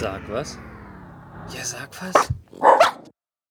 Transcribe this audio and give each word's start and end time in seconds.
Sag 0.00 0.22
was? 0.30 0.56
Ja, 1.52 1.64
sag 1.64 1.90
was. 2.00 2.32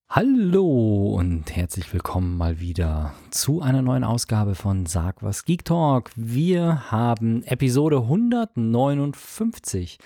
Hallo 0.09 1.13
und 1.17 1.53
herzlich 1.53 1.93
willkommen 1.93 2.37
mal 2.37 2.61
wieder 2.61 3.13
zu 3.31 3.61
einer 3.61 3.81
neuen 3.81 4.05
Ausgabe 4.05 4.55
von 4.55 4.85
Sag 4.85 5.21
was 5.21 5.43
Geek 5.43 5.65
Talk. 5.65 6.09
Wir 6.15 6.89
haben 6.89 7.43
Episode 7.43 7.97
159. 7.97 9.97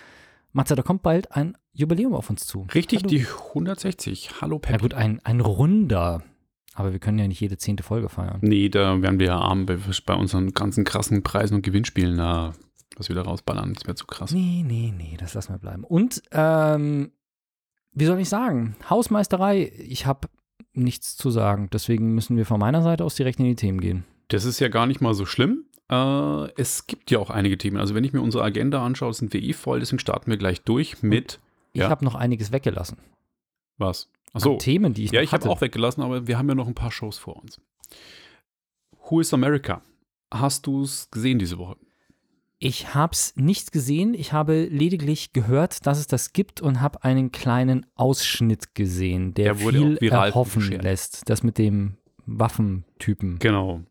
Matze, 0.51 0.73
da 0.73 0.81
kommt 0.81 1.03
bald 1.03 1.31
ein 1.31 1.55
Jubiläum 1.73 2.15
auf 2.15 2.31
uns 2.31 2.47
zu. 2.47 2.65
Richtig, 2.73 3.01
Hallo. 3.01 3.09
die 3.09 3.27
160. 3.49 4.41
Hallo 4.41 4.59
Na 4.63 4.67
Pep. 4.67 4.81
gut, 4.81 4.95
ein, 4.95 5.19
ein 5.23 5.41
runder. 5.41 6.23
Aber 6.73 6.91
wir 6.91 6.97
können 6.97 7.19
ja 7.19 7.27
nicht 7.27 7.39
jede 7.39 7.57
zehnte 7.57 7.83
Folge 7.83 8.09
feiern. 8.09 8.39
Nee, 8.41 8.69
da 8.69 8.99
werden 8.99 9.19
wir 9.19 9.27
ja 9.27 9.37
arm 9.37 9.67
bei, 9.67 9.77
bei 10.07 10.15
unseren 10.15 10.53
ganzen 10.53 10.85
krassen 10.85 11.21
Preisen 11.21 11.57
und 11.57 11.61
Gewinnspielen 11.61 12.17
da 12.17 12.53
was 12.97 13.09
wieder 13.09 13.21
rausballern. 13.23 13.73
Das 13.73 13.85
wäre 13.85 13.95
zu 13.95 14.05
krass. 14.05 14.31
Nee, 14.31 14.63
nee, 14.65 14.93
nee, 14.95 15.17
das 15.19 15.33
lassen 15.33 15.53
wir 15.53 15.59
bleiben. 15.59 15.83
Und, 15.83 16.21
ähm, 16.31 17.11
wie 17.93 18.05
soll 18.05 18.19
ich 18.19 18.29
sagen? 18.29 18.75
Hausmeisterei, 18.89 19.71
ich 19.77 20.05
habe 20.05 20.27
nichts 20.73 21.17
zu 21.17 21.29
sagen. 21.29 21.69
Deswegen 21.73 22.13
müssen 22.15 22.37
wir 22.37 22.45
von 22.45 22.59
meiner 22.59 22.81
Seite 22.81 23.03
aus 23.03 23.15
direkt 23.15 23.39
in 23.39 23.45
die 23.45 23.55
Themen 23.55 23.81
gehen. 23.81 24.05
Das 24.29 24.45
ist 24.45 24.59
ja 24.59 24.69
gar 24.69 24.85
nicht 24.87 25.01
mal 25.01 25.13
so 25.13 25.25
schlimm. 25.25 25.65
Äh, 25.89 26.51
es 26.59 26.87
gibt 26.87 27.11
ja 27.11 27.19
auch 27.19 27.29
einige 27.29 27.57
Themen. 27.57 27.77
Also 27.77 27.93
wenn 27.95 28.03
ich 28.05 28.13
mir 28.13 28.21
unsere 28.21 28.43
Agenda 28.45 28.85
anschaue, 28.85 29.13
sind 29.13 29.33
wir 29.33 29.41
eh 29.41 29.51
voll. 29.53 29.79
Deswegen 29.81 29.99
starten 29.99 30.29
wir 30.31 30.37
gleich 30.37 30.61
durch 30.61 31.01
mit 31.03 31.39
Ich 31.73 31.81
Ja. 31.81 31.89
habe 31.89 32.05
noch 32.05 32.15
einiges 32.15 32.51
weggelassen. 32.53 32.97
was? 33.77 34.07
An 34.33 34.37
Achso. 34.37 34.55
Themen, 34.57 34.93
die 34.93 35.03
ich 35.05 35.11
Ja, 35.11 35.21
ich 35.21 35.33
habe 35.33 35.49
auch 35.49 35.59
weggelassen, 35.59 36.01
aber 36.01 36.27
wir 36.27 36.37
haben 36.37 36.47
ja 36.47 36.55
noch 36.55 36.67
ein 36.67 36.75
paar 36.75 36.91
Shows 36.91 37.17
vor 37.17 37.35
uns. 37.35 37.59
Who 39.09 39.19
is 39.19 39.33
America? 39.33 39.81
Hast 40.33 40.65
du 40.67 40.83
es 40.83 41.11
gesehen 41.11 41.37
diese 41.39 41.57
Woche? 41.57 41.75
Ich 42.63 42.93
habe 42.93 43.13
es 43.13 43.33
nicht 43.35 43.71
gesehen. 43.71 44.13
Ich 44.13 44.33
habe 44.33 44.65
lediglich 44.65 45.33
gehört, 45.33 45.87
dass 45.87 45.97
es 45.97 46.05
das 46.05 46.31
gibt 46.31 46.61
und 46.61 46.79
habe 46.79 47.03
einen 47.03 47.31
kleinen 47.31 47.87
Ausschnitt 47.95 48.75
gesehen, 48.75 49.33
der, 49.33 49.55
Der 49.55 49.67
viel 49.71 49.97
erhoffen 49.97 50.61
geshared. 50.61 50.83
lässt. 50.83 51.27
Das 51.27 51.41
mit 51.41 51.57
dem 51.57 51.97
Waffentypen. 52.27 53.39
Genau. 53.39 53.81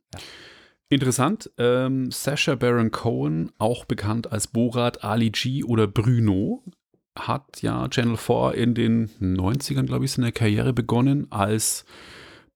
Interessant, 0.88 1.50
ähm, 1.58 2.12
Sacha 2.12 2.54
Baron 2.54 2.92
Cohen, 2.92 3.50
auch 3.58 3.84
bekannt 3.86 4.30
als 4.30 4.46
Borat, 4.46 5.02
Ali 5.02 5.30
G 5.30 5.64
oder 5.64 5.88
Bruno, 5.88 6.62
hat 7.18 7.62
ja 7.62 7.88
Channel 7.88 8.16
4 8.16 8.54
in 8.54 8.74
den 8.74 9.10
90ern, 9.20 9.86
glaube 9.86 10.04
ich, 10.04 10.12
seine 10.12 10.30
Karriere 10.30 10.72
begonnen 10.72 11.26
als 11.30 11.84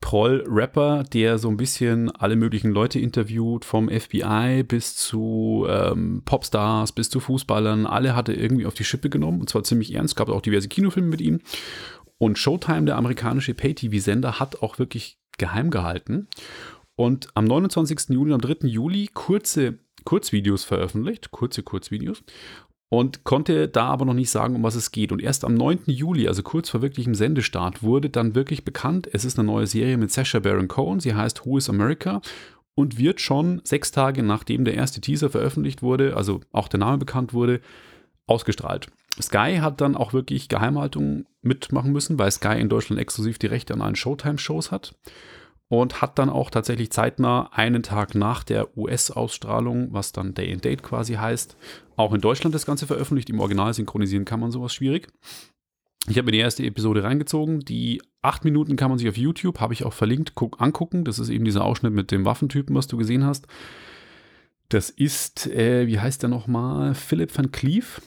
Proll-Rapper, 0.05 1.02
der 1.05 1.38
so 1.38 1.48
ein 1.48 1.56
bisschen 1.56 2.10
alle 2.10 2.36
möglichen 2.36 2.70
Leute 2.70 2.98
interviewt, 2.98 3.64
vom 3.64 3.88
FBI 3.88 4.62
bis 4.62 4.97
zu 4.97 5.64
ähm, 5.66 6.20
Popstars, 6.27 6.92
bis 6.92 7.08
zu 7.08 7.20
Fußballern. 7.20 7.86
Alle 7.86 8.14
hat 8.14 8.28
er 8.28 8.36
irgendwie 8.36 8.66
auf 8.66 8.75
die 8.75 8.84
Schippe 8.84 9.08
genommen 9.08 9.41
und 9.41 9.48
zwar 9.48 9.64
ziemlich 9.64 9.94
ernst. 9.94 10.14
Gab 10.14 10.28
auch 10.28 10.42
diverse 10.42 10.69
Kinofilme 10.69 11.08
mit 11.08 11.22
ihm. 11.22 11.41
Und 12.19 12.38
Showtime, 12.38 12.84
der 12.84 12.97
amerikanische 12.97 13.55
Pay-TV-Sender, 13.55 14.38
hat 14.38 14.62
auch 14.62 14.78
wirklich 14.78 15.19
geheim 15.38 15.70
gehalten 15.70 16.28
und 16.97 17.28
am 17.34 17.47
29. 17.47 18.10
Juli, 18.10 18.34
am 18.34 18.42
3. 18.42 18.69
Juli 18.69 19.08
kurze 19.12 19.78
Kurzvideos 20.05 20.64
veröffentlicht, 20.64 21.30
kurze 21.30 21.62
Kurzvideos 21.62 22.22
und 22.98 23.25
konnte 23.25 23.69
da 23.69 23.87
aber 23.87 24.05
noch 24.05 24.14
nicht 24.14 24.31
sagen, 24.31 24.55
um 24.55 24.62
was 24.62 24.77
es 24.77 24.92
geht. 24.92 25.11
Und 25.11 25.20
erst 25.20 25.45
am 25.45 25.55
9. 25.55 25.81
Juli, 25.87 26.28
also 26.28 26.42
kurz 26.42 26.70
vor 26.70 26.83
wirklichem 26.83 27.14
Sendestart, 27.14 27.83
wurde 27.83 28.09
dann 28.09 28.34
wirklich 28.34 28.64
bekannt, 28.64 29.09
es 29.12 29.25
ist 29.25 29.39
eine 29.39 29.47
neue 29.47 29.67
Serie 29.67 29.97
mit 29.97 30.12
Sacha 30.12 30.39
Baron 30.39 30.69
Cohen, 30.69 31.00
sie 31.00 31.15
heißt 31.15 31.45
Who 31.45 31.59
is 31.59 31.69
America 31.69 32.20
und 32.75 32.98
wird 32.98 33.20
schon 33.20 33.61
sechs 33.65 33.91
Tage 33.91 34.22
nachdem 34.22 34.65
der 34.65 34.75
erste 34.75 35.00
Teaser 35.00 35.28
veröffentlicht 35.28 35.83
wurde, 35.83 36.17
also 36.17 36.41
auch 36.53 36.69
der 36.69 36.81
Name 36.81 36.98
bekannt 36.98 37.33
wurde, 37.33 37.61
ausgestrahlt. 38.27 38.89
Sky 39.20 39.59
hat 39.61 39.81
dann 39.81 39.97
auch 39.97 40.12
wirklich 40.12 40.48
Geheimhaltung 40.48 41.27
mitmachen 41.42 41.92
müssen, 41.92 42.19
weil 42.19 42.31
Sky 42.31 42.61
in 42.61 42.69
Deutschland 42.69 43.00
exklusiv 43.00 43.39
die 43.39 43.47
Rechte 43.47 43.75
an 43.75 43.83
allen 43.83 43.97
Showtime-Shows 43.97 44.70
hat 44.70 44.94
und 45.69 46.02
hat 46.02 46.19
dann 46.19 46.30
auch 46.30 46.50
tatsächlich 46.50 46.91
zeitnah 46.91 47.50
einen 47.52 47.82
Tag 47.82 48.14
nach 48.14 48.44
der 48.44 48.76
US-Ausstrahlung, 48.76 49.88
was 49.92 50.12
dann 50.12 50.34
Day 50.34 50.52
and 50.52 50.64
Date 50.64 50.82
quasi 50.82 51.14
heißt, 51.14 51.56
auch 51.97 52.12
in 52.12 52.20
Deutschland 52.20 52.54
das 52.54 52.66
Ganze 52.66 52.86
veröffentlicht. 52.86 53.30
Im 53.30 53.41
Original 53.41 53.72
synchronisieren 53.72 54.25
kann 54.25 54.41
man 54.41 54.50
sowas 54.50 54.75
schwierig. 54.75 55.08
Ich 56.06 56.19
habe 56.19 56.26
mir 56.26 56.32
die 56.32 56.38
erste 56.38 56.64
Episode 56.64 57.02
reingezogen. 57.02 57.60
Die 57.60 58.02
acht 58.20 58.44
Minuten 58.44 58.76
kann 58.76 58.91
man 58.91 58.98
sich 58.98 59.08
auf 59.08 59.16
YouTube, 59.16 59.60
habe 59.60 59.72
ich 59.72 59.84
auch 59.84 59.92
verlinkt, 59.92 60.34
guck, 60.34 60.60
angucken. 60.60 61.04
Das 61.04 61.19
ist 61.19 61.30
eben 61.30 61.44
dieser 61.44 61.64
Ausschnitt 61.64 61.94
mit 61.94 62.10
dem 62.10 62.25
Waffentypen, 62.25 62.76
was 62.76 62.86
du 62.86 62.96
gesehen 62.96 63.25
hast. 63.25 63.46
Das 64.69 64.91
ist, 64.91 65.46
äh, 65.46 65.86
wie 65.86 66.00
heißt 66.00 66.22
der 66.22 66.28
nochmal? 66.28 66.94
Philipp 66.94 67.36
van 67.36 67.52
Cleef. 67.52 68.02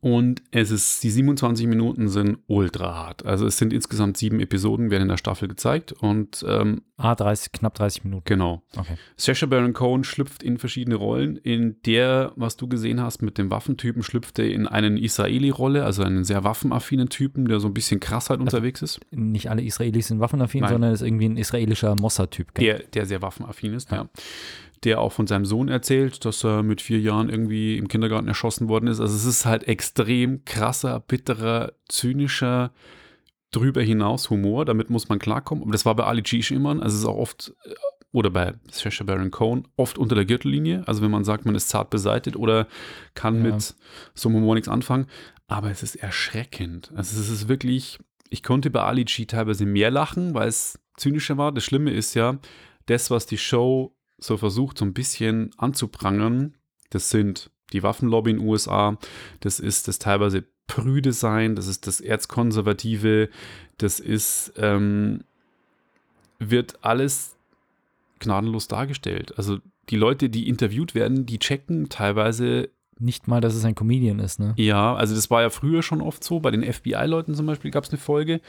Und 0.00 0.42
es 0.50 0.72
ist, 0.72 1.04
die 1.04 1.10
27 1.10 1.68
Minuten 1.68 2.08
sind 2.08 2.38
ultra 2.48 2.92
hart. 2.94 3.24
Also 3.24 3.46
es 3.46 3.56
sind 3.56 3.72
insgesamt 3.72 4.16
sieben 4.16 4.40
Episoden, 4.40 4.90
werden 4.90 5.02
in 5.02 5.08
der 5.08 5.16
Staffel 5.16 5.46
gezeigt. 5.46 5.92
Und 5.92 6.44
ähm, 6.48 6.82
Ah, 6.96 7.14
30, 7.14 7.52
knapp 7.52 7.74
30 7.74 8.04
Minuten. 8.04 8.24
genau. 8.24 8.62
Okay. 8.76 8.96
Sacha 9.16 9.46
Baron 9.46 9.74
Cohen 9.74 10.02
schlüpft 10.02 10.42
in 10.42 10.58
verschiedene 10.58 10.96
Rollen. 10.96 11.36
In 11.36 11.76
der, 11.84 12.32
was 12.36 12.56
du 12.56 12.66
gesehen 12.68 13.00
hast 13.00 13.22
mit 13.22 13.38
dem 13.38 13.50
Waffentypen, 13.50 14.02
schlüpft 14.02 14.38
er 14.40 14.48
in 14.50 14.66
eine 14.66 14.98
Israeli-Rolle, 14.98 15.84
also 15.84 16.02
einen 16.02 16.24
sehr 16.24 16.42
waffenaffinen 16.42 17.08
Typen, 17.08 17.46
der 17.46 17.60
so 17.60 17.68
ein 17.68 17.74
bisschen 17.74 18.00
krass 18.00 18.28
halt 18.30 18.40
unterwegs 18.40 18.82
ist. 18.82 18.98
Nicht 19.12 19.50
alle 19.50 19.62
Israelis 19.62 20.08
sind 20.08 20.18
waffenaffin, 20.20 20.62
Nein. 20.62 20.70
sondern 20.70 20.92
ist 20.94 21.02
irgendwie 21.02 21.28
ein 21.28 21.36
israelischer 21.36 21.94
Mossad-Typ. 22.00 22.54
Der, 22.54 22.78
der 22.80 23.06
sehr 23.06 23.22
waffenaffin 23.22 23.74
ist, 23.74 23.90
ja. 23.92 24.08
Der 24.84 25.00
auch 25.00 25.12
von 25.12 25.26
seinem 25.26 25.46
Sohn 25.46 25.68
erzählt, 25.68 26.24
dass 26.24 26.44
er 26.44 26.62
mit 26.62 26.80
vier 26.82 27.00
Jahren 27.00 27.28
irgendwie 27.30 27.76
im 27.78 27.88
Kindergarten 27.88 28.28
erschossen 28.28 28.68
worden 28.68 28.86
ist. 28.88 29.00
Also 29.00 29.14
es 29.16 29.24
ist 29.24 29.46
halt 29.46 29.66
extrem 29.68 30.44
krasser, 30.44 31.00
bitterer, 31.00 31.72
zynischer, 31.88 32.72
drüber 33.52 33.82
hinaus 33.82 34.28
Humor. 34.30 34.64
Damit 34.64 34.90
muss 34.90 35.08
man 35.08 35.18
klarkommen. 35.18 35.62
Aber 35.62 35.72
das 35.72 35.86
war 35.86 35.94
bei 35.96 36.04
Ali 36.04 36.22
G 36.22 36.42
schon 36.42 36.58
immer. 36.58 36.70
Also 36.82 36.94
es 36.96 37.02
ist 37.02 37.06
auch 37.06 37.16
oft, 37.16 37.54
äh, 37.64 37.74
oder 38.12 38.30
bei 38.30 38.54
Sacha 38.70 39.04
Baron 39.04 39.30
Cohen, 39.30 39.66
oft 39.76 39.98
unter 39.98 40.14
der 40.14 40.24
Gürtellinie. 40.26 40.82
Also 40.86 41.02
wenn 41.02 41.10
man 41.10 41.24
sagt, 41.24 41.46
man 41.46 41.54
ist 41.54 41.68
zart 41.70 41.90
beseitigt 41.90 42.36
oder 42.36 42.66
kann 43.14 43.36
Ja. 43.44 43.52
mit 43.54 43.74
so 44.14 44.28
einem 44.28 44.36
Humor 44.38 44.54
nichts 44.54 44.68
anfangen. 44.68 45.06
Aber 45.48 45.70
es 45.70 45.82
ist 45.82 45.96
erschreckend. 45.96 46.92
Also 46.94 47.18
es 47.18 47.30
ist 47.30 47.48
wirklich, 47.48 47.98
ich 48.28 48.42
konnte 48.42 48.70
bei 48.70 48.82
Ali 48.82 49.04
G 49.04 49.24
teilweise 49.24 49.64
mehr 49.64 49.90
lachen, 49.90 50.34
weil 50.34 50.48
es 50.48 50.78
zynischer 50.98 51.38
war. 51.38 51.50
Das 51.50 51.64
Schlimme 51.64 51.92
ist 51.92 52.14
ja, 52.14 52.38
das, 52.86 53.10
was 53.10 53.26
die 53.26 53.38
Show 53.38 53.95
so 54.18 54.36
versucht, 54.36 54.78
so 54.78 54.84
ein 54.84 54.94
bisschen 54.94 55.50
anzuprangern, 55.56 56.54
das 56.90 57.10
sind 57.10 57.50
die 57.72 57.82
Waffenlobby 57.82 58.30
in 58.30 58.38
den 58.38 58.46
USA, 58.46 58.96
das 59.40 59.60
ist 59.60 59.88
das 59.88 59.98
teilweise 59.98 60.44
prüde 60.66 61.12
sein, 61.12 61.56
das 61.56 61.66
ist 61.66 61.86
das 61.86 62.00
Erzkonservative, 62.00 63.28
das 63.78 64.00
ist, 64.00 64.52
ähm, 64.56 65.24
wird 66.38 66.78
alles 66.82 67.36
gnadenlos 68.18 68.68
dargestellt. 68.68 69.36
Also 69.36 69.58
die 69.90 69.96
Leute, 69.96 70.28
die 70.28 70.48
interviewt 70.48 70.94
werden, 70.94 71.26
die 71.26 71.38
checken 71.38 71.88
teilweise 71.88 72.70
Nicht 72.98 73.28
mal, 73.28 73.40
dass 73.40 73.54
es 73.54 73.64
ein 73.64 73.74
Comedian 73.74 74.18
ist, 74.18 74.40
ne? 74.40 74.54
ja, 74.56 74.94
also 74.94 75.14
das 75.14 75.30
war 75.30 75.42
ja 75.42 75.50
früher 75.50 75.82
schon 75.82 76.00
oft 76.00 76.24
so. 76.24 76.40
Bei 76.40 76.50
den 76.50 76.64
FBI-Leuten 76.64 77.34
zum 77.34 77.46
Beispiel 77.46 77.70
gab 77.70 77.84
es 77.84 77.90
eine 77.90 77.98
Folge. 77.98 78.40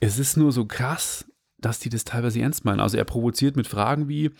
Es 0.00 0.18
ist 0.18 0.36
nur 0.36 0.52
so 0.52 0.64
krass, 0.64 1.26
dass 1.58 1.78
die 1.78 1.88
das 1.88 2.04
teilweise 2.04 2.40
ernst 2.40 2.64
meinen. 2.64 2.80
Also 2.80 2.96
er 2.96 3.04
provoziert 3.04 3.56
mit 3.56 3.66
Fragen 3.66 4.08
wie, 4.08 4.30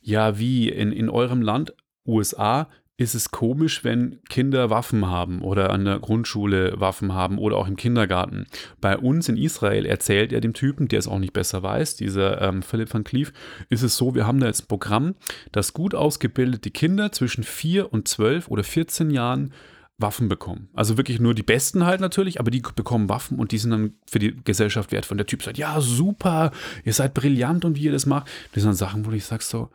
ja, 0.00 0.38
wie 0.38 0.68
in, 0.68 0.92
in 0.92 1.08
eurem 1.08 1.42
Land, 1.42 1.74
USA, 2.06 2.68
ist 3.00 3.14
es 3.14 3.30
komisch, 3.30 3.82
wenn 3.82 4.22
Kinder 4.28 4.68
Waffen 4.68 5.06
haben 5.06 5.40
oder 5.40 5.70
an 5.70 5.86
der 5.86 5.98
Grundschule 6.00 6.78
Waffen 6.80 7.14
haben 7.14 7.38
oder 7.38 7.56
auch 7.56 7.66
im 7.66 7.76
Kindergarten. 7.76 8.46
Bei 8.82 8.98
uns 8.98 9.26
in 9.30 9.38
Israel 9.38 9.86
erzählt 9.86 10.34
er 10.34 10.42
dem 10.42 10.52
Typen, 10.52 10.86
der 10.86 10.98
es 10.98 11.08
auch 11.08 11.18
nicht 11.18 11.32
besser 11.32 11.62
weiß, 11.62 11.96
dieser 11.96 12.42
ähm, 12.42 12.62
Philipp 12.62 12.92
van 12.92 13.02
Cleef, 13.02 13.32
ist 13.70 13.82
es 13.82 13.96
so, 13.96 14.14
wir 14.14 14.26
haben 14.26 14.38
da 14.38 14.48
jetzt 14.48 14.64
ein 14.64 14.68
Programm, 14.68 15.14
das 15.50 15.72
gut 15.72 15.94
ausgebildete 15.94 16.70
Kinder 16.70 17.10
zwischen 17.10 17.42
4 17.42 17.90
und 17.90 18.06
12 18.06 18.48
oder 18.48 18.64
14 18.64 19.08
Jahren 19.08 19.54
Waffen 20.00 20.28
bekommen. 20.28 20.68
Also 20.74 20.96
wirklich 20.96 21.20
nur 21.20 21.34
die 21.34 21.42
Besten 21.42 21.84
halt 21.84 22.00
natürlich, 22.00 22.40
aber 22.40 22.50
die 22.50 22.62
bekommen 22.74 23.08
Waffen 23.08 23.38
und 23.38 23.52
die 23.52 23.58
sind 23.58 23.70
dann 23.70 23.94
für 24.06 24.18
die 24.18 24.36
Gesellschaft 24.44 24.92
wertvoll. 24.92 25.16
Der 25.16 25.26
Typ 25.26 25.42
sagt, 25.42 25.58
ja, 25.58 25.80
super, 25.80 26.52
ihr 26.84 26.92
seid 26.92 27.14
brillant 27.14 27.64
und 27.64 27.76
wie 27.76 27.84
ihr 27.84 27.92
das 27.92 28.06
macht. 28.06 28.28
Das 28.52 28.62
sind 28.62 28.70
dann 28.70 28.76
Sachen, 28.76 29.06
wo 29.06 29.10
ich 29.12 29.24
sag 29.24 29.42
so, 29.42 29.68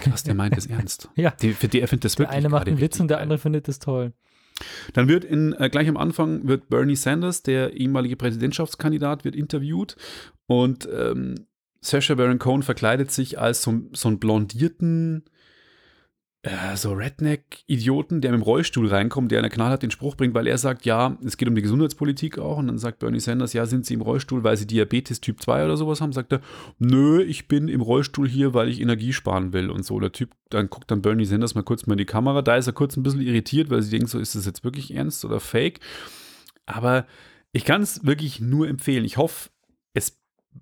krass, 0.00 0.22
der 0.22 0.34
meint 0.34 0.56
es 0.56 0.66
ernst. 0.68 1.08
Ja. 1.16 1.30
Die, 1.30 1.52
für 1.52 1.68
die, 1.68 1.80
er 1.80 1.88
findet 1.88 2.04
das 2.04 2.16
Der 2.16 2.26
wirklich 2.26 2.38
eine 2.38 2.48
macht 2.48 2.68
einen 2.68 2.80
Witz 2.80 3.00
und 3.00 3.08
der 3.08 3.20
andere 3.20 3.38
findet 3.38 3.68
es 3.68 3.78
toll. 3.78 4.12
Dann 4.92 5.08
wird 5.08 5.24
in, 5.24 5.52
äh, 5.54 5.68
gleich 5.68 5.88
am 5.88 5.96
Anfang 5.96 6.46
wird 6.46 6.68
Bernie 6.68 6.96
Sanders, 6.96 7.42
der 7.42 7.72
ehemalige 7.72 8.16
Präsidentschaftskandidat, 8.16 9.24
wird 9.24 9.34
interviewt 9.34 9.96
und 10.46 10.88
ähm, 10.92 11.34
Sacha 11.80 12.14
Baron 12.14 12.38
Cohen 12.38 12.62
verkleidet 12.62 13.10
sich 13.10 13.38
als 13.38 13.62
so, 13.62 13.82
so 13.92 14.08
einen 14.08 14.18
blondierten, 14.18 15.24
äh, 16.44 16.76
so 16.76 16.92
Redneck-Idioten, 16.92 18.20
der 18.20 18.32
mit 18.32 18.40
dem 18.40 18.42
Rollstuhl 18.42 18.86
reinkommt, 18.88 19.30
der 19.30 19.38
in 19.38 19.44
der 19.44 19.50
knallhart 19.50 19.82
den 19.82 19.90
Spruch 19.90 20.14
bringt, 20.14 20.34
weil 20.34 20.46
er 20.46 20.58
sagt, 20.58 20.84
ja, 20.84 21.16
es 21.24 21.38
geht 21.38 21.48
um 21.48 21.54
die 21.54 21.62
Gesundheitspolitik 21.62 22.38
auch. 22.38 22.58
Und 22.58 22.66
dann 22.66 22.78
sagt 22.78 22.98
Bernie 22.98 23.20
Sanders, 23.20 23.54
ja, 23.54 23.64
sind 23.64 23.86
Sie 23.86 23.94
im 23.94 24.02
Rollstuhl, 24.02 24.44
weil 24.44 24.56
Sie 24.56 24.66
Diabetes 24.66 25.22
Typ 25.22 25.42
2 25.42 25.64
oder 25.64 25.76
sowas 25.78 26.02
haben? 26.02 26.12
Sagt 26.12 26.32
er, 26.32 26.40
nö, 26.78 27.22
ich 27.22 27.48
bin 27.48 27.68
im 27.68 27.80
Rollstuhl 27.80 28.28
hier, 28.28 28.52
weil 28.52 28.68
ich 28.68 28.80
Energie 28.80 29.14
sparen 29.14 29.54
will 29.54 29.70
und 29.70 29.86
so. 29.86 29.98
Der 29.98 30.12
Typ, 30.12 30.32
dann 30.50 30.68
guckt 30.68 30.90
dann 30.90 31.00
Bernie 31.00 31.24
Sanders 31.24 31.54
mal 31.54 31.62
kurz 31.62 31.86
mal 31.86 31.94
in 31.94 31.98
die 31.98 32.04
Kamera. 32.04 32.42
Da 32.42 32.56
ist 32.56 32.66
er 32.66 32.74
kurz 32.74 32.96
ein 32.96 33.02
bisschen 33.02 33.22
irritiert, 33.22 33.70
weil 33.70 33.80
sie 33.80 33.90
denkt, 33.90 34.10
so 34.10 34.18
ist 34.18 34.34
das 34.34 34.44
jetzt 34.44 34.64
wirklich 34.64 34.94
ernst 34.94 35.24
oder 35.24 35.40
fake? 35.40 35.80
Aber 36.66 37.06
ich 37.52 37.64
kann 37.64 37.80
es 37.80 38.04
wirklich 38.04 38.40
nur 38.40 38.68
empfehlen. 38.68 39.04
Ich 39.04 39.16
hoffe, 39.16 39.48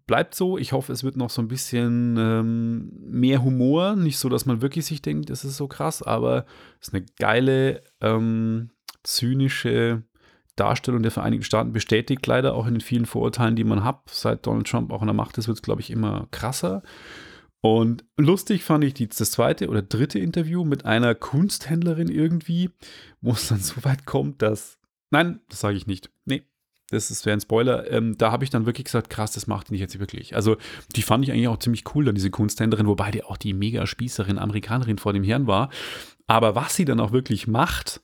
bleibt 0.06 0.34
so. 0.34 0.58
Ich 0.58 0.72
hoffe, 0.72 0.92
es 0.92 1.04
wird 1.04 1.16
noch 1.16 1.30
so 1.30 1.42
ein 1.42 1.48
bisschen 1.48 2.16
ähm, 2.18 2.92
mehr 3.00 3.42
Humor. 3.42 3.96
Nicht 3.96 4.18
so, 4.18 4.28
dass 4.28 4.46
man 4.46 4.62
wirklich 4.62 4.86
sich 4.86 5.02
denkt, 5.02 5.30
das 5.30 5.44
ist 5.44 5.56
so 5.56 5.68
krass, 5.68 6.02
aber 6.02 6.46
es 6.80 6.88
ist 6.88 6.94
eine 6.94 7.04
geile, 7.18 7.82
ähm, 8.00 8.70
zynische 9.02 10.02
Darstellung 10.56 11.02
der 11.02 11.12
Vereinigten 11.12 11.44
Staaten. 11.44 11.72
Bestätigt 11.72 12.26
leider 12.26 12.54
auch 12.54 12.66
in 12.66 12.74
den 12.74 12.80
vielen 12.80 13.06
Vorurteilen, 13.06 13.56
die 13.56 13.64
man 13.64 13.84
hat. 13.84 14.02
Seit 14.10 14.46
Donald 14.46 14.66
Trump 14.66 14.92
auch 14.92 15.00
an 15.00 15.08
der 15.08 15.14
Macht 15.14 15.38
ist, 15.38 15.48
wird 15.48 15.58
es, 15.58 15.62
glaube 15.62 15.80
ich, 15.80 15.90
immer 15.90 16.28
krasser. 16.30 16.82
Und 17.60 18.04
lustig 18.16 18.64
fand 18.64 18.82
ich 18.84 18.92
die, 18.92 19.08
das 19.08 19.30
zweite 19.30 19.68
oder 19.68 19.82
dritte 19.82 20.18
Interview 20.18 20.64
mit 20.64 20.84
einer 20.84 21.14
Kunsthändlerin 21.14 22.08
irgendwie, 22.08 22.70
wo 23.20 23.32
es 23.32 23.48
dann 23.48 23.60
so 23.60 23.84
weit 23.84 24.04
kommt, 24.04 24.42
dass. 24.42 24.78
Nein, 25.10 25.40
das 25.48 25.60
sage 25.60 25.76
ich 25.76 25.86
nicht. 25.86 26.10
Nee, 26.24 26.42
das 26.92 27.24
wäre 27.24 27.36
ein 27.36 27.40
Spoiler. 27.40 27.90
Ähm, 27.90 28.16
da 28.18 28.30
habe 28.32 28.44
ich 28.44 28.50
dann 28.50 28.66
wirklich 28.66 28.84
gesagt, 28.84 29.10
krass, 29.10 29.32
das 29.32 29.46
macht 29.46 29.70
nicht 29.70 29.80
jetzt 29.80 29.98
wirklich. 29.98 30.34
Also, 30.36 30.56
die 30.94 31.02
fand 31.02 31.24
ich 31.24 31.32
eigentlich 31.32 31.48
auch 31.48 31.58
ziemlich 31.58 31.84
cool, 31.94 32.04
dann 32.04 32.14
diese 32.14 32.30
Kunsthändlerin, 32.30 32.86
wobei 32.86 33.10
die 33.10 33.24
auch 33.24 33.36
die 33.36 33.54
mega 33.54 33.86
Spießerin, 33.86 34.38
Amerikanerin 34.38 34.98
vor 34.98 35.12
dem 35.12 35.24
Herrn 35.24 35.46
war. 35.46 35.70
Aber 36.26 36.54
was 36.54 36.76
sie 36.76 36.84
dann 36.84 37.00
auch 37.00 37.12
wirklich 37.12 37.46
macht, 37.46 38.00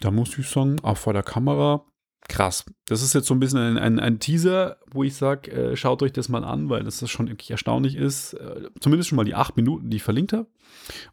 da 0.00 0.10
muss 0.10 0.36
ich 0.38 0.48
sagen, 0.48 0.76
auch 0.82 0.96
vor 0.96 1.12
der 1.12 1.22
Kamera, 1.22 1.84
krass. 2.28 2.64
Das 2.86 3.02
ist 3.02 3.14
jetzt 3.14 3.26
so 3.26 3.34
ein 3.34 3.40
bisschen 3.40 3.58
ein, 3.58 3.76
ein, 3.76 3.98
ein 3.98 4.18
Teaser, 4.20 4.78
wo 4.90 5.02
ich 5.02 5.14
sage, 5.14 5.50
äh, 5.50 5.76
schaut 5.76 6.02
euch 6.02 6.12
das 6.12 6.28
mal 6.28 6.44
an, 6.44 6.70
weil 6.70 6.84
das 6.84 7.08
schon 7.10 7.28
wirklich 7.28 7.50
erstaunlich 7.50 7.96
ist. 7.96 8.34
Äh, 8.34 8.68
zumindest 8.80 9.08
schon 9.08 9.16
mal 9.16 9.24
die 9.24 9.34
acht 9.34 9.56
Minuten, 9.56 9.90
die 9.90 9.98
ich 9.98 10.02
verlinkt 10.02 10.32
habe. 10.32 10.46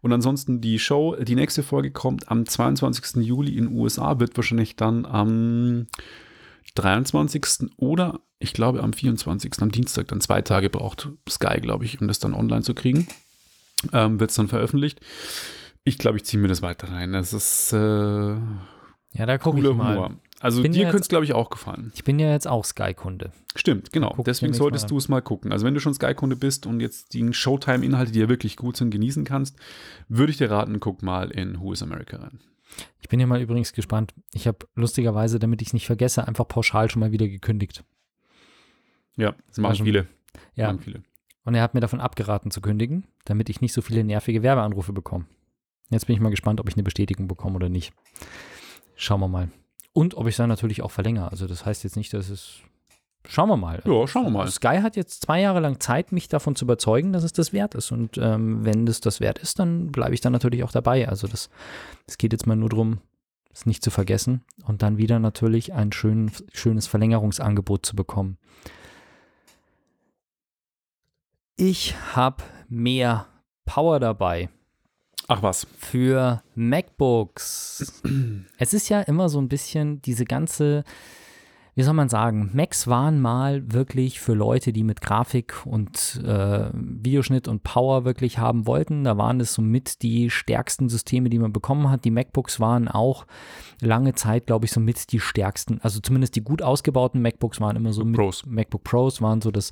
Und 0.02 0.14
ansonsten 0.14 0.62
die 0.62 0.80
Show, 0.80 1.16
die 1.16 1.36
nächste 1.36 1.64
Folge 1.64 1.92
kommt 1.92 2.31
am 2.31 2.46
22. 2.46 3.24
Juli 3.25 3.58
in 3.58 3.66
den 3.66 3.78
USA, 3.78 4.19
wird 4.19 4.38
wahrscheinlich 4.38 4.75
dann 4.75 5.06
am 5.06 5.88
23. 6.75 7.72
oder 7.78 8.19
ich 8.40 8.54
glaube 8.54 8.84
am 8.84 8.94
24. 8.94 9.54
am 9.62 9.72
Dienstag, 9.72 10.08
dann 10.10 10.22
zwei 10.22 10.42
Tage 10.42 10.69
braucht 10.69 11.10
Sky, 11.28 11.60
glaube 11.60 11.86
ich, 11.86 12.00
um 12.02 12.08
das 12.08 12.19
dann 12.19 12.34
online 12.34 12.62
zu 12.62 12.74
kriegen. 12.74 13.08
Ähm, 13.94 14.19
wird 14.19 14.31
es 14.31 14.36
dann 14.36 14.48
veröffentlicht. 14.48 15.02
Ich 15.84 15.98
glaube, 15.98 16.18
ich 16.18 16.25
ziehe 16.25 16.42
mir 16.42 16.48
das 16.48 16.62
weiter 16.62 16.92
rein. 16.92 17.14
Das 17.14 17.34
ist 17.34 17.74
äh, 17.74 18.36
ja, 19.18 19.25
da 19.25 19.38
gucke 19.38 19.60
ich 19.60 19.74
mal. 19.74 19.96
Humor. 19.96 20.12
Also 20.40 20.62
dir 20.62 20.86
könnte 20.86 21.02
es, 21.02 21.08
glaube 21.08 21.25
ich, 21.25 21.34
auch 21.34 21.50
gefallen. 21.50 21.92
Ich 21.96 22.04
bin 22.04 22.19
ja 22.19 22.31
jetzt 22.31 22.48
auch 22.48 22.64
Sky-Kunde. 22.64 23.31
Stimmt, 23.56 23.92
genau. 23.92 24.16
Deswegen 24.24 24.54
solltest 24.54 24.92
du 24.92 24.98
es 24.98 25.10
mal 25.10 25.22
gucken. 25.22 25.52
Also 25.52 25.66
wenn 25.66 25.74
du 25.74 25.80
schon 25.80 25.96
Sky-Kunde 25.96 26.36
bist 26.36 26.68
und 26.68 26.80
jetzt 26.80 27.16
die 27.16 27.34
Showtime-Inhalte, 27.34 28.12
die 28.12 28.19
ja 28.19 28.30
wirklich 28.30 28.56
gut 28.56 28.78
sind, 28.78 28.92
genießen 28.92 29.24
kannst, 29.24 29.58
würde 30.10 30.31
ich 30.31 30.38
dir 30.38 30.52
raten, 30.52 30.80
guck 30.80 31.02
mal 31.02 31.31
in 31.31 31.60
Who 31.60 31.74
is 31.74 31.81
America 31.81 32.18
rein. 32.18 32.40
Ich 33.02 33.10
bin 33.10 33.19
ja 33.19 33.28
mal 33.28 33.42
übrigens 33.42 33.74
gespannt. 33.74 34.14
Ich 34.34 34.48
habe 34.48 34.68
lustigerweise, 34.75 35.40
damit 35.40 35.62
ich 35.62 35.69
es 35.69 35.74
nicht 35.74 35.88
vergesse, 35.88 36.28
einfach 36.28 36.48
pauschal 36.48 36.90
schon 36.90 37.00
mal 37.00 37.12
wieder 37.12 37.28
gekündigt. 37.28 37.84
Ja, 39.16 39.36
das 39.48 39.58
machen 39.58 39.72
also, 39.72 39.84
viele. 39.84 40.08
Ja. 40.56 40.68
Machen 40.68 40.81
viele. 40.81 41.04
Und 41.44 41.56
er 41.56 41.62
hat 41.62 41.74
mir 41.74 41.80
davon 41.80 42.02
abgeraten 42.02 42.52
zu 42.52 42.62
kündigen, 42.62 43.08
damit 43.25 43.50
ich 43.50 43.62
nicht 43.62 43.74
so 43.74 43.81
viele 43.81 44.04
nervige 44.04 44.44
Werbeanrufe 44.44 44.92
bekomme. 44.92 45.25
Jetzt 45.90 46.06
bin 46.06 46.16
ich 46.16 46.22
mal 46.22 46.30
gespannt, 46.30 46.60
ob 46.60 46.68
ich 46.68 46.75
eine 46.75 46.84
Bestätigung 46.84 47.28
bekomme 47.28 47.56
oder 47.56 47.69
nicht. 47.69 47.94
Schauen 48.96 49.22
wir 49.22 49.30
mal. 49.30 49.50
Und 49.94 50.16
ob 50.16 50.28
ich 50.28 50.34
es 50.34 50.38
dann 50.38 50.50
natürlich 50.50 50.81
auch 50.81 50.92
verlängere. 50.92 51.31
Also 51.31 51.48
das 51.48 51.66
heißt 51.66 51.84
jetzt 51.84 51.96
nicht, 51.96 52.14
dass 52.14 52.30
es. 52.30 52.62
Schauen 53.29 53.50
wir 53.50 53.57
mal. 53.57 53.81
Ja, 53.85 54.07
schauen 54.07 54.24
wir 54.25 54.29
mal. 54.29 54.47
Sky 54.47 54.79
hat 54.81 54.95
jetzt 54.95 55.21
zwei 55.21 55.41
Jahre 55.41 55.59
lang 55.59 55.79
Zeit, 55.79 56.12
mich 56.12 56.27
davon 56.27 56.56
zu 56.56 56.65
überzeugen, 56.65 57.12
dass 57.12 57.24
es 57.24 57.33
das 57.33 57.51
wert 57.51 57.75
ist. 57.75 57.91
Und 57.91 58.18
ähm, 58.18 58.63
wenn 58.65 58.85
das 58.85 59.01
das 59.01 59.19
wert 59.19 59.39
ist, 59.39 59.59
dann 59.59 59.91
bleibe 59.91 60.13
ich 60.13 60.21
dann 60.21 60.33
natürlich 60.33 60.63
auch 60.63 60.71
dabei. 60.71 61.07
Also 61.09 61.27
das, 61.27 61.50
das 62.06 62.18
geht 62.18 62.31
jetzt 62.31 62.47
mal 62.47 62.56
nur 62.56 62.69
darum, 62.69 63.00
es 63.53 63.65
nicht 63.65 63.83
zu 63.83 63.91
vergessen 63.91 64.44
und 64.65 64.81
dann 64.81 64.97
wieder 64.97 65.19
natürlich 65.19 65.74
ein 65.74 65.91
schön, 65.91 66.31
schönes 66.53 66.88
Verlängerungsangebot 66.88 67.85
zu 67.85 67.95
bekommen. 67.95 68.38
Ich 71.56 71.95
habe 72.15 72.44
mehr 72.69 73.25
Power 73.65 74.00
dabei. 74.00 74.50
Ach 75.27 75.41
was. 75.41 75.68
Für 75.77 76.44
MacBooks. 76.56 78.01
es 78.57 78.73
ist 78.73 78.89
ja 78.89 79.01
immer 79.01 79.27
so 79.27 79.41
ein 79.41 79.50
bisschen 79.50 80.01
diese 80.03 80.23
ganze 80.23 80.83
wie 81.77 81.83
soll 81.83 81.94
man 81.94 82.09
sagen, 82.09 82.50
Macs 82.53 82.88
waren 82.88 83.21
mal 83.21 83.71
wirklich 83.71 84.19
für 84.19 84.33
Leute, 84.33 84.74
die 84.74 84.83
mit 84.83 85.00
Grafik 85.00 85.63
und 85.63 86.19
äh, 86.25 86.71
Videoschnitt 86.74 87.47
und 87.47 87.62
Power 87.62 88.03
wirklich 88.03 88.39
haben 88.39 88.65
wollten. 88.65 89.03
Da 89.03 89.15
waren 89.19 89.39
es 89.39 89.53
somit 89.53 90.01
die 90.01 90.31
stärksten 90.31 90.89
Systeme, 90.89 91.29
die 91.29 91.38
man 91.38 91.53
bekommen 91.53 91.91
hat. 91.91 92.03
Die 92.03 92.09
MacBooks 92.09 92.59
waren 92.59 92.88
auch 92.88 93.27
lange 93.79 94.15
Zeit, 94.15 94.47
glaube 94.47 94.65
ich, 94.65 94.71
somit 94.71 95.12
die 95.12 95.19
stärksten. 95.19 95.79
Also 95.83 96.00
zumindest 96.00 96.35
die 96.35 96.44
gut 96.44 96.63
ausgebauten 96.63 97.21
MacBooks 97.21 97.62
waren 97.62 97.75
immer 97.75 97.94
so 97.94 98.03
mit 98.03 98.15
Pros. 98.15 98.44
MacBook 98.47 98.83
Pros 98.83 99.21
waren 99.21 99.41
so 99.41 99.51
das 99.51 99.69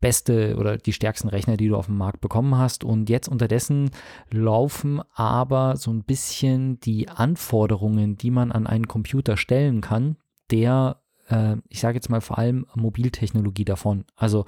beste 0.00 0.56
oder 0.56 0.76
die 0.76 0.92
stärksten 0.92 1.28
Rechner, 1.28 1.56
die 1.56 1.68
du 1.68 1.76
auf 1.76 1.86
dem 1.86 1.98
Markt 1.98 2.20
bekommen 2.20 2.58
hast. 2.58 2.82
Und 2.82 3.08
jetzt 3.08 3.28
unterdessen 3.28 3.92
laufen 4.28 5.02
aber 5.14 5.76
so 5.76 5.92
ein 5.92 6.02
bisschen 6.02 6.80
die 6.80 7.08
Anforderungen, 7.08 8.18
die 8.18 8.32
man 8.32 8.50
an 8.50 8.66
einen 8.66 8.88
Computer 8.88 9.36
stellen 9.36 9.82
kann, 9.82 10.16
der 10.50 10.98
äh, 11.28 11.56
ich 11.68 11.80
sage 11.80 11.96
jetzt 11.96 12.10
mal 12.10 12.20
vor 12.20 12.38
allem 12.38 12.66
Mobiltechnologie 12.74 13.64
davon. 13.64 14.04
Also 14.16 14.44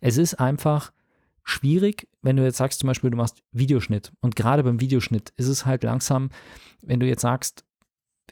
es 0.00 0.16
ist 0.16 0.34
einfach 0.34 0.92
schwierig, 1.44 2.08
wenn 2.22 2.36
du 2.36 2.44
jetzt 2.44 2.58
sagst 2.58 2.80
zum 2.80 2.88
Beispiel, 2.88 3.10
du 3.10 3.16
machst 3.16 3.42
Videoschnitt 3.52 4.12
und 4.20 4.36
gerade 4.36 4.62
beim 4.62 4.80
Videoschnitt 4.80 5.32
ist 5.36 5.48
es 5.48 5.66
halt 5.66 5.82
langsam, 5.82 6.30
wenn 6.82 7.00
du 7.00 7.06
jetzt 7.06 7.22
sagst, 7.22 7.64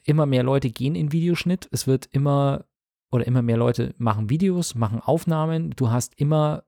immer 0.05 0.27
mehr 0.27 0.43
Leute 0.43 0.71
gehen 0.71 0.95
in 0.95 1.13
Videoschnitt, 1.13 1.69
es 1.73 1.87
wird 1.87 2.07
immer 2.13 2.65
oder 3.11 3.27
immer 3.27 3.43
mehr 3.43 3.57
Leute 3.57 3.95
machen 3.99 4.31
Videos, 4.31 4.75
machen 4.75 5.01
Aufnahmen, 5.01 5.71
du 5.71 5.91
hast 5.91 6.15
immer, 6.17 6.65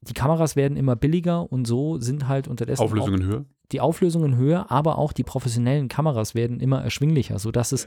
die 0.00 0.14
Kameras 0.14 0.56
werden 0.56 0.76
immer 0.76 0.96
billiger 0.96 1.50
und 1.50 1.66
so 1.66 1.98
sind 1.98 2.28
halt 2.28 2.48
unterdessen 2.48 2.82
Auflösungen 2.82 3.24
höher. 3.24 3.44
Die 3.72 3.80
Auflösungen 3.80 4.36
höher, 4.36 4.70
aber 4.70 4.98
auch 4.98 5.12
die 5.12 5.24
professionellen 5.24 5.88
Kameras 5.88 6.34
werden 6.34 6.60
immer 6.60 6.82
erschwinglicher, 6.82 7.38
sodass 7.38 7.72
es 7.72 7.86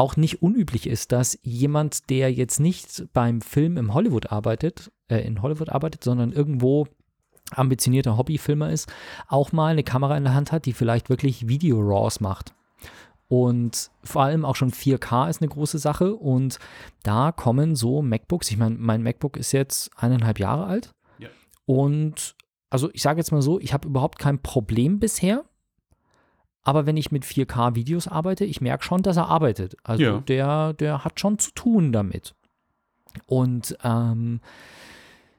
auch 0.00 0.16
nicht 0.16 0.42
unüblich 0.42 0.86
ist, 0.86 1.12
dass 1.12 1.38
jemand, 1.42 2.08
der 2.08 2.32
jetzt 2.32 2.58
nicht 2.58 3.04
beim 3.12 3.42
Film 3.42 3.76
im 3.76 3.92
Hollywood 3.92 4.32
arbeitet, 4.32 4.90
äh, 5.08 5.18
in 5.18 5.42
Hollywood 5.42 5.68
arbeitet, 5.68 6.02
sondern 6.02 6.32
irgendwo 6.32 6.86
ambitionierter 7.50 8.16
Hobbyfilmer 8.16 8.70
ist, 8.70 8.90
auch 9.28 9.52
mal 9.52 9.72
eine 9.72 9.84
Kamera 9.84 10.16
in 10.16 10.24
der 10.24 10.32
Hand 10.32 10.52
hat, 10.52 10.64
die 10.64 10.72
vielleicht 10.72 11.10
wirklich 11.10 11.48
Video-Raws 11.48 12.20
macht. 12.20 12.54
Und 13.28 13.90
vor 14.02 14.22
allem 14.22 14.46
auch 14.46 14.56
schon 14.56 14.72
4K 14.72 15.28
ist 15.28 15.42
eine 15.42 15.50
große 15.50 15.78
Sache. 15.78 16.14
Und 16.14 16.58
da 17.02 17.30
kommen 17.30 17.76
so 17.76 18.00
MacBooks. 18.00 18.50
Ich 18.50 18.56
meine, 18.56 18.76
mein 18.76 19.02
MacBook 19.02 19.36
ist 19.36 19.52
jetzt 19.52 19.90
eineinhalb 19.96 20.38
Jahre 20.38 20.64
alt. 20.64 20.94
Ja. 21.18 21.28
Und 21.66 22.34
also 22.70 22.88
ich 22.94 23.02
sage 23.02 23.20
jetzt 23.20 23.32
mal 23.32 23.42
so, 23.42 23.60
ich 23.60 23.74
habe 23.74 23.86
überhaupt 23.86 24.18
kein 24.18 24.40
Problem 24.40 24.98
bisher 24.98 25.44
aber 26.62 26.86
wenn 26.86 26.96
ich 26.96 27.10
mit 27.10 27.24
4K-Videos 27.24 28.08
arbeite, 28.08 28.44
ich 28.44 28.60
merke 28.60 28.84
schon, 28.84 29.02
dass 29.02 29.16
er 29.16 29.28
arbeitet. 29.28 29.76
Also 29.82 30.02
ja. 30.02 30.20
der, 30.20 30.72
der 30.74 31.04
hat 31.04 31.18
schon 31.18 31.38
zu 31.38 31.52
tun 31.52 31.92
damit. 31.92 32.34
Und 33.26 33.76
ähm, 33.82 34.40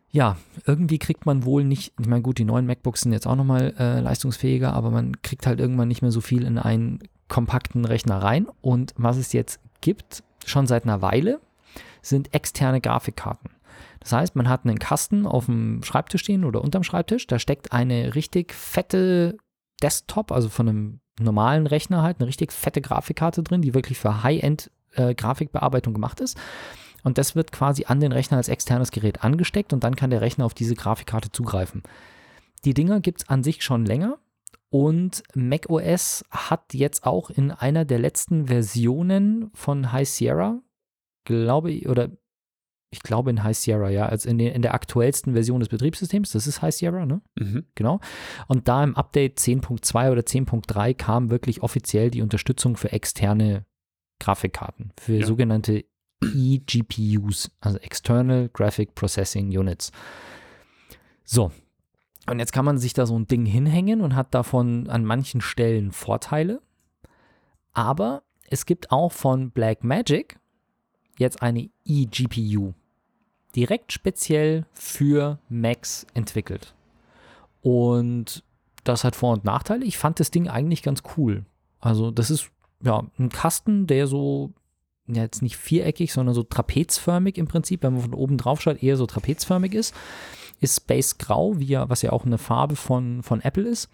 ja, 0.09 0.37
irgendwie 0.65 0.99
kriegt 0.99 1.25
man 1.25 1.45
wohl 1.45 1.63
nicht, 1.63 1.93
ich 1.99 2.07
meine, 2.07 2.21
gut, 2.21 2.37
die 2.37 2.43
neuen 2.43 2.65
MacBooks 2.65 3.01
sind 3.01 3.13
jetzt 3.13 3.27
auch 3.27 3.35
nochmal 3.35 3.73
äh, 3.77 4.01
leistungsfähiger, 4.01 4.73
aber 4.73 4.91
man 4.91 5.21
kriegt 5.21 5.47
halt 5.47 5.59
irgendwann 5.59 5.87
nicht 5.87 6.01
mehr 6.01 6.11
so 6.11 6.21
viel 6.21 6.43
in 6.43 6.57
einen 6.57 6.99
kompakten 7.29 7.85
Rechner 7.85 8.17
rein. 8.17 8.47
Und 8.59 8.93
was 8.97 9.17
es 9.17 9.31
jetzt 9.31 9.61
gibt, 9.79 10.23
schon 10.45 10.67
seit 10.67 10.83
einer 10.83 11.01
Weile, 11.01 11.39
sind 12.01 12.33
externe 12.33 12.81
Grafikkarten. 12.81 13.51
Das 13.99 14.11
heißt, 14.11 14.35
man 14.35 14.49
hat 14.49 14.65
einen 14.65 14.79
Kasten 14.79 15.25
auf 15.27 15.45
dem 15.45 15.83
Schreibtisch 15.83 16.21
stehen 16.21 16.43
oder 16.43 16.61
unterm 16.61 16.83
Schreibtisch, 16.83 17.27
da 17.27 17.39
steckt 17.39 17.71
eine 17.71 18.15
richtig 18.15 18.53
fette 18.53 19.37
Desktop, 19.81 20.31
also 20.31 20.49
von 20.49 20.67
einem 20.67 21.00
normalen 21.19 21.67
Rechner 21.67 22.01
halt 22.01 22.19
eine 22.19 22.27
richtig 22.27 22.51
fette 22.51 22.81
Grafikkarte 22.81 23.43
drin, 23.43 23.61
die 23.61 23.73
wirklich 23.73 23.97
für 23.97 24.23
High-End-Grafikbearbeitung 24.23 25.93
äh, 25.93 25.95
gemacht 25.95 26.19
ist. 26.19 26.37
Und 27.03 27.17
das 27.17 27.35
wird 27.35 27.51
quasi 27.51 27.85
an 27.85 27.99
den 27.99 28.11
Rechner 28.11 28.37
als 28.37 28.47
externes 28.47 28.91
Gerät 28.91 29.23
angesteckt 29.23 29.73
und 29.73 29.83
dann 29.83 29.95
kann 29.95 30.11
der 30.11 30.21
Rechner 30.21 30.45
auf 30.45 30.53
diese 30.53 30.75
Grafikkarte 30.75 31.31
zugreifen. 31.31 31.83
Die 32.63 32.73
Dinger 32.73 32.99
gibt 32.99 33.21
es 33.21 33.29
an 33.29 33.43
sich 33.43 33.63
schon 33.63 33.85
länger 33.85 34.19
und 34.69 35.23
macOS 35.33 36.23
hat 36.29 36.73
jetzt 36.73 37.05
auch 37.05 37.29
in 37.29 37.51
einer 37.51 37.85
der 37.85 37.99
letzten 37.99 38.47
Versionen 38.47 39.51
von 39.53 39.91
High 39.91 40.07
Sierra, 40.07 40.61
glaube 41.25 41.71
ich, 41.71 41.89
oder 41.89 42.09
ich 42.91 43.01
glaube 43.01 43.29
in 43.29 43.43
High 43.43 43.57
Sierra, 43.57 43.89
ja, 43.89 44.05
also 44.05 44.29
in, 44.29 44.39
in 44.39 44.61
der 44.61 44.73
aktuellsten 44.73 45.33
Version 45.33 45.61
des 45.61 45.69
Betriebssystems, 45.69 46.33
das 46.33 46.45
ist 46.45 46.61
High 46.61 46.75
Sierra, 46.75 47.05
ne? 47.05 47.21
Mhm. 47.39 47.65
Genau. 47.73 48.01
Und 48.47 48.67
da 48.67 48.83
im 48.83 48.97
Update 48.97 49.39
10.2 49.39 50.11
oder 50.11 50.21
10.3 50.21 50.93
kam 50.93 51.29
wirklich 51.29 51.63
offiziell 51.63 52.11
die 52.11 52.21
Unterstützung 52.21 52.75
für 52.75 52.91
externe 52.91 53.65
Grafikkarten, 54.19 54.91
für 54.99 55.15
ja. 55.15 55.25
sogenannte 55.25 55.85
eGPUs, 56.21 57.51
also 57.61 57.77
External 57.79 58.49
Graphic 58.49 58.93
Processing 58.93 59.57
Units. 59.57 59.91
So. 61.23 61.51
Und 62.29 62.39
jetzt 62.39 62.51
kann 62.51 62.65
man 62.65 62.77
sich 62.77 62.93
da 62.93 63.05
so 63.05 63.17
ein 63.17 63.25
Ding 63.25 63.45
hinhängen 63.45 64.01
und 64.01 64.15
hat 64.15 64.35
davon 64.35 64.89
an 64.89 65.05
manchen 65.05 65.41
Stellen 65.41 65.91
Vorteile. 65.91 66.61
Aber 67.73 68.23
es 68.47 68.65
gibt 68.65 68.91
auch 68.91 69.11
von 69.11 69.51
Blackmagic 69.51 70.37
jetzt 71.17 71.41
eine 71.41 71.69
eGPU 71.85 72.73
direkt 73.55 73.91
speziell 73.91 74.65
für 74.73 75.39
Macs 75.49 76.05
entwickelt. 76.13 76.73
Und 77.61 78.43
das 78.83 79.03
hat 79.03 79.15
Vor- 79.15 79.33
und 79.33 79.45
Nachteile. 79.45 79.85
Ich 79.85 79.97
fand 79.97 80.19
das 80.19 80.31
Ding 80.31 80.47
eigentlich 80.47 80.83
ganz 80.83 81.03
cool. 81.17 81.45
Also, 81.79 82.11
das 82.11 82.29
ist 82.31 82.49
ja 82.83 83.05
ein 83.19 83.29
Kasten, 83.29 83.87
der 83.87 84.07
so, 84.07 84.51
ja, 85.07 85.23
jetzt 85.23 85.41
nicht 85.41 85.57
viereckig, 85.57 86.13
sondern 86.13 86.35
so 86.35 86.43
trapezförmig 86.43 87.37
im 87.37 87.47
Prinzip, 87.47 87.83
wenn 87.83 87.93
man 87.93 88.01
von 88.01 88.13
oben 88.13 88.37
drauf 88.37 88.61
schaut, 88.61 88.81
eher 88.81 88.97
so 88.97 89.05
trapezförmig 89.05 89.73
ist. 89.73 89.95
Ist 90.59 90.77
Space 90.77 91.17
Grau, 91.17 91.59
wie 91.59 91.65
ja, 91.65 91.89
was 91.89 92.01
ja 92.01 92.11
auch 92.11 92.25
eine 92.25 92.37
Farbe 92.37 92.75
von, 92.75 93.23
von 93.23 93.41
Apple 93.41 93.67
ist. 93.67 93.89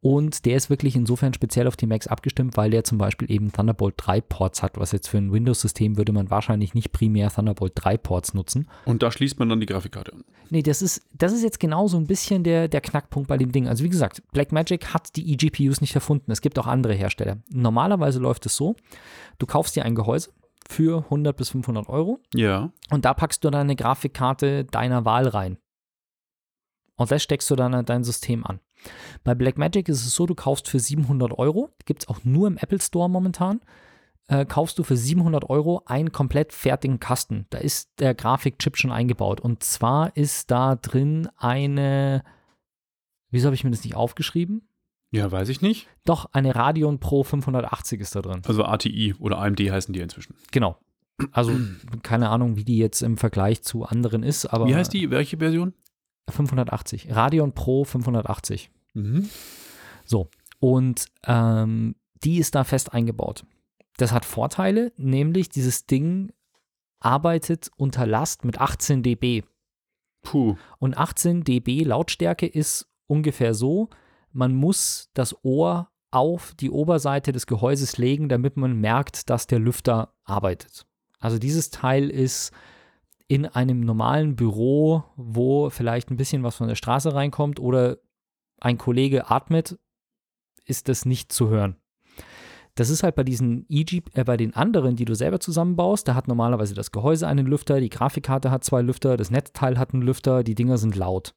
Und 0.00 0.44
der 0.46 0.56
ist 0.56 0.70
wirklich 0.70 0.94
insofern 0.94 1.34
speziell 1.34 1.66
auf 1.66 1.76
die 1.76 1.86
Macs 1.88 2.06
abgestimmt, 2.06 2.56
weil 2.56 2.70
der 2.70 2.84
zum 2.84 2.98
Beispiel 2.98 3.28
eben 3.32 3.50
Thunderbolt 3.52 3.94
3 3.96 4.20
Ports 4.20 4.62
hat, 4.62 4.78
was 4.78 4.92
jetzt 4.92 5.08
für 5.08 5.18
ein 5.18 5.32
Windows-System 5.32 5.96
würde 5.96 6.12
man 6.12 6.30
wahrscheinlich 6.30 6.72
nicht 6.72 6.92
primär 6.92 7.30
Thunderbolt 7.30 7.72
3 7.74 7.96
Ports 7.96 8.32
nutzen. 8.32 8.68
Und 8.84 9.02
da 9.02 9.10
schließt 9.10 9.40
man 9.40 9.48
dann 9.48 9.58
die 9.58 9.66
Grafikkarte 9.66 10.12
an. 10.12 10.24
Nee, 10.50 10.62
das 10.62 10.82
ist, 10.82 11.02
das 11.12 11.32
ist 11.32 11.42
jetzt 11.42 11.58
genau 11.58 11.88
so 11.88 11.96
ein 11.96 12.06
bisschen 12.06 12.44
der, 12.44 12.68
der 12.68 12.80
Knackpunkt 12.80 13.28
bei 13.28 13.36
dem 13.36 13.50
Ding. 13.50 13.66
Also 13.66 13.82
wie 13.82 13.88
gesagt, 13.88 14.22
Blackmagic 14.32 14.94
hat 14.94 15.16
die 15.16 15.32
eGPUs 15.32 15.80
nicht 15.80 15.96
erfunden. 15.96 16.30
Es 16.30 16.40
gibt 16.42 16.60
auch 16.60 16.68
andere 16.68 16.94
Hersteller. 16.94 17.38
Normalerweise 17.50 18.20
läuft 18.20 18.46
es 18.46 18.54
so, 18.54 18.76
du 19.38 19.46
kaufst 19.46 19.74
dir 19.74 19.84
ein 19.84 19.96
Gehäuse 19.96 20.30
für 20.68 21.02
100 21.04 21.36
bis 21.36 21.48
500 21.50 21.88
Euro 21.88 22.20
Ja. 22.34 22.70
und 22.90 23.04
da 23.04 23.14
packst 23.14 23.42
du 23.42 23.50
dann 23.50 23.62
eine 23.62 23.74
Grafikkarte 23.76 24.64
deiner 24.64 25.04
Wahl 25.04 25.26
rein. 25.26 25.58
Und 26.96 27.10
das 27.10 27.22
steckst 27.22 27.50
du 27.50 27.56
dann 27.56 27.74
an 27.74 27.84
dein 27.84 28.04
System 28.04 28.46
an. 28.46 28.60
Bei 29.24 29.34
Blackmagic 29.34 29.88
ist 29.88 30.06
es 30.06 30.14
so, 30.14 30.26
du 30.26 30.34
kaufst 30.34 30.68
für 30.68 30.78
700 30.78 31.38
Euro, 31.38 31.70
gibt 31.84 32.02
es 32.02 32.08
auch 32.08 32.24
nur 32.24 32.46
im 32.46 32.56
Apple 32.58 32.80
Store 32.80 33.10
momentan, 33.10 33.60
äh, 34.28 34.44
kaufst 34.44 34.78
du 34.78 34.82
für 34.82 34.96
700 34.96 35.48
Euro 35.48 35.82
einen 35.86 36.12
komplett 36.12 36.52
fertigen 36.52 37.00
Kasten. 37.00 37.46
Da 37.50 37.58
ist 37.58 37.90
der 37.98 38.14
Grafikchip 38.14 38.76
schon 38.76 38.92
eingebaut. 38.92 39.40
Und 39.40 39.62
zwar 39.62 40.16
ist 40.16 40.50
da 40.50 40.76
drin 40.76 41.28
eine, 41.36 42.22
wieso 43.30 43.46
habe 43.46 43.54
ich 43.54 43.64
mir 43.64 43.70
das 43.70 43.84
nicht 43.84 43.96
aufgeschrieben? 43.96 44.68
Ja, 45.10 45.32
weiß 45.32 45.48
ich 45.48 45.62
nicht. 45.62 45.88
Doch, 46.04 46.26
eine 46.32 46.54
Radeon 46.54 47.00
Pro 47.00 47.24
580 47.24 48.00
ist 48.00 48.14
da 48.14 48.20
drin. 48.20 48.42
Also 48.46 48.64
ATI 48.64 49.14
oder 49.18 49.38
AMD 49.38 49.60
heißen 49.60 49.94
die 49.94 50.00
inzwischen. 50.00 50.34
Genau. 50.52 50.76
Also 51.32 51.52
keine 52.02 52.28
Ahnung, 52.28 52.56
wie 52.56 52.64
die 52.64 52.76
jetzt 52.76 53.00
im 53.00 53.16
Vergleich 53.16 53.62
zu 53.62 53.84
anderen 53.84 54.22
ist, 54.22 54.46
aber 54.46 54.66
Wie 54.66 54.74
heißt 54.74 54.92
die? 54.92 55.10
Welche 55.10 55.38
Version? 55.38 55.72
580. 56.30 57.14
Radeon 57.14 57.52
Pro 57.52 57.84
580. 57.84 58.70
Mhm. 58.94 59.28
So. 60.04 60.28
Und 60.60 61.06
ähm, 61.24 61.94
die 62.24 62.38
ist 62.38 62.54
da 62.54 62.64
fest 62.64 62.92
eingebaut. 62.92 63.44
Das 63.96 64.12
hat 64.12 64.24
Vorteile, 64.24 64.92
nämlich 64.96 65.48
dieses 65.48 65.86
Ding 65.86 66.32
arbeitet 67.00 67.70
unter 67.76 68.06
Last 68.06 68.44
mit 68.44 68.60
18 68.60 69.02
dB. 69.02 69.42
Puh. 70.22 70.56
Und 70.78 70.96
18 70.96 71.44
dB 71.44 71.84
Lautstärke 71.84 72.46
ist 72.46 72.88
ungefähr 73.06 73.54
so, 73.54 73.88
man 74.32 74.54
muss 74.54 75.10
das 75.14 75.44
Ohr 75.44 75.90
auf 76.10 76.54
die 76.54 76.70
Oberseite 76.70 77.32
des 77.32 77.46
Gehäuses 77.46 77.98
legen, 77.98 78.28
damit 78.28 78.56
man 78.56 78.80
merkt, 78.80 79.30
dass 79.30 79.46
der 79.46 79.58
Lüfter 79.58 80.14
arbeitet. 80.24 80.86
Also 81.18 81.38
dieses 81.38 81.70
Teil 81.70 82.10
ist 82.10 82.52
in 83.28 83.44
einem 83.44 83.80
normalen 83.80 84.36
Büro, 84.36 85.04
wo 85.16 85.70
vielleicht 85.70 86.10
ein 86.10 86.16
bisschen 86.16 86.42
was 86.42 86.56
von 86.56 86.68
der 86.68 86.74
Straße 86.74 87.14
reinkommt 87.14 87.60
oder 87.60 87.98
ein 88.58 88.78
Kollege 88.78 89.30
atmet, 89.30 89.78
ist 90.64 90.88
das 90.88 91.04
nicht 91.04 91.32
zu 91.32 91.48
hören. 91.48 91.76
Das 92.74 92.90
ist 92.90 93.02
halt 93.02 93.16
bei 93.16 93.24
diesen 93.24 93.66
EG, 93.68 94.02
äh, 94.14 94.24
bei 94.24 94.36
den 94.36 94.54
anderen, 94.54 94.96
die 94.96 95.04
du 95.04 95.14
selber 95.14 95.40
zusammenbaust, 95.40 96.08
da 96.08 96.14
hat 96.14 96.28
normalerweise 96.28 96.74
das 96.74 96.92
Gehäuse 96.92 97.26
einen 97.26 97.46
Lüfter, 97.46 97.80
die 97.80 97.90
Grafikkarte 97.90 98.50
hat 98.50 98.64
zwei 98.64 98.82
Lüfter, 98.82 99.16
das 99.16 99.30
Netzteil 99.30 99.78
hat 99.78 99.92
einen 99.92 100.02
Lüfter, 100.02 100.42
die 100.42 100.54
Dinger 100.54 100.78
sind 100.78 100.96
laut. 100.96 101.34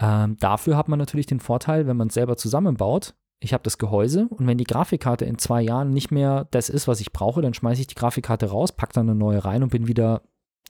Ähm, 0.00 0.36
dafür 0.38 0.76
hat 0.76 0.88
man 0.88 0.98
natürlich 0.98 1.26
den 1.26 1.40
Vorteil, 1.40 1.86
wenn 1.86 1.96
man 1.96 2.08
es 2.08 2.14
selber 2.14 2.36
zusammenbaut, 2.36 3.14
ich 3.40 3.52
habe 3.52 3.62
das 3.62 3.78
Gehäuse 3.78 4.26
und 4.28 4.46
wenn 4.46 4.58
die 4.58 4.64
Grafikkarte 4.64 5.24
in 5.24 5.38
zwei 5.38 5.62
Jahren 5.62 5.90
nicht 5.90 6.10
mehr 6.10 6.48
das 6.50 6.68
ist, 6.68 6.88
was 6.88 7.00
ich 7.00 7.12
brauche, 7.12 7.40
dann 7.40 7.54
schmeiße 7.54 7.80
ich 7.80 7.86
die 7.86 7.94
Grafikkarte 7.94 8.46
raus, 8.46 8.72
packe 8.72 8.94
dann 8.94 9.08
eine 9.08 9.18
neue 9.18 9.44
rein 9.44 9.62
und 9.62 9.70
bin 9.70 9.86
wieder 9.86 10.22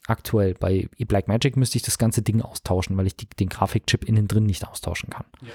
aktuell. 0.09 0.55
Bei 0.55 0.89
Blackmagic 0.99 1.57
müsste 1.57 1.77
ich 1.77 1.83
das 1.83 1.99
ganze 1.99 2.23
Ding 2.23 2.43
austauschen, 2.43 2.97
weil 2.97 3.07
ich 3.07 3.17
die, 3.17 3.29
den 3.29 3.49
Grafikchip 3.49 4.05
innen 4.05 4.29
drin 4.29 4.47
nicht 4.47 4.67
austauschen 4.67 5.11
kann. 5.11 5.27
Ja. 5.43 5.49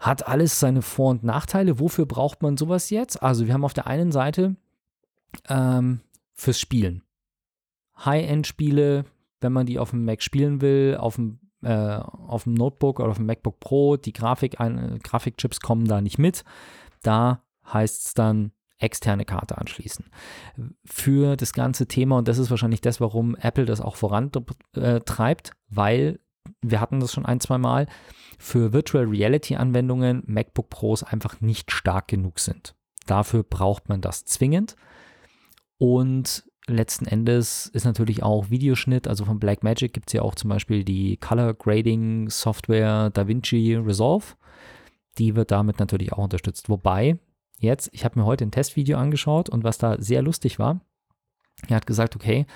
Hat 0.00 0.28
alles 0.28 0.60
seine 0.60 0.82
Vor- 0.82 1.10
und 1.10 1.24
Nachteile. 1.24 1.80
Wofür 1.80 2.06
braucht 2.06 2.42
man 2.42 2.56
sowas 2.56 2.90
jetzt? 2.90 3.22
Also 3.22 3.46
wir 3.46 3.54
haben 3.54 3.64
auf 3.64 3.74
der 3.74 3.86
einen 3.86 4.12
Seite 4.12 4.56
ähm, 5.48 6.00
fürs 6.34 6.60
Spielen. 6.60 7.02
High-End-Spiele, 8.04 9.06
wenn 9.40 9.52
man 9.52 9.66
die 9.66 9.78
auf 9.78 9.90
dem 9.90 10.04
Mac 10.04 10.22
spielen 10.22 10.60
will, 10.60 10.96
auf 11.00 11.16
dem, 11.16 11.38
äh, 11.62 11.72
auf 11.72 12.44
dem 12.44 12.54
Notebook 12.54 13.00
oder 13.00 13.10
auf 13.10 13.16
dem 13.16 13.26
MacBook 13.26 13.58
Pro, 13.58 13.96
die 13.96 14.12
Grafik, 14.12 14.60
ein, 14.60 14.98
Grafikchips 15.02 15.60
kommen 15.60 15.86
da 15.86 16.02
nicht 16.02 16.18
mit. 16.18 16.44
Da 17.02 17.42
heißt 17.72 18.06
es 18.06 18.14
dann 18.14 18.52
externe 18.78 19.24
Karte 19.24 19.58
anschließen. 19.58 20.06
Für 20.84 21.36
das 21.36 21.52
ganze 21.52 21.86
Thema, 21.86 22.18
und 22.18 22.28
das 22.28 22.38
ist 22.38 22.50
wahrscheinlich 22.50 22.80
das, 22.80 23.00
warum 23.00 23.34
Apple 23.36 23.64
das 23.64 23.80
auch 23.80 23.96
vorantreibt, 23.96 25.52
weil 25.68 26.20
wir 26.62 26.80
hatten 26.80 27.00
das 27.00 27.12
schon 27.12 27.26
ein, 27.26 27.40
zwei 27.40 27.58
Mal, 27.58 27.86
für 28.38 28.72
Virtual 28.72 29.04
Reality 29.04 29.56
Anwendungen 29.56 30.22
MacBook 30.26 30.70
Pros 30.70 31.02
einfach 31.02 31.40
nicht 31.40 31.70
stark 31.72 32.08
genug 32.08 32.38
sind. 32.38 32.74
Dafür 33.06 33.42
braucht 33.42 33.88
man 33.88 34.00
das 34.00 34.24
zwingend. 34.24 34.76
Und 35.78 36.44
letzten 36.66 37.06
Endes 37.06 37.66
ist 37.66 37.84
natürlich 37.84 38.22
auch 38.22 38.50
Videoschnitt, 38.50 39.08
also 39.08 39.24
von 39.24 39.38
Blackmagic 39.38 39.92
gibt 39.92 40.08
es 40.08 40.14
ja 40.14 40.22
auch 40.22 40.34
zum 40.34 40.50
Beispiel 40.50 40.84
die 40.84 41.16
Color 41.16 41.54
Grading 41.54 42.28
Software 42.30 43.10
DaVinci 43.10 43.76
Resolve. 43.76 44.34
Die 45.18 45.34
wird 45.34 45.50
damit 45.50 45.78
natürlich 45.78 46.12
auch 46.12 46.24
unterstützt. 46.24 46.68
Wobei, 46.68 47.18
jetzt, 47.58 47.90
ich 47.92 48.04
habe 48.04 48.18
mir 48.18 48.26
heute 48.26 48.44
ein 48.44 48.50
Testvideo 48.50 48.98
angeschaut 48.98 49.48
und 49.48 49.64
was 49.64 49.78
da 49.78 50.00
sehr 50.00 50.22
lustig 50.22 50.58
war, 50.58 50.80
er 51.68 51.76
hat 51.76 51.86
gesagt, 51.86 52.16
okay, 52.16 52.46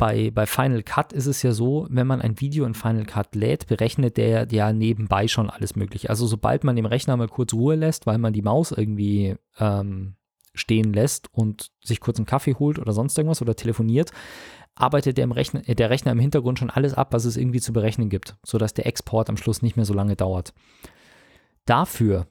bei, 0.00 0.30
bei 0.30 0.46
Final 0.46 0.82
Cut 0.82 1.12
ist 1.12 1.26
es 1.26 1.42
ja 1.42 1.52
so, 1.52 1.86
wenn 1.90 2.06
man 2.06 2.22
ein 2.22 2.40
Video 2.40 2.64
in 2.64 2.72
Final 2.72 3.04
Cut 3.04 3.34
lädt, 3.34 3.66
berechnet 3.66 4.16
der 4.16 4.48
ja 4.50 4.72
nebenbei 4.72 5.28
schon 5.28 5.50
alles 5.50 5.76
Mögliche. 5.76 6.08
Also 6.08 6.26
sobald 6.26 6.64
man 6.64 6.74
dem 6.74 6.86
Rechner 6.86 7.18
mal 7.18 7.28
kurz 7.28 7.52
Ruhe 7.52 7.74
lässt, 7.74 8.06
weil 8.06 8.16
man 8.16 8.32
die 8.32 8.40
Maus 8.40 8.72
irgendwie 8.72 9.36
ähm, 9.58 10.14
stehen 10.54 10.94
lässt 10.94 11.28
und 11.34 11.70
sich 11.84 12.00
kurz 12.00 12.16
einen 12.16 12.24
Kaffee 12.24 12.54
holt 12.54 12.78
oder 12.78 12.92
sonst 12.94 13.16
irgendwas 13.18 13.42
oder 13.42 13.54
telefoniert, 13.54 14.10
arbeitet 14.74 15.18
der, 15.18 15.30
Rechner, 15.30 15.60
der 15.60 15.90
Rechner 15.90 16.12
im 16.12 16.18
Hintergrund 16.18 16.58
schon 16.58 16.70
alles 16.70 16.94
ab, 16.94 17.12
was 17.12 17.26
es 17.26 17.36
irgendwie 17.36 17.60
zu 17.60 17.74
berechnen 17.74 18.08
gibt, 18.08 18.36
sodass 18.42 18.72
der 18.72 18.86
Export 18.86 19.28
am 19.28 19.36
Schluss 19.36 19.60
nicht 19.60 19.76
mehr 19.76 19.84
so 19.84 19.92
lange 19.92 20.16
dauert. 20.16 20.54
Dafür 21.66 22.26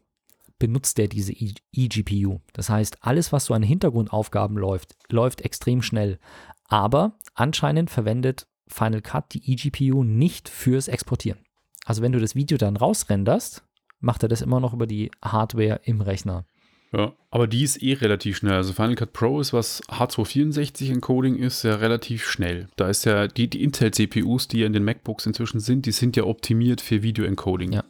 benutzt 0.60 1.00
er 1.00 1.08
diese 1.08 1.34
eGPU. 1.34 2.40
Das 2.54 2.70
heißt, 2.70 2.98
alles, 3.02 3.32
was 3.32 3.46
so 3.46 3.54
an 3.54 3.64
Hintergrundaufgaben 3.64 4.58
läuft, 4.58 4.96
läuft 5.10 5.42
extrem 5.42 5.82
schnell. 5.82 6.20
Aber 6.68 7.14
anscheinend 7.34 7.90
verwendet 7.90 8.48
Final 8.68 9.02
Cut 9.02 9.34
die 9.34 9.52
eGPU 9.52 10.04
nicht 10.04 10.50
fürs 10.50 10.88
Exportieren. 10.88 11.40
Also 11.86 12.02
wenn 12.04 12.12
du 12.12 12.20
das 12.20 12.36
Video 12.36 12.58
dann 12.58 12.78
rausrenderst, 12.78 13.64
macht 14.00 14.22
er 14.22 14.30
das 14.30 14.42
immer 14.42 14.60
noch 14.60 14.74
über 14.74 14.86
die 14.86 15.10
Hardware 15.24 15.82
im 15.84 16.02
Rechner. 16.02 16.46
Ja, 16.92 17.14
aber 17.30 17.48
die 17.48 17.64
ist 17.64 17.82
eh 17.82 17.94
relativ 17.94 18.38
schnell. 18.38 18.54
Also 18.54 18.74
Final 18.74 18.96
Cut 18.96 19.14
Pro 19.14 19.40
ist, 19.40 19.54
was 19.54 19.84
H264 19.90 20.92
Encoding 20.92 21.36
ist, 21.36 21.64
ja 21.64 21.76
relativ 21.76 22.28
schnell. 22.28 22.68
Da 22.78 22.90
ist 22.90 23.06
ja 23.06 23.28
die, 23.28 23.48
die 23.48 23.64
Intel-CPUs, 23.64 24.48
die 24.48 24.60
ja 24.60 24.66
in 24.66 24.74
den 24.74 24.84
MacBooks 24.84 25.26
inzwischen 25.28 25.60
sind, 25.60 25.86
die 25.86 25.92
sind 25.92 26.16
ja 26.16 26.24
optimiert 26.24 26.82
für 26.82 27.04
Video-Encoding. 27.04 27.74
Ja. 27.74 27.84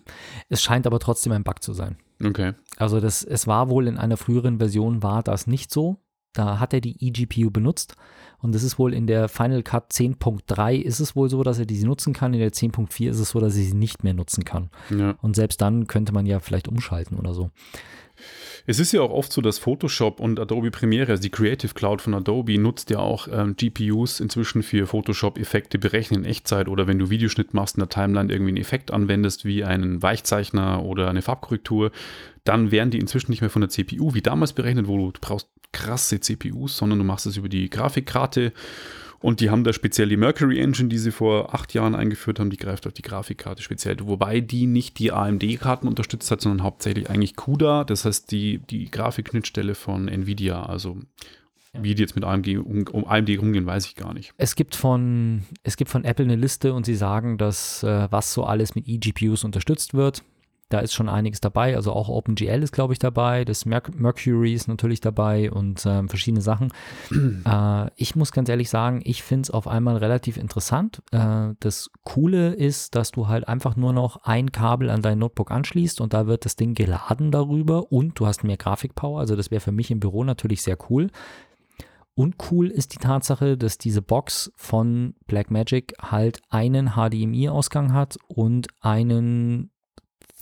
Es 0.49 0.61
scheint 0.61 0.85
aber 0.85 0.99
trotzdem 0.99 1.31
ein 1.31 1.43
Bug 1.43 1.63
zu 1.63 1.73
sein. 1.73 1.97
Okay. 2.23 2.53
Also 2.77 2.99
das, 2.99 3.23
es 3.23 3.47
war 3.47 3.69
wohl 3.69 3.87
in 3.87 3.97
einer 3.97 4.17
früheren 4.17 4.57
Version 4.57 5.03
war 5.03 5.23
das 5.23 5.47
nicht 5.47 5.71
so. 5.71 5.97
Da 6.33 6.59
hat 6.59 6.73
er 6.73 6.81
die 6.81 7.03
eGPU 7.05 7.49
benutzt 7.49 7.95
und 8.37 8.53
das 8.53 8.63
ist 8.63 8.77
wohl 8.77 8.93
in 8.93 9.07
der 9.07 9.27
Final 9.29 9.63
Cut 9.63 9.91
10.3 9.91 10.75
ist 10.75 10.99
es 10.99 11.15
wohl 11.15 11.29
so, 11.29 11.43
dass 11.43 11.59
er 11.59 11.65
diese 11.65 11.87
nutzen 11.87 12.13
kann. 12.13 12.33
In 12.33 12.39
der 12.39 12.53
10.4 12.53 13.09
ist 13.09 13.19
es 13.19 13.29
so, 13.31 13.39
dass 13.39 13.55
er 13.55 13.63
sie 13.63 13.73
nicht 13.73 14.03
mehr 14.03 14.13
nutzen 14.13 14.45
kann. 14.45 14.69
Ja. 14.91 15.15
Und 15.21 15.35
selbst 15.35 15.59
dann 15.61 15.87
könnte 15.87 16.13
man 16.13 16.25
ja 16.25 16.39
vielleicht 16.39 16.67
umschalten 16.67 17.17
oder 17.17 17.33
so. 17.33 17.49
Es 18.69 18.77
ist 18.77 18.91
ja 18.91 19.01
auch 19.01 19.09
oft 19.09 19.33
so, 19.33 19.41
dass 19.41 19.57
Photoshop 19.57 20.19
und 20.19 20.39
Adobe 20.39 20.69
Premiere, 20.69 21.09
also 21.09 21.23
die 21.23 21.31
Creative 21.31 21.73
Cloud 21.73 22.03
von 22.03 22.13
Adobe, 22.13 22.59
nutzt 22.59 22.91
ja 22.91 22.99
auch 22.99 23.27
ähm, 23.27 23.55
GPUs 23.55 24.19
inzwischen 24.19 24.61
für 24.61 24.85
Photoshop-Effekte 24.85 25.79
berechnen 25.79 26.23
in 26.23 26.29
Echtzeit 26.29 26.67
oder 26.67 26.85
wenn 26.85 26.99
du 26.99 27.09
Videoschnitt 27.09 27.55
machst 27.55 27.77
in 27.77 27.79
der 27.79 27.89
Timeline 27.89 28.31
irgendwie 28.31 28.51
einen 28.51 28.57
Effekt 28.57 28.91
anwendest, 28.91 29.43
wie 29.43 29.63
einen 29.63 30.03
Weichzeichner 30.03 30.83
oder 30.83 31.09
eine 31.09 31.23
Farbkorrektur, 31.23 31.89
dann 32.43 32.69
werden 32.69 32.91
die 32.91 32.99
inzwischen 32.99 33.31
nicht 33.31 33.41
mehr 33.41 33.49
von 33.49 33.63
der 33.63 33.69
CPU 33.69 34.13
wie 34.13 34.21
damals 34.21 34.53
berechnet, 34.53 34.87
wo 34.87 34.97
du, 34.97 35.19
brauchst 35.19 35.49
krasse 35.71 36.19
CPUs, 36.19 36.77
sondern 36.77 36.99
du 36.99 37.05
machst 37.05 37.25
es 37.25 37.37
über 37.37 37.49
die 37.49 37.71
Grafikkarte 37.71 38.53
und 39.21 39.41
die 39.41 39.49
haben 39.49 39.63
da 39.63 39.73
speziell 39.73 40.07
die 40.07 40.17
Mercury 40.17 40.59
Engine, 40.59 40.87
die 40.87 40.97
sie 40.97 41.11
vor 41.11 41.53
acht 41.53 41.73
Jahren 41.73 41.93
eingeführt 41.93 42.39
haben, 42.39 42.49
die 42.49 42.57
greift 42.57 42.87
auf 42.87 42.93
die 42.93 43.01
Grafikkarte 43.01 43.61
speziell. 43.61 43.97
Wobei 44.01 44.39
die 44.39 44.65
nicht 44.65 44.97
die 44.99 45.11
AMD-Karten 45.11 45.87
unterstützt 45.87 46.31
hat, 46.31 46.39
sondern 46.41 46.63
hauptsächlich 46.63 47.09
eigentlich 47.09 47.35
CUDA, 47.35 47.83
das 47.83 48.05
heißt 48.05 48.31
die, 48.31 48.59
die 48.69 48.89
Grafikschnittstelle 48.89 49.75
von 49.75 50.07
Nvidia. 50.07 50.63
Also 50.63 50.97
Wie 51.73 51.95
die 51.95 52.01
jetzt 52.01 52.15
mit 52.15 52.23
AMG 52.23 52.57
um, 52.57 52.87
um 52.87 53.05
AMD 53.05 53.37
umgehen, 53.39 53.65
weiß 53.65 53.87
ich 53.87 53.95
gar 53.95 54.13
nicht. 54.13 54.33
Es 54.37 54.55
gibt 54.55 54.75
von, 54.75 55.43
es 55.63 55.75
gibt 55.75 55.91
von 55.91 56.05
Apple 56.05 56.25
eine 56.25 56.37
Liste 56.37 56.73
und 56.73 56.85
sie 56.85 56.95
sagen, 56.95 57.37
dass 57.37 57.83
äh, 57.83 58.07
was 58.09 58.33
so 58.33 58.45
alles 58.45 58.73
mit 58.73 58.87
eGPUs 58.87 59.43
unterstützt 59.43 59.93
wird. 59.93 60.23
Da 60.69 60.79
ist 60.79 60.93
schon 60.93 61.09
einiges 61.09 61.41
dabei, 61.41 61.75
also 61.75 61.93
auch 61.93 62.09
OpenGL 62.09 62.61
ist, 62.63 62.71
glaube 62.71 62.93
ich, 62.93 62.99
dabei, 62.99 63.43
das 63.43 63.65
Merc 63.65 63.99
Mercury 63.99 64.53
ist 64.53 64.67
natürlich 64.67 65.01
dabei 65.01 65.51
und 65.51 65.83
ähm, 65.85 66.09
verschiedene 66.09 66.41
Sachen. 66.41 66.71
äh, 67.45 67.89
ich 67.95 68.15
muss 68.15 68.31
ganz 68.31 68.49
ehrlich 68.49 68.69
sagen, 68.69 69.01
ich 69.03 69.23
finde 69.23 69.43
es 69.43 69.51
auf 69.51 69.67
einmal 69.67 69.97
relativ 69.97 70.37
interessant. 70.37 71.01
Äh, 71.11 71.53
das 71.59 71.89
Coole 72.03 72.53
ist, 72.53 72.95
dass 72.95 73.11
du 73.11 73.27
halt 73.27 73.47
einfach 73.47 73.75
nur 73.75 73.93
noch 73.93 74.23
ein 74.23 74.51
Kabel 74.51 74.89
an 74.89 75.01
dein 75.01 75.19
Notebook 75.19 75.49
anschließt 75.49 76.01
und 76.01 76.13
da 76.13 76.27
wird 76.27 76.45
das 76.45 76.55
Ding 76.55 76.75
geladen 76.75 77.31
darüber 77.31 77.91
und 77.91 78.19
du 78.19 78.27
hast 78.27 78.43
mehr 78.43 78.57
Grafikpower. 78.57 79.19
Also 79.19 79.35
das 79.35 79.49
wäre 79.49 79.61
für 79.61 79.71
mich 79.71 79.89
im 79.89 79.99
Büro 79.99 80.23
natürlich 80.23 80.61
sehr 80.61 80.77
cool. 80.89 81.09
Und 82.19 82.35
cool 82.51 82.67
ist 82.67 82.93
die 82.93 82.97
Tatsache, 82.97 83.57
dass 83.57 83.77
diese 83.77 84.01
Box 84.01 84.51
von 84.57 85.15
Blackmagic 85.27 85.93
halt 86.01 86.41
einen 86.49 86.95
HDMI-Ausgang 86.95 87.93
hat 87.93 88.17
und 88.27 88.67
einen 88.81 89.71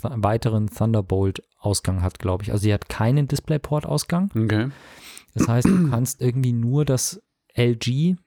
weiteren 0.01 0.67
Thunderbolt-Ausgang 0.67 2.01
hat, 2.01 2.19
glaube 2.19 2.43
ich. 2.43 2.51
Also 2.51 2.63
sie 2.63 2.73
hat 2.73 2.89
keinen 2.89 3.27
DisplayPort-Ausgang. 3.27 4.31
Okay. 4.35 4.69
Das 5.33 5.47
heißt, 5.47 5.67
du 5.67 5.89
kannst 5.89 6.21
irgendwie 6.21 6.53
nur 6.53 6.85
das 6.85 7.21
LG 7.55 8.17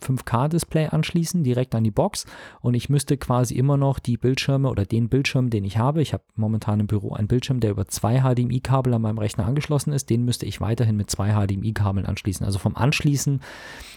5K-Display 0.00 0.88
anschließen, 0.88 1.44
direkt 1.44 1.74
an 1.74 1.84
die 1.84 1.90
Box. 1.90 2.26
Und 2.60 2.74
ich 2.74 2.88
müsste 2.88 3.16
quasi 3.16 3.54
immer 3.54 3.76
noch 3.76 3.98
die 3.98 4.16
Bildschirme 4.16 4.68
oder 4.68 4.84
den 4.84 5.08
Bildschirm, 5.08 5.50
den 5.50 5.64
ich 5.64 5.78
habe, 5.78 6.02
ich 6.02 6.12
habe 6.12 6.24
momentan 6.36 6.80
im 6.80 6.86
Büro 6.86 7.12
einen 7.12 7.28
Bildschirm, 7.28 7.60
der 7.60 7.70
über 7.70 7.86
zwei 7.86 8.20
HDMI-Kabel 8.20 8.94
an 8.94 9.02
meinem 9.02 9.18
Rechner 9.18 9.46
angeschlossen 9.46 9.92
ist, 9.92 10.10
den 10.10 10.24
müsste 10.24 10.46
ich 10.46 10.60
weiterhin 10.60 10.96
mit 10.96 11.10
zwei 11.10 11.32
HDMI-Kabeln 11.32 12.06
anschließen. 12.06 12.44
Also 12.44 12.58
vom 12.58 12.76
Anschließen 12.76 13.40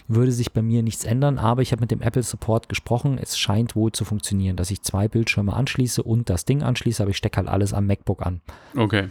würde 0.08 0.32
sich 0.32 0.52
bei 0.52 0.62
mir 0.62 0.82
nichts 0.82 1.04
ändern, 1.04 1.38
aber 1.38 1.62
ich 1.62 1.72
habe 1.72 1.80
mit 1.80 1.90
dem 1.90 2.02
Apple 2.02 2.22
Support 2.22 2.68
gesprochen. 2.68 3.18
Es 3.18 3.38
scheint 3.38 3.74
wohl 3.74 3.92
zu 3.92 4.04
funktionieren, 4.04 4.56
dass 4.56 4.70
ich 4.70 4.82
zwei 4.82 5.08
Bildschirme 5.08 5.54
anschließe 5.54 6.02
und 6.02 6.28
das 6.28 6.44
Ding 6.44 6.62
anschließe, 6.62 7.02
aber 7.02 7.10
ich 7.10 7.16
stecke 7.16 7.38
halt 7.38 7.48
alles 7.48 7.72
am 7.72 7.86
MacBook 7.86 8.24
an. 8.24 8.40
Okay. 8.76 9.08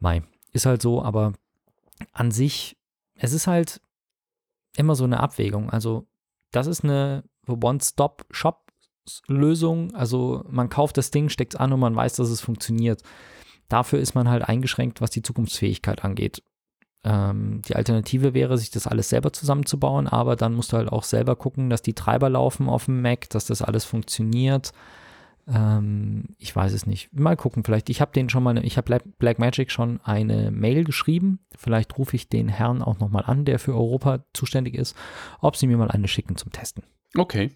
Mai. 0.00 0.22
Ist 0.52 0.66
halt 0.66 0.82
so, 0.82 1.02
aber 1.02 1.32
an 2.12 2.30
sich, 2.30 2.76
es 3.16 3.32
ist 3.32 3.46
halt 3.46 3.80
immer 4.76 4.94
so 4.94 5.04
eine 5.04 5.20
Abwägung. 5.20 5.70
Also 5.70 6.06
das 6.54 6.66
ist 6.66 6.84
eine 6.84 7.24
One-Stop-Shop-Lösung. 7.46 9.94
Also 9.94 10.44
man 10.48 10.68
kauft 10.68 10.96
das 10.96 11.10
Ding, 11.10 11.28
steckt 11.28 11.54
es 11.54 11.60
an 11.60 11.72
und 11.72 11.80
man 11.80 11.96
weiß, 11.96 12.14
dass 12.16 12.30
es 12.30 12.40
funktioniert. 12.40 13.02
Dafür 13.68 13.98
ist 13.98 14.14
man 14.14 14.28
halt 14.28 14.48
eingeschränkt, 14.48 15.00
was 15.00 15.10
die 15.10 15.22
Zukunftsfähigkeit 15.22 16.04
angeht. 16.04 16.42
Ähm, 17.02 17.62
die 17.68 17.74
Alternative 17.76 18.34
wäre, 18.34 18.58
sich 18.58 18.70
das 18.70 18.86
alles 18.86 19.08
selber 19.08 19.32
zusammenzubauen, 19.32 20.06
aber 20.06 20.36
dann 20.36 20.54
musst 20.54 20.72
du 20.72 20.76
halt 20.76 20.90
auch 20.90 21.02
selber 21.02 21.34
gucken, 21.36 21.70
dass 21.70 21.82
die 21.82 21.94
Treiber 21.94 22.30
laufen 22.30 22.68
auf 22.68 22.84
dem 22.86 23.02
Mac, 23.02 23.28
dass 23.30 23.46
das 23.46 23.62
alles 23.62 23.84
funktioniert. 23.84 24.72
Ähm, 25.46 26.24
ich 26.38 26.54
weiß 26.54 26.72
es 26.72 26.86
nicht. 26.86 27.12
Mal 27.12 27.36
gucken, 27.36 27.64
vielleicht. 27.64 27.90
Ich 27.90 28.00
habe 28.00 28.12
den 28.12 28.28
schon 28.28 28.42
mal, 28.42 28.64
ich 28.64 28.76
habe 28.76 29.00
Blackmagic 29.18 29.70
schon 29.70 30.00
eine 30.02 30.50
Mail 30.50 30.84
geschrieben. 30.84 31.40
Vielleicht 31.56 31.98
rufe 31.98 32.16
ich 32.16 32.28
den 32.28 32.48
Herrn 32.48 32.82
auch 32.82 32.98
nochmal 32.98 33.24
an, 33.26 33.44
der 33.44 33.58
für 33.58 33.74
Europa 33.74 34.24
zuständig 34.32 34.74
ist, 34.74 34.96
ob 35.40 35.56
sie 35.56 35.66
mir 35.66 35.76
mal 35.76 35.90
eine 35.90 36.08
schicken 36.08 36.36
zum 36.36 36.52
Testen. 36.52 36.84
Okay. 37.16 37.50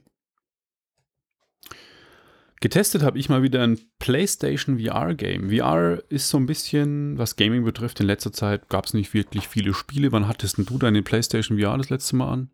Getestet 2.61 3.03
habe 3.03 3.19
ich 3.19 3.29
mal 3.29 3.43
wieder 3.43 3.63
ein 3.63 3.79
PlayStation 4.01 4.81
VR-Game. 4.81 5.51
VR 5.51 6.03
ist 6.09 6.29
so 6.29 6.39
ein 6.39 6.47
bisschen, 6.47 7.17
was 7.17 7.37
Gaming 7.37 7.65
betrifft, 7.65 8.01
in 8.01 8.07
letzter 8.07 8.33
Zeit 8.33 8.69
gab 8.69 8.87
es 8.87 8.95
nicht 8.95 9.15
wirklich 9.15 9.47
viele 9.47 9.73
Spiele. 9.73 10.11
Wann 10.11 10.27
hattest 10.27 10.59
du 10.59 10.79
deine 10.79 11.03
PlayStation 11.03 11.61
VR 11.61 11.79
das 11.79 11.91
letzte 11.91 12.17
Mal 12.17 12.33
an? 12.33 12.51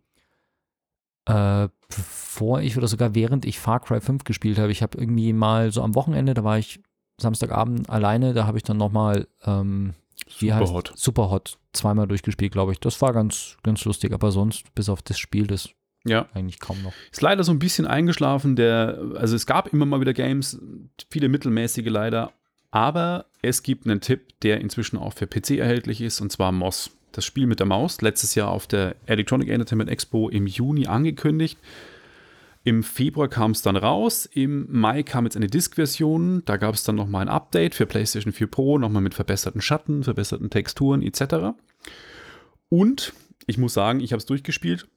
Äh, 1.26 1.68
bevor 1.88 2.60
ich 2.60 2.76
oder 2.76 2.88
sogar 2.88 3.14
während 3.14 3.44
ich 3.44 3.58
Far 3.58 3.80
Cry 3.80 4.00
5 4.00 4.24
gespielt 4.24 4.58
habe. 4.58 4.72
Ich 4.72 4.82
habe 4.82 4.98
irgendwie 4.98 5.32
mal 5.32 5.72
so 5.72 5.82
am 5.82 5.94
Wochenende, 5.94 6.34
da 6.34 6.44
war 6.44 6.58
ich 6.58 6.80
Samstagabend 7.18 7.88
alleine, 7.88 8.34
da 8.34 8.46
habe 8.46 8.58
ich 8.58 8.64
dann 8.64 8.76
nochmal 8.76 9.28
ähm, 9.44 9.94
Superhot. 10.26 10.92
Superhot 10.96 11.58
zweimal 11.72 12.06
durchgespielt, 12.06 12.52
glaube 12.52 12.72
ich. 12.72 12.80
Das 12.80 13.00
war 13.00 13.12
ganz, 13.12 13.56
ganz 13.62 13.84
lustig, 13.84 14.12
aber 14.12 14.30
sonst, 14.30 14.74
bis 14.74 14.88
auf 14.88 15.02
das 15.02 15.18
Spiel, 15.18 15.46
das 15.46 15.70
ja. 16.04 16.26
eigentlich 16.34 16.60
kaum 16.60 16.82
noch. 16.82 16.92
Ist 17.10 17.22
leider 17.22 17.44
so 17.44 17.52
ein 17.52 17.58
bisschen 17.58 17.86
eingeschlafen. 17.86 18.56
Der, 18.56 18.98
also 19.14 19.36
es 19.36 19.46
gab 19.46 19.72
immer 19.72 19.86
mal 19.86 20.00
wieder 20.00 20.12
Games, 20.12 20.60
viele 21.10 21.28
mittelmäßige 21.28 21.86
leider, 21.86 22.32
aber 22.70 23.26
es 23.42 23.62
gibt 23.62 23.86
einen 23.86 24.00
Tipp, 24.00 24.40
der 24.40 24.60
inzwischen 24.60 24.98
auch 24.98 25.12
für 25.12 25.26
PC 25.26 25.52
erhältlich 25.52 26.00
ist, 26.00 26.20
und 26.20 26.30
zwar 26.30 26.52
Moss 26.52 26.90
das 27.16 27.24
Spiel 27.24 27.46
mit 27.46 27.60
der 27.60 27.66
Maus, 27.66 28.00
letztes 28.00 28.34
Jahr 28.34 28.50
auf 28.50 28.66
der 28.66 28.96
Electronic 29.06 29.48
Entertainment 29.48 29.90
Expo 29.90 30.28
im 30.28 30.46
Juni 30.46 30.86
angekündigt. 30.86 31.58
Im 32.64 32.82
Februar 32.82 33.28
kam 33.28 33.50
es 33.50 33.60
dann 33.60 33.76
raus, 33.76 34.26
im 34.26 34.66
Mai 34.70 35.02
kam 35.02 35.24
jetzt 35.24 35.36
eine 35.36 35.48
Disk-Version, 35.48 36.42
da 36.46 36.56
gab 36.56 36.74
es 36.74 36.82
dann 36.82 36.96
nochmal 36.96 37.22
ein 37.22 37.28
Update 37.28 37.74
für 37.74 37.84
PlayStation 37.84 38.32
4 38.32 38.46
Pro, 38.46 38.78
nochmal 38.78 39.02
mit 39.02 39.14
verbesserten 39.14 39.60
Schatten, 39.60 40.02
verbesserten 40.02 40.48
Texturen 40.48 41.02
etc. 41.02 41.56
Und 42.70 43.12
ich 43.46 43.58
muss 43.58 43.74
sagen, 43.74 44.00
ich 44.00 44.12
habe 44.12 44.18
es 44.18 44.26
durchgespielt 44.26 44.88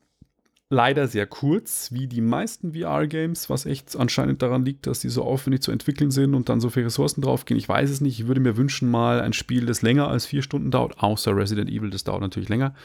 leider 0.70 1.08
sehr 1.08 1.26
kurz, 1.28 1.92
wie 1.92 2.08
die 2.08 2.22
meisten 2.22 2.74
VR-Games, 2.74 3.50
was 3.50 3.66
echt 3.66 3.96
anscheinend 3.96 4.42
daran 4.42 4.66
liegt, 4.66 4.88
dass 4.88 5.00
die 5.00 5.10
so 5.10 5.24
aufwendig 5.24 5.62
zu 5.62 5.72
entwickeln 5.72 6.12
sind 6.12 6.36
und 6.36 6.50
dann 6.50 6.60
so 6.60 6.70
viele 6.70 6.88
Ressourcen 6.88 7.22
draufgehen. 7.22 7.58
Ich 7.58 7.70
weiß 7.70 7.90
es 7.90 8.02
nicht. 8.02 8.20
Ich 8.20 8.28
würde 8.28 8.42
mir 8.42 8.58
wünschen, 8.58 8.90
mal 8.90 9.22
ein 9.22 9.34
Spiel, 9.34 9.66
das 9.66 9.82
länger 9.82 10.10
als 10.10 10.26
vier 10.26 10.42
Stunden 10.42 10.72
dauert, 10.72 11.00
außer 11.00 11.36
Resident 11.36 11.70
Evil, 11.70 11.90
das 11.90 12.04
dauert 12.04 12.22
natürlich 12.22 12.50
länger. 12.50 12.76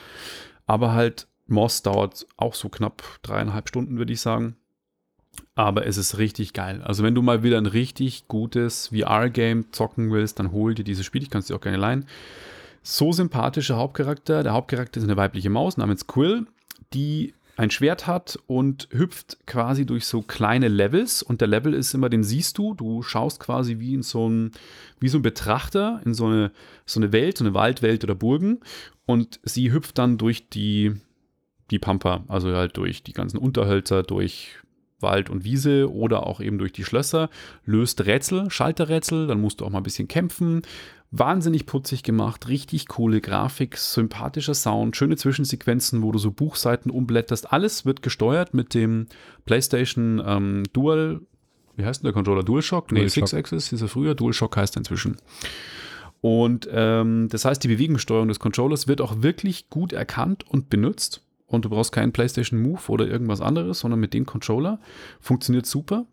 Aber 0.66 0.92
halt, 0.92 1.26
Moss 1.46 1.82
dauert 1.82 2.26
auch 2.36 2.54
so 2.54 2.68
knapp 2.68 3.02
dreieinhalb 3.22 3.68
Stunden, 3.68 3.98
würde 3.98 4.12
ich 4.12 4.20
sagen. 4.20 4.56
Aber 5.54 5.86
es 5.86 5.96
ist 5.96 6.18
richtig 6.18 6.52
geil. 6.52 6.82
Also, 6.82 7.02
wenn 7.02 7.14
du 7.14 7.22
mal 7.22 7.42
wieder 7.42 7.58
ein 7.58 7.66
richtig 7.66 8.28
gutes 8.28 8.88
VR-Game 8.88 9.72
zocken 9.72 10.12
willst, 10.12 10.38
dann 10.38 10.52
hol 10.52 10.74
dir 10.74 10.84
dieses 10.84 11.06
Spiel. 11.06 11.22
Ich 11.22 11.30
kann 11.30 11.40
es 11.40 11.46
dir 11.46 11.56
auch 11.56 11.60
gerne 11.60 11.78
leihen. 11.78 12.06
So 12.82 13.12
sympathischer 13.12 13.76
Hauptcharakter. 13.76 14.42
Der 14.42 14.52
Hauptcharakter 14.52 14.98
ist 14.98 15.04
eine 15.04 15.16
weibliche 15.16 15.50
Maus 15.50 15.76
namens 15.76 16.06
Quill, 16.06 16.46
die 16.92 17.32
ein 17.56 17.70
Schwert 17.70 18.06
hat 18.06 18.38
und 18.46 18.88
hüpft 18.90 19.38
quasi 19.46 19.84
durch 19.84 20.06
so 20.06 20.22
kleine 20.22 20.68
Levels. 20.68 21.22
Und 21.22 21.40
der 21.40 21.48
Level 21.48 21.74
ist 21.74 21.92
immer, 21.92 22.08
den 22.08 22.24
siehst 22.24 22.56
du. 22.58 22.74
Du 22.74 23.02
schaust 23.02 23.40
quasi 23.40 23.78
wie 23.78 23.94
in 23.94 24.02
so 24.02 24.28
ein, 24.28 24.52
wie 25.00 25.08
so 25.08 25.18
ein 25.18 25.22
Betrachter 25.22 26.00
in 26.04 26.14
so 26.14 26.26
eine, 26.26 26.50
so 26.86 26.98
eine 26.98 27.12
Welt, 27.12 27.38
so 27.38 27.44
eine 27.44 27.54
Waldwelt 27.54 28.04
oder 28.04 28.14
Burgen. 28.14 28.60
Und 29.04 29.40
sie 29.42 29.72
hüpft 29.72 29.98
dann 29.98 30.16
durch 30.16 30.48
die, 30.48 30.92
die 31.70 31.78
Pampa, 31.78 32.24
also 32.28 32.54
halt 32.54 32.76
durch 32.76 33.02
die 33.02 33.12
ganzen 33.12 33.38
Unterhölzer, 33.38 34.02
durch 34.02 34.56
Wald 35.00 35.28
und 35.28 35.44
Wiese 35.44 35.92
oder 35.92 36.26
auch 36.26 36.40
eben 36.40 36.58
durch 36.58 36.72
die 36.72 36.84
Schlösser, 36.84 37.28
löst 37.64 38.06
Rätsel, 38.06 38.50
Schalterrätsel, 38.50 39.26
dann 39.26 39.40
musst 39.40 39.60
du 39.60 39.66
auch 39.66 39.70
mal 39.70 39.80
ein 39.80 39.84
bisschen 39.84 40.08
kämpfen, 40.08 40.62
Wahnsinnig 41.14 41.66
putzig 41.66 42.02
gemacht, 42.02 42.48
richtig 42.48 42.88
coole 42.88 43.20
Grafik, 43.20 43.76
sympathischer 43.76 44.54
Sound, 44.54 44.96
schöne 44.96 45.16
Zwischensequenzen, 45.16 46.02
wo 46.02 46.10
du 46.10 46.18
so 46.18 46.30
Buchseiten 46.30 46.90
umblätterst. 46.90 47.52
Alles 47.52 47.84
wird 47.84 48.00
gesteuert 48.00 48.54
mit 48.54 48.72
dem 48.72 49.06
PlayStation 49.44 50.22
ähm, 50.24 50.62
Dual, 50.72 51.20
wie 51.76 51.84
heißt 51.84 52.02
denn 52.02 52.06
der 52.06 52.14
Controller? 52.14 52.42
DualShock? 52.42 52.92
Nee, 52.92 53.00
DualShock. 53.00 53.28
Six 53.28 53.34
Axis 53.34 53.72
ist 53.72 53.82
er 53.82 53.88
früher, 53.88 54.14
DualShock 54.14 54.56
heißt 54.56 54.76
er 54.76 54.80
inzwischen. 54.80 55.18
Und 56.22 56.68
ähm, 56.72 57.28
das 57.30 57.44
heißt, 57.44 57.62
die 57.62 57.68
Bewegungssteuerung 57.68 58.28
des 58.28 58.38
Controllers 58.38 58.88
wird 58.88 59.00
auch 59.00 59.22
wirklich 59.22 59.68
gut 59.68 59.92
erkannt 59.92 60.48
und 60.48 60.70
benutzt. 60.70 61.22
Und 61.46 61.66
du 61.66 61.68
brauchst 61.68 61.92
keinen 61.92 62.12
PlayStation 62.12 62.62
Move 62.62 62.80
oder 62.88 63.06
irgendwas 63.06 63.42
anderes, 63.42 63.80
sondern 63.80 64.00
mit 64.00 64.14
dem 64.14 64.24
Controller. 64.24 64.80
Funktioniert 65.20 65.66
super. 65.66 66.06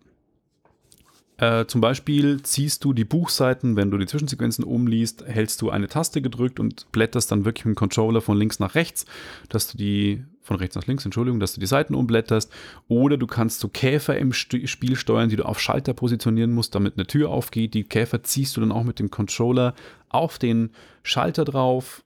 Äh, 1.39 1.67
zum 1.67 1.80
Beispiel 1.80 2.43
ziehst 2.43 2.84
du 2.84 2.91
die 2.91 3.06
Buchseiten, 3.06 3.78
wenn 3.78 3.91
du 3.91 3.97
die 3.97 4.06
Zwischensequenzen 4.06 4.65
umliest, 4.65 5.23
hältst 5.25 5.62
du 5.62 5.69
eine 5.69 5.88
Taste 5.88 6.21
gedrückt 6.21 6.60
und 6.60 6.91
blätterst 6.91 7.32
dann 7.32 7.45
wirklich 7.45 7.65
mit 7.65 7.75
dem 7.75 7.80
Controller 7.80 8.19
von 8.19 8.38
links 8.38 8.60
nach 8.60 8.75
rechts, 8.75 9.06
dass 9.47 9.71
du 9.71 9.78
die, 9.78 10.25
von 10.41 10.58
rechts 10.58 10.75
nach 10.75 10.86
links, 10.86 11.06
Entschuldigung, 11.06 11.39
dass 11.39 11.54
du 11.54 11.62
die 11.62 11.65
Seiten 11.65 11.95
umblätterst. 11.95 12.52
Oder 12.89 13.15
du 13.15 13.25
kannst 13.25 13.62
so 13.62 13.69
Käfer 13.69 14.17
im 14.17 14.34
St 14.34 14.67
Spiel 14.67 14.97
steuern, 14.97 15.30
die 15.30 15.38
du 15.38 15.45
auf 15.45 15.62
Schalter 15.62 15.93
positionieren 15.93 16.52
musst, 16.52 16.75
damit 16.75 16.95
eine 16.97 17.08
Tür 17.08 17.30
aufgeht. 17.30 17.73
Die 17.73 17.86
Käfer 17.86 18.21
ziehst 18.21 18.58
du 18.58 18.62
dann 18.62 18.73
auch 18.73 18.84
mit 18.84 18.99
dem 18.99 19.10
Controller 19.10 19.75
auf 20.10 20.39
den 20.39 20.71
Schalter 21.04 21.45
drauf. 21.45 22.04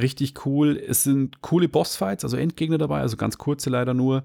Richtig 0.00 0.46
cool. 0.46 0.76
Es 0.76 1.02
sind 1.02 1.40
coole 1.40 1.68
Bossfights, 1.68 2.22
also 2.22 2.36
Endgegner 2.36 2.78
dabei, 2.78 3.00
also 3.00 3.16
ganz 3.16 3.36
kurze 3.36 3.68
leider 3.68 3.94
nur. 3.94 4.22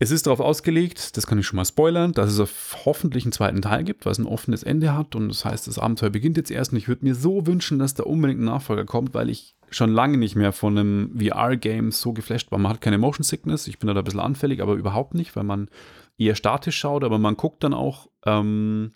Es 0.00 0.12
ist 0.12 0.26
darauf 0.26 0.38
ausgelegt, 0.38 1.16
das 1.16 1.26
kann 1.26 1.40
ich 1.40 1.46
schon 1.46 1.56
mal 1.56 1.64
spoilern, 1.64 2.12
dass 2.12 2.38
es 2.38 2.48
hoffentlich 2.84 3.24
einen 3.24 3.32
zweiten 3.32 3.62
Teil 3.62 3.82
gibt, 3.82 4.06
weil 4.06 4.12
es 4.12 4.18
ein 4.18 4.26
offenes 4.26 4.62
Ende 4.62 4.96
hat. 4.96 5.16
Und 5.16 5.28
das 5.28 5.44
heißt, 5.44 5.66
das 5.66 5.78
Abenteuer 5.80 6.10
beginnt 6.10 6.36
jetzt 6.36 6.52
erst. 6.52 6.70
Und 6.72 6.78
ich 6.78 6.86
würde 6.86 7.04
mir 7.04 7.16
so 7.16 7.48
wünschen, 7.48 7.80
dass 7.80 7.94
da 7.94 8.04
unbedingt 8.04 8.40
ein 8.40 8.44
Nachfolger 8.44 8.84
kommt, 8.84 9.12
weil 9.14 9.28
ich 9.28 9.56
schon 9.70 9.92
lange 9.92 10.16
nicht 10.16 10.36
mehr 10.36 10.52
von 10.52 10.78
einem 10.78 11.18
VR-Game 11.18 11.90
so 11.90 12.12
geflasht 12.12 12.52
war. 12.52 12.58
Man 12.60 12.72
hat 12.72 12.80
keine 12.80 12.98
Motion 12.98 13.24
Sickness, 13.24 13.66
ich 13.66 13.80
bin 13.80 13.88
da 13.88 13.94
ein 13.94 14.04
bisschen 14.04 14.20
anfällig, 14.20 14.62
aber 14.62 14.74
überhaupt 14.74 15.14
nicht, 15.14 15.34
weil 15.34 15.44
man 15.44 15.68
eher 16.16 16.36
statisch 16.36 16.78
schaut, 16.78 17.02
aber 17.02 17.18
man 17.18 17.36
guckt 17.36 17.64
dann 17.64 17.74
auch 17.74 18.08
ähm, 18.24 18.92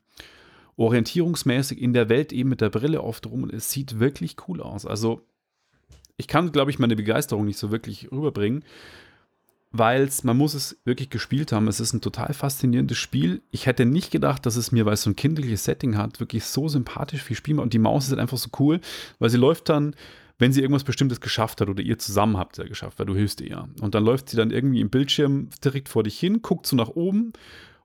orientierungsmäßig 0.76 1.82
in 1.82 1.94
der 1.94 2.08
Welt 2.08 2.32
eben 2.32 2.48
mit 2.48 2.60
der 2.60 2.70
Brille 2.70 3.02
oft 3.02 3.26
rum. 3.26 3.42
Und 3.42 3.52
es 3.52 3.72
sieht 3.72 3.98
wirklich 3.98 4.36
cool 4.46 4.62
aus. 4.62 4.86
Also 4.86 5.26
ich 6.16 6.28
kann, 6.28 6.52
glaube 6.52 6.70
ich, 6.70 6.78
meine 6.78 6.94
Begeisterung 6.94 7.44
nicht 7.44 7.58
so 7.58 7.72
wirklich 7.72 8.12
rüberbringen, 8.12 8.64
weil 9.72 10.02
es, 10.02 10.22
man 10.22 10.37
muss 10.37 10.54
es 10.54 10.78
wirklich 10.85 11.08
gespielt 11.08 11.50
haben. 11.50 11.66
Es 11.66 11.80
ist 11.80 11.94
ein 11.94 12.02
total 12.02 12.35
faszinierendes 12.35 12.98
Spiel. 12.98 13.42
Ich 13.50 13.66
hätte 13.66 13.87
nicht 13.87 14.11
gedacht, 14.11 14.44
dass 14.44 14.56
es 14.56 14.70
mir, 14.70 14.85
weil 14.85 14.94
es 14.94 15.02
so 15.02 15.11
ein 15.11 15.16
kindliches 15.16 15.64
Setting 15.64 15.96
hat, 15.96 16.20
wirklich 16.20 16.44
so 16.44 16.68
sympathisch 16.68 17.22
viel 17.22 17.37
Spiel 17.37 17.54
macht. 17.54 17.64
Und 17.64 17.72
die 17.72 17.78
Maus 17.78 18.04
ist 18.04 18.11
halt 18.11 18.20
einfach 18.20 18.37
so 18.37 18.50
cool, 18.58 18.80
weil 19.18 19.30
sie 19.30 19.38
läuft 19.38 19.70
dann, 19.70 19.96
wenn 20.38 20.52
sie 20.52 20.61
irgendwas 20.61 20.85
Bestimmtes 20.85 21.20
geschafft 21.20 21.61
hat 21.61 21.68
oder 21.68 21.82
ihr 21.82 21.98
zusammen 21.98 22.37
habt 22.37 22.58
ja 22.58 22.64
geschafft, 22.64 22.98
weil 22.98 23.06
du 23.06 23.14
hilfst 23.14 23.40
ihr 23.40 23.48
ja. 23.48 23.68
Und 23.80 23.94
dann 23.94 24.04
läuft 24.04 24.28
sie 24.28 24.37
dann 24.37 24.50
irgendwie 24.50 24.80
im 24.80 24.90
Bildschirm 24.90 25.48
direkt 25.64 25.88
vor 25.88 26.02
dich 26.02 26.18
hin, 26.18 26.42
guckt 26.42 26.66
so 26.66 26.76
nach 26.76 26.88
oben 26.88 27.32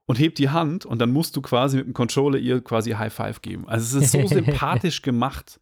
und 0.08 0.20
hebt 0.20 0.40
die 0.40 0.50
Hand 0.50 0.86
und 0.86 1.00
dann 1.00 1.12
musst 1.12 1.36
du 1.38 1.42
quasi 1.42 1.78
mit 1.78 1.86
dem 1.86 1.94
Controller 1.94 2.38
ihr 2.40 2.62
quasi 2.62 2.92
High 2.92 3.14
Five 3.14 3.42
geben. 3.42 3.68
Also 3.68 3.98
es 3.98 4.06
ist 4.06 4.12
so 4.12 4.28
sympathisch 4.36 5.04
gemacht 5.04 5.60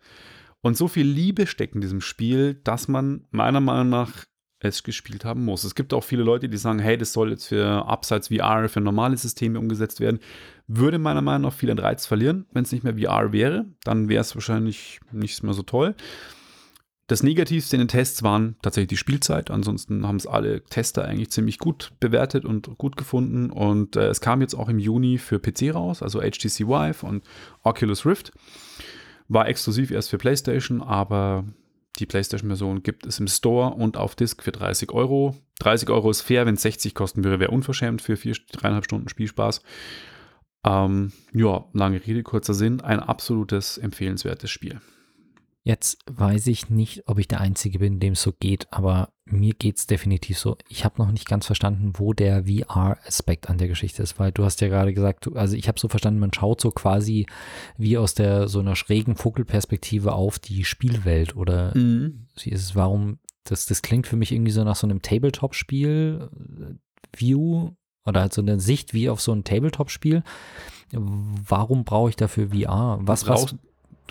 und 0.61 0.75
so 0.77 0.87
viel 0.87 1.05
Liebe 1.05 1.45
steckt 1.45 1.75
in 1.75 1.81
diesem 1.81 2.01
Spiel, 2.01 2.55
dass 2.63 2.87
man 2.87 3.25
meiner 3.29 3.59
Meinung 3.59 3.89
nach 3.89 4.25
es 4.67 4.83
gespielt 4.83 5.25
haben 5.25 5.45
muss. 5.45 5.63
Es 5.63 5.75
gibt 5.75 5.93
auch 5.93 6.03
viele 6.03 6.23
Leute, 6.23 6.49
die 6.49 6.57
sagen, 6.57 6.79
hey, 6.79 6.97
das 6.97 7.13
soll 7.13 7.31
jetzt 7.31 7.47
für 7.47 7.85
Abseits 7.87 8.29
VR, 8.29 8.69
für 8.69 8.81
normale 8.81 9.17
Systeme 9.17 9.59
umgesetzt 9.59 9.99
werden. 9.99 10.19
Würde 10.67 10.99
meiner 10.99 11.21
Meinung 11.21 11.43
nach 11.49 11.53
viel 11.53 11.71
an 11.71 11.79
Reiz 11.79 12.05
verlieren, 12.05 12.45
wenn 12.53 12.63
es 12.63 12.71
nicht 12.71 12.83
mehr 12.83 12.97
VR 12.97 13.31
wäre. 13.31 13.65
Dann 13.83 14.09
wäre 14.09 14.21
es 14.21 14.35
wahrscheinlich 14.35 14.99
nicht 15.11 15.43
mehr 15.43 15.53
so 15.53 15.63
toll. 15.63 15.95
Das 17.07 17.21
Negativste 17.21 17.75
in 17.75 17.81
den 17.81 17.87
Tests 17.87 18.23
waren 18.23 18.55
tatsächlich 18.63 18.87
die 18.87 18.97
Spielzeit. 18.97 19.51
Ansonsten 19.51 20.07
haben 20.07 20.15
es 20.15 20.25
alle 20.25 20.63
Tester 20.63 21.05
eigentlich 21.05 21.29
ziemlich 21.29 21.59
gut 21.59 21.91
bewertet 21.99 22.45
und 22.45 22.79
gut 22.79 22.97
gefunden. 22.97 23.51
Und 23.51 23.95
äh, 23.95 24.07
es 24.07 24.21
kam 24.21 24.41
jetzt 24.41 24.55
auch 24.55 24.69
im 24.69 24.79
Juni 24.79 25.19
für 25.19 25.39
PC 25.39 25.75
raus, 25.75 26.01
also 26.01 26.19
HTC 26.19 26.67
Vive 26.67 27.05
und 27.05 27.23
Oculus 27.61 28.07
Rift. 28.07 28.31
War 29.27 29.47
exklusiv 29.47 29.91
erst 29.91 30.09
für 30.09 30.17
PlayStation, 30.17 30.81
aber 30.81 31.45
die 31.99 32.05
PlayStation-Version 32.05 32.83
gibt 32.83 33.05
es 33.05 33.19
im 33.19 33.27
Store 33.27 33.73
und 33.73 33.97
auf 33.97 34.15
Disk 34.15 34.43
für 34.43 34.51
30 34.51 34.91
Euro. 34.91 35.35
30 35.59 35.89
Euro 35.89 36.09
ist 36.09 36.21
fair, 36.21 36.45
wenn 36.45 36.55
es 36.55 36.61
60 36.61 36.93
kosten 36.93 37.23
würde, 37.23 37.39
wäre 37.39 37.51
unverschämt 37.51 38.01
für 38.01 38.17
vier, 38.17 38.35
dreieinhalb 38.51 38.85
Stunden 38.85 39.09
Spielspaß. 39.09 39.61
Ähm, 40.65 41.11
ja, 41.33 41.65
lange 41.73 42.05
Rede, 42.05 42.23
kurzer 42.23 42.53
Sinn, 42.53 42.81
ein 42.81 42.99
absolutes 42.99 43.77
empfehlenswertes 43.77 44.49
Spiel. 44.49 44.81
Jetzt 45.67 45.97
weiß 46.05 46.45
ich 46.45 46.69
nicht, 46.69 47.07
ob 47.07 47.17
ich 47.17 47.27
der 47.27 47.41
Einzige 47.41 47.79
bin, 47.79 47.99
dem 47.99 48.13
es 48.13 48.21
so 48.21 48.31
geht, 48.31 48.71
aber 48.71 49.09
mir 49.25 49.55
geht 49.55 49.77
es 49.77 49.87
definitiv 49.87 50.37
so. 50.37 50.57
Ich 50.69 50.85
habe 50.85 51.01
noch 51.01 51.11
nicht 51.11 51.27
ganz 51.27 51.47
verstanden, 51.47 51.93
wo 51.95 52.13
der 52.13 52.43
VR-Aspekt 52.45 53.49
an 53.49 53.57
der 53.57 53.67
Geschichte 53.67 54.03
ist, 54.03 54.19
weil 54.19 54.31
du 54.31 54.45
hast 54.45 54.61
ja 54.61 54.67
gerade 54.67 54.93
gesagt, 54.93 55.27
also 55.35 55.55
ich 55.55 55.67
habe 55.67 55.79
so 55.79 55.87
verstanden, 55.87 56.19
man 56.19 56.31
schaut 56.31 56.61
so 56.61 56.69
quasi 56.69 57.25
wie 57.79 57.97
aus 57.97 58.13
der 58.13 58.47
so 58.47 58.59
einer 58.59 58.75
schrägen 58.75 59.15
Vogelperspektive 59.15 60.13
auf 60.13 60.37
die 60.37 60.65
Spielwelt 60.65 61.35
oder 61.35 61.75
mhm. 61.75 62.27
ist 62.35 62.45
es, 62.45 62.75
warum, 62.75 63.17
das, 63.43 63.65
das 63.65 63.81
klingt 63.81 64.05
für 64.05 64.17
mich 64.17 64.31
irgendwie 64.31 64.51
so 64.51 64.63
nach 64.63 64.75
so 64.75 64.85
einem 64.85 65.01
Tabletop-Spiel, 65.01 66.29
äh, 66.61 67.19
View 67.19 67.71
oder 68.05 68.21
halt 68.21 68.33
so 68.33 68.41
eine 68.43 68.59
Sicht 68.59 68.93
wie 68.93 69.09
auf 69.09 69.19
so 69.19 69.31
ein 69.31 69.43
Tabletop-Spiel. 69.43 70.21
Warum 70.91 71.85
brauche 71.85 72.11
ich 72.11 72.15
dafür 72.17 72.49
VR? 72.49 72.99
Was, 73.01 73.27
was, 73.27 73.47
Du 73.47 73.57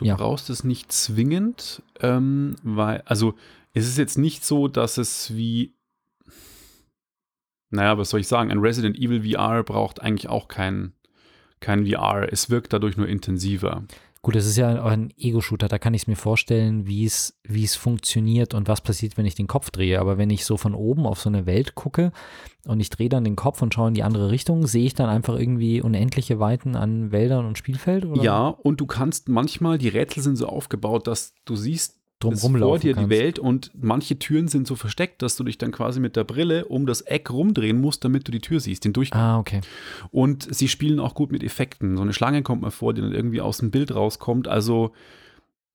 ja. 0.01 0.17
brauchst 0.17 0.51
es 0.51 0.65
nicht 0.65 0.93
zwingend, 0.93 1.83
ähm, 2.01 2.57
weil, 2.63 3.03
also 3.07 3.35
es 3.73 3.87
ist 3.87 3.99
jetzt 3.99 4.19
nicht 4.19 4.45
so, 4.45 4.69
dass 4.69 4.99
es 4.99 5.35
wie, 5.35 5.75
naja, 7.71 7.99
was 7.99 8.11
soll 8.11 8.21
ich 8.21 8.29
sagen, 8.29 8.51
ein 8.51 8.61
Resident 8.61 8.97
Evil 8.97 9.33
VR 9.33 9.63
braucht 9.65 10.01
eigentlich 10.01 10.29
auch 10.29 10.49
kein, 10.49 10.93
kein 11.61 11.87
VR. 11.87 12.29
Es 12.31 12.51
wirkt 12.51 12.73
dadurch 12.73 12.97
nur 12.97 13.09
intensiver. 13.09 13.85
Gut, 14.25 14.37
das 14.37 14.47
ist 14.47 14.57
ja 14.57 14.83
ein 14.83 15.13
Ego-Shooter, 15.19 15.69
da 15.69 15.79
kann 15.79 15.93
ich 15.93 16.05
es 16.05 16.07
mir 16.07 16.17
vorstellen, 16.17 16.87
wie 16.87 17.05
es, 17.05 17.39
wie 17.43 17.63
es 17.63 17.77
funktioniert 17.77 18.55
und 18.55 18.69
was 18.69 18.81
passiert, 18.81 19.19
wenn 19.19 19.27
ich 19.27 19.35
den 19.35 19.47
Kopf 19.47 19.69
drehe. 19.69 20.01
Aber 20.01 20.17
wenn 20.17 20.31
ich 20.31 20.47
so 20.47 20.57
von 20.57 20.75
oben 20.75 21.05
auf 21.05 21.21
so 21.21 21.29
eine 21.29 21.45
Welt 21.45 21.75
gucke 21.75 22.11
und 22.67 22.81
ich 22.81 22.89
drehe 22.89 23.11
dann 23.11 23.25
den 23.25 23.37
Kopf 23.37 23.61
und 23.61 23.75
schaue 23.75 23.89
in 23.89 23.95
die 23.95 24.03
andere 24.03 24.31
Richtung, 24.31 24.67
sehe 24.67 24.87
ich 24.87 24.95
dann 24.95 25.11
einfach 25.11 25.39
irgendwie 25.39 25.83
unendliche 25.83 26.41
Weiten 26.41 26.75
an 26.75 27.13
Wäldern 27.13 27.45
und 27.45 27.59
Spielfeld? 27.59 28.07
Oder? 28.07 28.23
Ja, 28.23 28.49
und 28.49 28.81
du 28.81 28.87
kannst 28.87 29.29
manchmal, 29.29 29.77
die 29.77 29.89
Rätsel 29.89 30.23
sind 30.23 30.37
so 30.37 30.47
aufgebaut, 30.47 31.07
dass 31.07 31.35
du 31.45 31.55
siehst, 31.55 32.01
drum 32.31 32.59
vor 32.59 32.79
dir 32.79 32.95
kannst. 32.95 33.11
die 33.11 33.17
Welt 33.17 33.39
und 33.39 33.71
manche 33.75 34.19
Türen 34.19 34.49
sind 34.49 34.67
so 34.67 34.77
versteckt, 34.77 35.23
dass 35.23 35.37
du 35.37 35.45
dich 35.45 35.59
dann 35.59 35.73
quasi 35.73 36.01
mit 36.01 36.17
der 36.17 36.25
Brille 36.25 36.67
um 36.67 36.87
das 36.87 37.01
Eck 37.03 37.31
rumdrehen 37.31 37.81
musst, 37.81 38.05
damit 38.05 38.27
du 38.27 38.33
die 38.33 38.41
Tür 38.41 38.61
siehst, 38.61 38.85
den 38.85 38.93
Durchgang. 38.93 39.21
Ah, 39.21 39.39
okay. 39.39 39.61
Und 40.11 40.53
sie 40.55 40.69
spielen 40.69 41.01
auch 41.01 41.15
gut 41.15 41.33
mit 41.33 41.43
Effekten. 41.43 41.97
So 41.97 42.03
eine 42.03 42.13
Schlange 42.13 42.43
kommt 42.43 42.63
mal 42.63 42.71
vor, 42.71 42.95
die 42.95 43.01
dann 43.01 43.13
irgendwie 43.13 43.41
aus 43.41 43.59
dem 43.59 43.71
Bild 43.71 43.95
rauskommt. 43.95 44.49
Also 44.49 44.93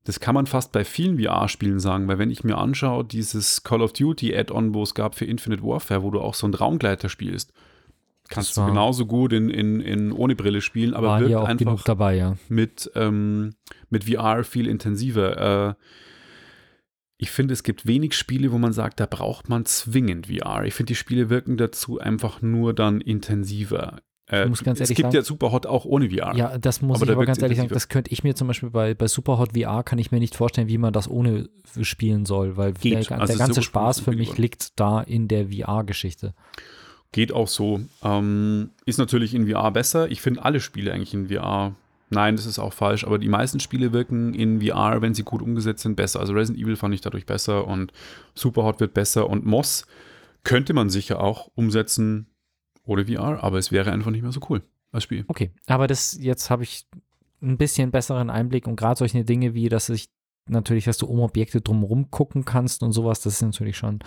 das 0.06 0.20
kann 0.20 0.34
man 0.34 0.48
fast 0.48 0.72
bei 0.72 0.86
vielen 0.86 1.20
VR-Spielen 1.20 1.80
sagen, 1.80 2.08
weil 2.08 2.18
wenn 2.18 2.32
ich 2.32 2.44
mir 2.44 2.58
anschaue, 2.58 3.04
dieses 3.04 3.64
Call 3.64 3.82
of 3.82 3.94
Duty 3.94 4.36
Add-on, 4.36 4.74
wo 4.74 4.84
es 4.84 4.96
gab 4.96 5.16
für 5.16 5.26
Infinite 5.26 5.64
Warfare, 5.64 6.04
wo 6.04 6.10
du 6.10 6.22
auch 6.22 6.34
so 6.34 6.48
einen 6.48 6.54
Raumgleiter 6.54 7.10
spielst, 7.10 7.54
kannst 8.30 8.56
du 8.56 8.66
genauso 8.66 9.06
gut 9.06 9.34
in, 9.34 9.50
in, 9.50 9.82
in 9.82 10.12
ohne 10.12 10.36
Brille 10.36 10.62
spielen, 10.62 10.94
aber 10.94 11.20
wirkt 11.20 11.36
einfach 11.36 11.84
dabei, 11.84 12.16
ja. 12.16 12.38
mit, 12.48 12.90
ähm, 12.96 13.56
mit 13.90 14.06
VR 14.06 14.44
viel 14.44 14.68
intensiver. 14.68 15.70
Äh, 15.70 15.74
ich 17.22 17.32
finde, 17.32 17.54
es 17.54 17.64
gibt 17.64 17.86
wenig 17.86 18.16
Spiele, 18.16 18.54
wo 18.54 18.58
man 18.58 18.72
sagt, 18.72 19.02
da 19.02 19.06
braucht 19.06 19.50
man 19.50 19.66
zwingend 19.66 20.28
VR. 20.28 20.64
Ich 20.64 20.74
finde, 20.74 20.92
die 20.92 20.96
Spiele 20.96 21.30
wirken 21.30 21.58
dazu 21.58 22.00
einfach 22.00 22.42
nur 22.42 22.74
dann 22.74 23.02
intensiver. 23.02 24.00
Äh, 24.28 24.48
es 24.48 24.64
gibt 24.64 24.78
sagen, 24.78 25.12
ja 25.12 25.22
Superhot 25.22 25.66
auch 25.66 25.84
ohne 25.84 26.10
VR. 26.10 26.34
Ja, 26.36 26.58
das 26.58 26.82
muss 26.82 27.02
aber 27.02 27.12
ich 27.12 27.16
aber 27.18 27.26
ganz 27.26 27.42
ehrlich 27.42 27.58
sagen, 27.58 27.70
das 27.70 27.90
könnte 27.90 28.10
ich 28.12 28.24
mir 28.24 28.36
zum 28.36 28.48
Beispiel 28.48 28.70
bei, 28.70 28.94
bei 28.94 29.08
Superhot 29.08 29.52
VR 29.52 29.84
kann 29.84 30.00
ich 30.00 30.12
mir 30.12 30.20
nicht 30.20 30.38
vorstellen, 30.38 30.70
wie 30.70 30.78
man 30.78 30.94
das 30.94 31.10
ohne 31.10 31.50
spielen 31.82 32.26
soll, 32.26 32.56
weil 32.56 32.72
der, 32.74 33.00
also 33.00 33.26
der 33.26 33.36
ganze 33.36 33.64
Spaß 33.64 34.00
für 34.00 34.14
mich 34.14 34.38
liegt 34.38 34.80
da 34.80 35.02
in 35.02 35.28
der 35.28 35.48
VR-Geschichte. 35.50 36.34
Geht 37.12 37.34
auch 37.34 37.50
so. 37.50 37.82
Ähm, 38.02 38.70
ist 38.86 38.98
natürlich 38.98 39.34
in 39.34 39.50
VR 39.50 39.72
besser. 39.72 40.10
Ich 40.10 40.22
finde 40.22 40.46
alle 40.46 40.62
Spiele 40.62 40.94
eigentlich 40.94 41.14
in 41.14 41.28
VR 41.28 41.76
Nein, 42.10 42.36
das 42.36 42.46
ist 42.46 42.60
auch 42.60 42.74
falsch, 42.74 43.04
aber 43.04 43.20
die 43.20 43.30
meisten 43.30 43.60
Spiele 43.60 43.94
wirken 43.94 44.34
in 44.34 44.62
VR, 44.62 45.02
wenn 45.02 45.14
sie 45.14 45.24
gut 45.24 45.42
umgesetzt 45.42 45.84
sind, 45.84 45.96
besser. 45.96 46.20
Also 46.20 46.34
Resident 46.34 46.64
Evil 46.64 46.76
fand 46.76 46.94
ich 46.94 47.02
dadurch 47.02 47.26
besser 47.26 47.68
und 47.68 47.92
Superhot 48.34 48.80
wird 48.80 48.94
besser 48.94 49.30
und 49.30 49.46
Moss 49.46 49.86
könnte 50.44 50.74
man 50.74 50.90
sicher 50.90 51.22
auch 51.22 51.52
umsetzen 51.56 52.28
ohne 52.86 53.06
VR, 53.06 53.44
aber 53.44 53.58
es 53.58 53.72
wäre 53.72 53.92
einfach 53.92 54.12
nicht 54.12 54.24
mehr 54.24 54.32
so 54.32 54.40
cool 54.50 54.64
als 54.92 55.04
Spiel. 55.04 55.26
Okay, 55.28 55.52
aber 55.68 55.88
das 55.88 56.18
jetzt 56.20 56.50
habe 56.50 56.64
ich 56.64 56.88
ein 57.42 57.58
bisschen 57.58 57.92
besseren 57.92 58.30
Einblick 58.30 58.68
und 58.68 58.76
gerade 58.76 58.98
solche 58.98 59.24
Dinge 59.24 59.54
wie, 59.54 59.70
dass 59.70 59.90
ich 59.90 60.10
natürlich, 60.48 60.86
dass 60.86 60.98
du 60.98 61.06
um 61.06 61.20
Objekte 61.20 61.62
drumherum 61.62 62.10
gucken 62.10 62.46
kannst 62.46 62.84
und 62.84 62.92
sowas, 62.92 63.22
das 63.22 63.36
ist 63.36 63.42
natürlich 63.42 63.78
schon, 63.78 64.00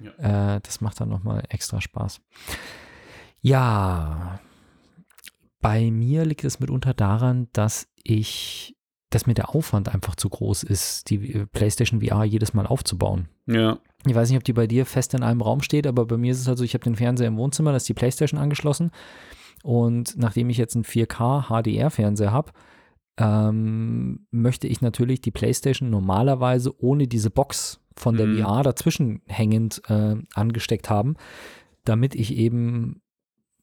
ja. 0.00 0.56
äh, 0.56 0.60
das 0.62 0.80
macht 0.80 1.00
dann 1.00 1.08
nochmal 1.08 1.44
extra 1.50 1.80
Spaß. 1.80 2.20
Ja, 3.42 4.40
bei 5.60 5.90
mir 5.90 6.24
liegt 6.24 6.44
es 6.44 6.60
mitunter 6.60 6.94
daran, 6.94 7.48
dass 7.52 7.88
ich, 8.02 8.76
dass 9.10 9.26
mir 9.26 9.34
der 9.34 9.54
Aufwand 9.54 9.92
einfach 9.94 10.16
zu 10.16 10.28
groß 10.28 10.62
ist, 10.62 11.10
die 11.10 11.34
äh, 11.34 11.46
PlayStation 11.46 12.00
VR 12.00 12.24
jedes 12.24 12.54
Mal 12.54 12.66
aufzubauen. 12.66 13.28
Ja. 13.46 13.78
Ich 14.06 14.14
weiß 14.14 14.30
nicht, 14.30 14.38
ob 14.38 14.44
die 14.44 14.54
bei 14.54 14.66
dir 14.66 14.86
fest 14.86 15.14
in 15.14 15.22
einem 15.22 15.42
Raum 15.42 15.62
steht, 15.62 15.86
aber 15.86 16.06
bei 16.06 16.16
mir 16.16 16.32
ist 16.32 16.40
es 16.40 16.48
halt 16.48 16.58
so, 16.58 16.64
ich 16.64 16.74
habe 16.74 16.84
den 16.84 16.96
Fernseher 16.96 17.28
im 17.28 17.36
Wohnzimmer, 17.36 17.70
da 17.70 17.76
ist 17.76 17.88
die 17.88 17.94
PlayStation 17.94 18.40
angeschlossen. 18.40 18.90
Und 19.62 20.16
nachdem 20.16 20.48
ich 20.48 20.56
jetzt 20.56 20.74
einen 20.74 20.84
4K 20.84 21.48
HDR-Fernseher 21.48 22.32
habe, 22.32 22.52
ähm, 23.18 24.26
möchte 24.30 24.66
ich 24.66 24.80
natürlich 24.80 25.20
die 25.20 25.30
PlayStation 25.30 25.90
normalerweise 25.90 26.74
ohne 26.82 27.06
diese 27.06 27.28
Box 27.28 27.80
von 27.94 28.16
der 28.16 28.26
mhm. 28.26 28.38
VR 28.38 28.62
dazwischen 28.62 29.20
hängend 29.26 29.82
äh, 29.88 30.16
angesteckt 30.32 30.88
haben, 30.88 31.16
damit 31.84 32.14
ich 32.14 32.34
eben 32.34 33.02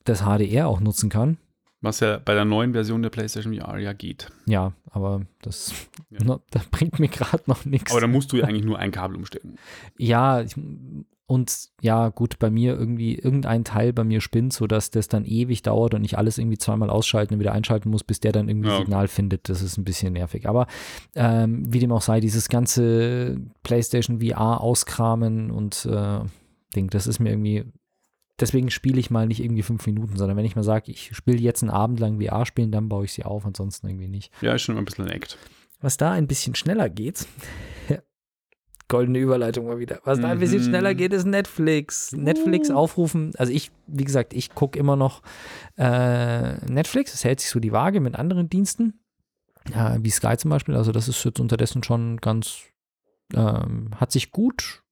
das 0.04 0.22
HDR 0.22 0.68
auch 0.68 0.80
nutzen 0.80 1.10
kann. 1.10 1.38
Was 1.82 2.00
ja 2.00 2.18
bei 2.18 2.34
der 2.34 2.46
neuen 2.46 2.74
Version 2.74 3.04
der 3.04 3.10
PlayStation 3.10 3.54
VR 3.54 3.78
ja 3.78 3.94
geht. 3.94 4.30
Ja, 4.48 4.74
aber 4.90 5.22
das, 5.42 5.74
ja. 6.10 6.24
No, 6.24 6.42
das 6.50 6.66
bringt 6.66 7.00
mir 7.00 7.08
gerade 7.08 7.44
noch 7.46 7.66
nichts. 7.66 7.92
Aber 7.92 8.02
da 8.02 8.08
musst 8.08 8.32
du 8.32 8.38
ja 8.38 8.46
eigentlich 8.46 8.66
nur 8.66 8.80
ein 8.80 8.92
Kabel 8.92 9.16
umstecken. 9.16 9.58
Ja, 9.98 10.42
ich, 10.42 10.56
und 11.30 11.70
ja, 11.82 12.08
gut, 12.08 12.40
bei 12.40 12.50
mir 12.50 12.76
irgendwie, 12.78 13.16
irgendein 13.16 13.66
Teil 13.66 13.92
bei 13.92 14.06
mir 14.06 14.22
spinnt, 14.22 14.54
sodass 14.54 14.92
das 14.92 15.10
dann 15.10 15.26
ewig 15.26 15.62
dauert 15.62 15.94
und 15.94 16.06
ich 16.06 16.18
alles 16.18 16.38
irgendwie 16.38 16.58
zweimal 16.58 16.90
ausschalten 16.90 17.34
und 17.34 17.42
wieder 17.42 17.52
einschalten 17.52 17.90
muss, 17.90 18.06
bis 18.06 18.22
der 18.22 18.32
dann 18.32 18.48
irgendwie 18.48 18.70
ja, 18.70 18.78
Signal 18.78 19.10
findet. 19.10 19.50
Das 19.50 19.62
ist 19.62 19.78
ein 19.78 19.84
bisschen 19.84 20.13
nervig. 20.13 20.48
Aber 20.48 20.68
ähm, 21.16 21.63
wie 21.68 21.80
dem 21.80 21.92
auch 21.92 22.02
sei, 22.02 22.22
dieses 22.22 22.48
ganze 22.48 23.38
PlayStation 23.62 24.22
VR 24.22 24.62
auskramen 24.62 25.52
und 25.52 25.86
äh, 25.86 26.22
Ding, 26.76 26.90
das 26.90 27.08
ist 27.08 27.20
mir 27.20 27.32
irgendwie 27.32 27.66
deswegen 28.39 28.69
spiele 28.69 29.00
ich 29.00 29.10
mal 29.10 29.28
nicht 29.28 29.43
irgendwie 29.43 29.63
fünf 29.63 29.86
Minuten, 29.86 30.17
sondern 30.17 30.38
wenn 30.38 30.45
ich 30.45 30.56
mal 30.56 30.63
sage, 30.63 30.91
ich 30.91 31.15
spiele 31.15 31.39
jetzt 31.39 31.63
einen 31.63 31.71
Abend 31.71 32.00
lang 32.00 32.21
VR 32.21 32.45
spielen, 32.45 32.71
dann 32.71 32.89
baue 32.89 33.06
ich 33.06 33.13
sie 33.13 33.23
auf, 33.23 33.45
ansonsten 33.45 33.88
irgendwie 33.88 34.08
nicht. 34.08 34.32
Ja, 34.41 34.54
ist 34.54 34.62
schon 34.62 34.73
immer 34.73 34.82
ein 34.82 34.86
bisschen 34.86 35.06
ein 35.06 35.12
Act. 35.12 35.38
Was 35.82 35.97
da 35.97 36.12
ein 36.12 36.28
bisschen 36.28 36.56
schneller 36.56 36.89
geht, 36.89 37.28
goldene 38.88 39.19
Überleitung 39.19 39.67
mal 39.67 39.80
wieder. 39.80 40.00
Was 40.06 40.19
da 40.19 40.30
ein 40.30 40.39
bisschen 40.39 40.62
mhm. 40.62 40.65
schneller 40.65 40.95
geht, 40.95 41.13
ist 41.13 41.26
Netflix. 41.26 42.13
Uh. 42.13 42.17
Netflix 42.17 42.71
aufrufen. 42.71 43.34
Also 43.38 43.52
ich, 43.52 43.71
wie 43.88 44.06
gesagt, 44.06 44.34
ich 44.34 44.54
gucke 44.56 44.80
immer 44.80 44.95
noch 44.95 45.21
äh, 45.78 46.56
Netflix. 46.65 47.13
Es 47.13 47.23
hält 47.23 47.39
sich 47.39 47.50
so 47.50 47.60
die 47.60 47.71
Waage 47.71 48.00
mit 48.00 48.15
anderen 48.15 48.50
Diensten, 48.50 49.00
äh, 49.73 49.97
wie 50.00 50.10
Sky 50.10 50.38
zum 50.38 50.50
Beispiel. 50.50 50.76
Also 50.76 50.91
das 50.91 51.08
ist 51.08 51.23
jetzt 51.23 51.39
unterdessen 51.39 51.84
schon 51.84 52.17
ganz 52.17 52.63
Ähm, 53.34 53.91
hat 53.97 54.13
sich 54.13 54.32
gut 54.32 54.84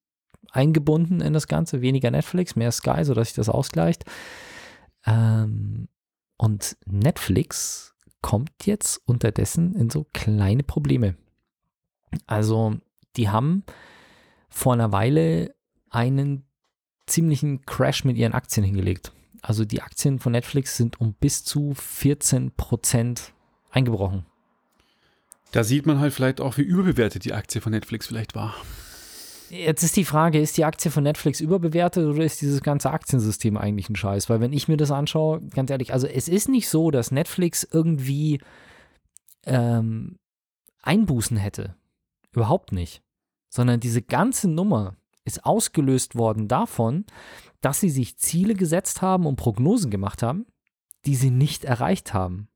eingebunden 0.56 1.22
in 1.22 1.34
das 1.34 1.48
Ganze. 1.48 1.82
Weniger 1.82 2.12
Netflix, 2.12 2.56
mehr 2.56 2.72
Sky, 2.72 3.04
sodass 3.04 3.30
sich 3.30 3.36
das 3.36 3.50
ausgleicht. 3.50 4.06
Ähm, 5.06 5.88
und 6.38 6.78
Netflix 6.86 7.96
kommt 8.22 8.66
jetzt 8.66 9.02
unterdessen 9.06 9.76
in 9.76 9.90
so 9.90 10.06
kleine 10.14 10.64
Probleme. 10.64 11.16
Also, 12.28 12.76
die 13.16 13.30
haben 13.30 13.64
vor 14.50 14.74
einer 14.74 14.92
Weile 14.92 15.54
einen 15.90 16.46
ziemlichen 17.08 17.66
Crash 17.66 18.04
mit 18.04 18.18
ihren 18.18 18.34
Aktien 18.34 18.66
hingelegt. 18.66 19.12
Also 19.42 19.64
die 19.64 19.82
Aktien 19.82 20.20
von 20.20 20.32
Netflix 20.32 20.76
sind 20.76 21.00
um 21.00 21.14
bis 21.14 21.44
zu 21.44 21.74
14 21.76 22.52
Prozent 22.56 23.34
eingebrochen. 23.70 24.26
Da 25.52 25.64
sieht 25.64 25.86
man 25.86 26.00
halt 26.00 26.14
vielleicht 26.14 26.42
auch, 26.42 26.58
wie 26.58 26.64
überbewertet 26.64 27.26
die 27.26 27.34
Aktie 27.34 27.62
von 27.62 27.72
Netflix 27.72 28.08
vielleicht 28.08 28.34
war. 28.34 28.56
Jetzt 29.50 29.84
ist 29.84 29.96
die 29.96 30.06
Frage, 30.06 30.40
ist 30.40 30.58
die 30.58 30.66
Aktie 30.66 30.92
von 30.92 31.04
Netflix 31.04 31.40
überbewertet 31.40 32.06
oder 32.06 32.24
ist 32.24 32.42
dieses 32.42 32.62
ganze 32.62 32.92
Aktiensystem 32.92 33.58
eigentlich 33.58 33.90
ein 33.90 33.96
Scheiß? 33.96 34.30
Weil 34.30 34.40
wenn 34.40 34.54
ich 34.54 34.68
mir 34.68 34.78
das 34.78 34.92
anschaue, 34.92 35.42
ganz 35.54 35.70
ehrlich, 35.70 35.94
also 35.94 36.08
es 36.08 36.28
ist 36.28 36.50
nicht 36.50 36.70
so, 36.70 36.92
dass 36.92 37.12
Netflix 37.12 37.68
irgendwie 37.70 38.42
ähm, 39.46 40.18
Einbußen 40.82 41.38
hätte. 41.38 41.76
Überhaupt 42.32 42.72
nicht. 42.72 43.02
Sondern 43.50 43.80
diese 43.80 44.02
ganze 44.02 44.50
Nummer 44.50 44.96
ist 45.24 45.46
ausgelöst 45.46 46.16
worden 46.16 46.48
davon, 46.48 47.06
dass 47.62 47.80
sie 47.80 47.90
sich 47.90 48.18
Ziele 48.18 48.54
gesetzt 48.54 49.02
haben 49.02 49.26
und 49.26 49.38
Prognosen 49.38 49.90
gemacht 49.90 50.22
haben, 50.22 50.46
die 51.06 51.16
sie 51.16 51.32
nicht 51.32 51.66
erreicht 51.66 52.14
haben. 52.14 52.48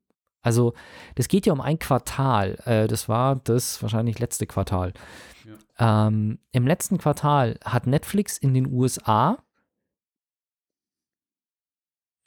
Also 0.42 0.74
das 1.16 1.28
geht 1.28 1.46
ja 1.46 1.54
um 1.54 1.62
ein 1.62 1.80
Quartal. 1.80 2.58
Äh, 2.66 2.88
das 2.88 3.10
war 3.10 3.36
das 3.38 3.82
wahrscheinlich 3.82 4.20
letzte 4.20 4.46
Quartal. 4.46 4.94
Ähm, 5.80 6.38
Im 6.52 6.68
letzten 6.68 6.98
Quartal 6.98 7.58
hat 7.64 7.88
Netflix 7.88 8.38
in 8.38 8.54
den 8.54 8.70
USA 8.72 9.42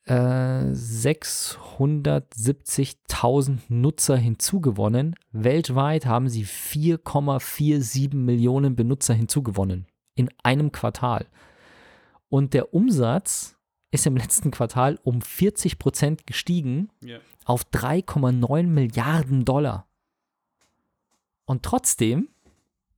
äh, 0.06 0.72
670.000 0.72 3.58
Nutzer 3.68 4.16
hinzugewonnen. 4.16 5.14
Weltweit 5.32 6.06
haben 6.06 6.30
sie 6.30 6.46
4,47 6.46 8.16
Millionen 8.16 8.74
Benutzer 8.74 9.14
hinzugewonnen 9.14 9.86
in 10.14 10.30
einem 10.42 10.72
Quartal. 10.72 11.26
Und 12.28 12.54
der 12.54 12.72
Umsatz 12.72 13.58
ist 13.90 14.06
im 14.06 14.16
letzten 14.16 14.50
Quartal 14.50 14.98
um 15.02 15.20
40 15.20 15.78
Prozent 15.78 16.26
gestiegen 16.26 16.88
yeah. 17.04 17.20
auf 17.44 17.66
3,9 17.66 18.66
Milliarden 18.66 19.44
Dollar. 19.44 19.86
Und 21.44 21.62
trotzdem 21.62 22.31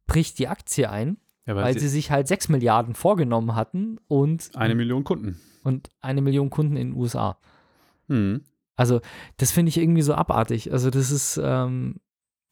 bricht 0.06 0.38
die 0.38 0.48
Aktie 0.48 0.90
ein, 0.90 1.18
ja, 1.46 1.54
weil, 1.56 1.64
weil 1.64 1.74
sie, 1.74 1.80
sie, 1.80 1.88
sich 1.88 2.10
halt 2.10 2.28
6 2.28 2.48
Milliarden 2.48 2.94
vorgenommen 2.94 3.54
hatten 3.54 3.98
und 4.08 4.50
eine 4.54 4.74
Million 4.74 5.04
Kunden. 5.04 5.40
Und 5.62 5.90
eine 6.00 6.22
Million 6.22 6.50
Kunden 6.50 6.76
in 6.76 6.90
den 6.90 6.96
USA. 6.96 7.38
Hm. 8.08 8.42
Also, 8.76 9.00
das 9.36 9.52
finde 9.52 9.70
ich 9.70 9.78
irgendwie 9.78 10.02
so 10.02 10.14
abartig. 10.14 10.72
Also, 10.72 10.90
das 10.90 11.10
ist, 11.10 11.40
ähm, 11.42 12.00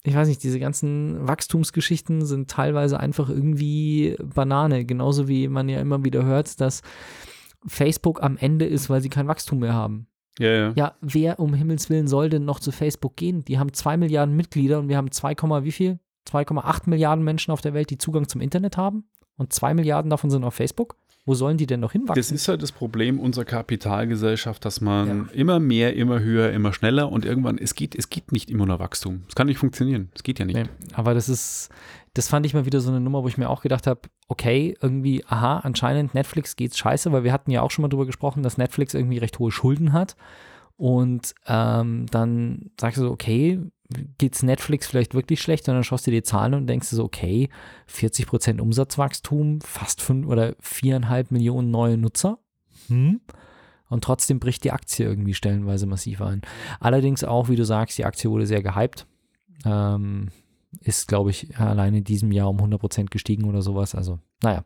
ich 0.05 0.15
weiß 0.15 0.29
nicht, 0.29 0.43
diese 0.43 0.61
ganzen 0.61 1.27
Wachstumsgeschichten 1.27 2.25
sind 2.25 2.51
teilweise 2.51 2.99
einfach 2.99 3.29
irgendwie 3.29 4.17
Banane. 4.23 4.85
Genauso 4.85 5.29
wie 5.29 5.49
man 5.49 5.69
ja 5.69 5.81
immer 5.81 6.05
wieder 6.05 6.25
hört, 6.25 6.61
dass 6.61 6.83
Facebook 7.67 8.23
am 8.23 8.37
Ende 8.37 8.67
ist, 8.67 8.91
weil 8.91 9.01
sie 9.01 9.09
kein 9.09 9.29
Wachstum 9.29 9.61
mehr 9.61 9.75
haben. 9.75 10.07
Ja, 10.39 10.49
ja. 10.49 10.73
Ja, 10.77 10.95
wer 11.01 11.39
um 11.39 11.55
Himmels 11.55 11.91
Willen 11.91 12.09
soll 12.09 12.31
denn 12.31 12.45
noch 12.45 12.61
zu 12.61 12.73
Facebook 12.73 13.17
gehen? 13.17 13.45
Die 13.45 13.59
haben 13.59 13.73
zwei 13.73 13.97
Milliarden 13.97 14.35
Mitglieder 14.35 14.79
und 14.79 14.89
wir 14.89 14.97
haben 14.97 15.11
2, 15.11 15.37
wie 15.65 15.73
viel? 15.73 15.99
2,8 16.29 16.89
Milliarden 16.89 17.25
Menschen 17.25 17.53
auf 17.53 17.61
der 17.61 17.75
Welt, 17.75 17.91
die 17.91 17.99
Zugang 17.99 18.29
zum 18.29 18.41
Internet 18.41 18.77
haben. 18.77 19.05
Und 19.37 19.53
zwei 19.53 19.75
Milliarden 19.75 20.11
davon 20.11 20.31
sind 20.31 20.45
auf 20.45 20.55
Facebook. 20.55 20.97
Wo 21.25 21.35
sollen 21.35 21.57
die 21.57 21.67
denn 21.67 21.79
noch 21.79 21.93
hinwachsen? 21.93 22.21
Das 22.21 22.33
ist 22.33 22.49
halt 22.49 22.63
das 22.63 22.73
Problem 22.73 23.21
unserer 23.21 23.45
Kapitalgesellschaft, 23.45 24.65
dass 24.65 24.81
man 24.81 25.07
ja. 25.07 25.35
immer 25.35 25.61
mehr, 25.61 25.95
immer 25.95 26.19
höher, 26.19 26.51
immer 26.51 26.73
schneller 26.73 27.13
und 27.13 27.25
irgendwann, 27.25 27.59
es 27.59 27.77
geht, 27.77 27.95
es 27.95 28.11
geht 28.11 28.33
nicht 28.33 28.51
immer 28.51 28.67
nur 28.67 28.81
Wachstum. 28.81 29.23
Es 29.29 29.37
kann 29.37 29.47
nicht 29.47 29.59
funktionieren. 29.59 30.11
Es 30.17 30.25
geht 30.25 30.41
ja 30.41 30.45
nicht. 30.45 30.57
Nee, 30.57 30.69
aber 30.95 31.15
das 31.15 31.29
ist, 31.29 31.69
das 32.15 32.29
fand 32.29 32.45
ich 32.45 32.55
mal 32.55 32.67
wieder 32.67 32.81
so 32.81 32.91
eine 32.91 33.01
Nummer, 33.01 33.23
wo 33.23 33.29
ich 33.29 33.39
mir 33.39 33.51
auch 33.51 33.63
gedacht 33.63 33.87
habe, 33.87 34.01
okay, 34.27 34.77
irgendwie, 34.81 35.25
aha, 35.27 35.59
anscheinend 35.59 36.13
Netflix 36.13 36.57
geht's 36.57 36.77
scheiße, 36.77 37.13
weil 37.13 37.23
wir 37.23 37.33
hatten 37.33 37.53
ja 37.53 37.63
auch 37.63 37.71
schon 37.71 37.83
mal 37.83 37.89
drüber 37.89 38.07
gesprochen, 38.07 38.43
dass 38.43 38.59
Netflix 38.59 38.93
irgendwie 38.93 39.19
recht 39.19 39.39
hohe 39.39 39.53
Schulden 39.53 39.93
hat. 39.93 40.17
Und 40.77 41.37
ähm, 41.47 42.07
dann 42.11 42.71
sagst 42.81 42.99
du 42.99 43.03
so, 43.03 43.11
okay, 43.13 43.61
geht's 44.19 44.43
Netflix 44.43 44.87
vielleicht 44.87 45.15
wirklich 45.15 45.41
schlecht? 45.41 45.69
Und 45.69 45.75
dann 45.75 45.85
schaust 45.85 46.07
du 46.07 46.11
dir 46.11 46.19
die 46.19 46.25
Zahlen 46.25 46.55
und 46.55 46.67
denkst 46.67 46.89
so, 46.89 47.05
okay, 47.05 47.49
40% 47.91 48.61
Umsatzwachstum, 48.61 49.61
fast 49.61 50.01
fünf 50.01 50.27
oder 50.27 50.55
viereinhalb 50.61 51.31
Millionen 51.31 51.71
neue 51.71 51.97
Nutzer. 51.97 52.39
Hm? 52.89 53.21
Und 53.89 54.05
trotzdem 54.05 54.41
bricht 54.41 54.65
die 54.65 54.73
Aktie 54.73 55.07
irgendwie 55.07 55.35
stellenweise 55.35 55.87
massiv 55.87 56.23
ein. 56.23 56.43
Allerdings 56.81 57.25
auch, 57.25 57.49
wie 57.49 57.57
du 57.57 57.65
sagst, 57.65 57.99
die 57.99 58.05
Aktie 58.05 58.31
wurde 58.31 58.47
sehr 58.47 58.63
gehypt. 58.63 59.07
Ähm, 59.65 60.31
ist, 60.81 61.09
glaube 61.09 61.31
ich, 61.31 61.57
alleine 61.59 61.99
in 61.99 62.05
diesem 62.05 62.33
Jahr 62.33 62.49
um 62.49 62.59
100% 62.59 63.11
gestiegen 63.11 63.45
oder 63.45 63.61
sowas. 63.61 63.95
Also, 63.95 64.19
naja, 64.43 64.65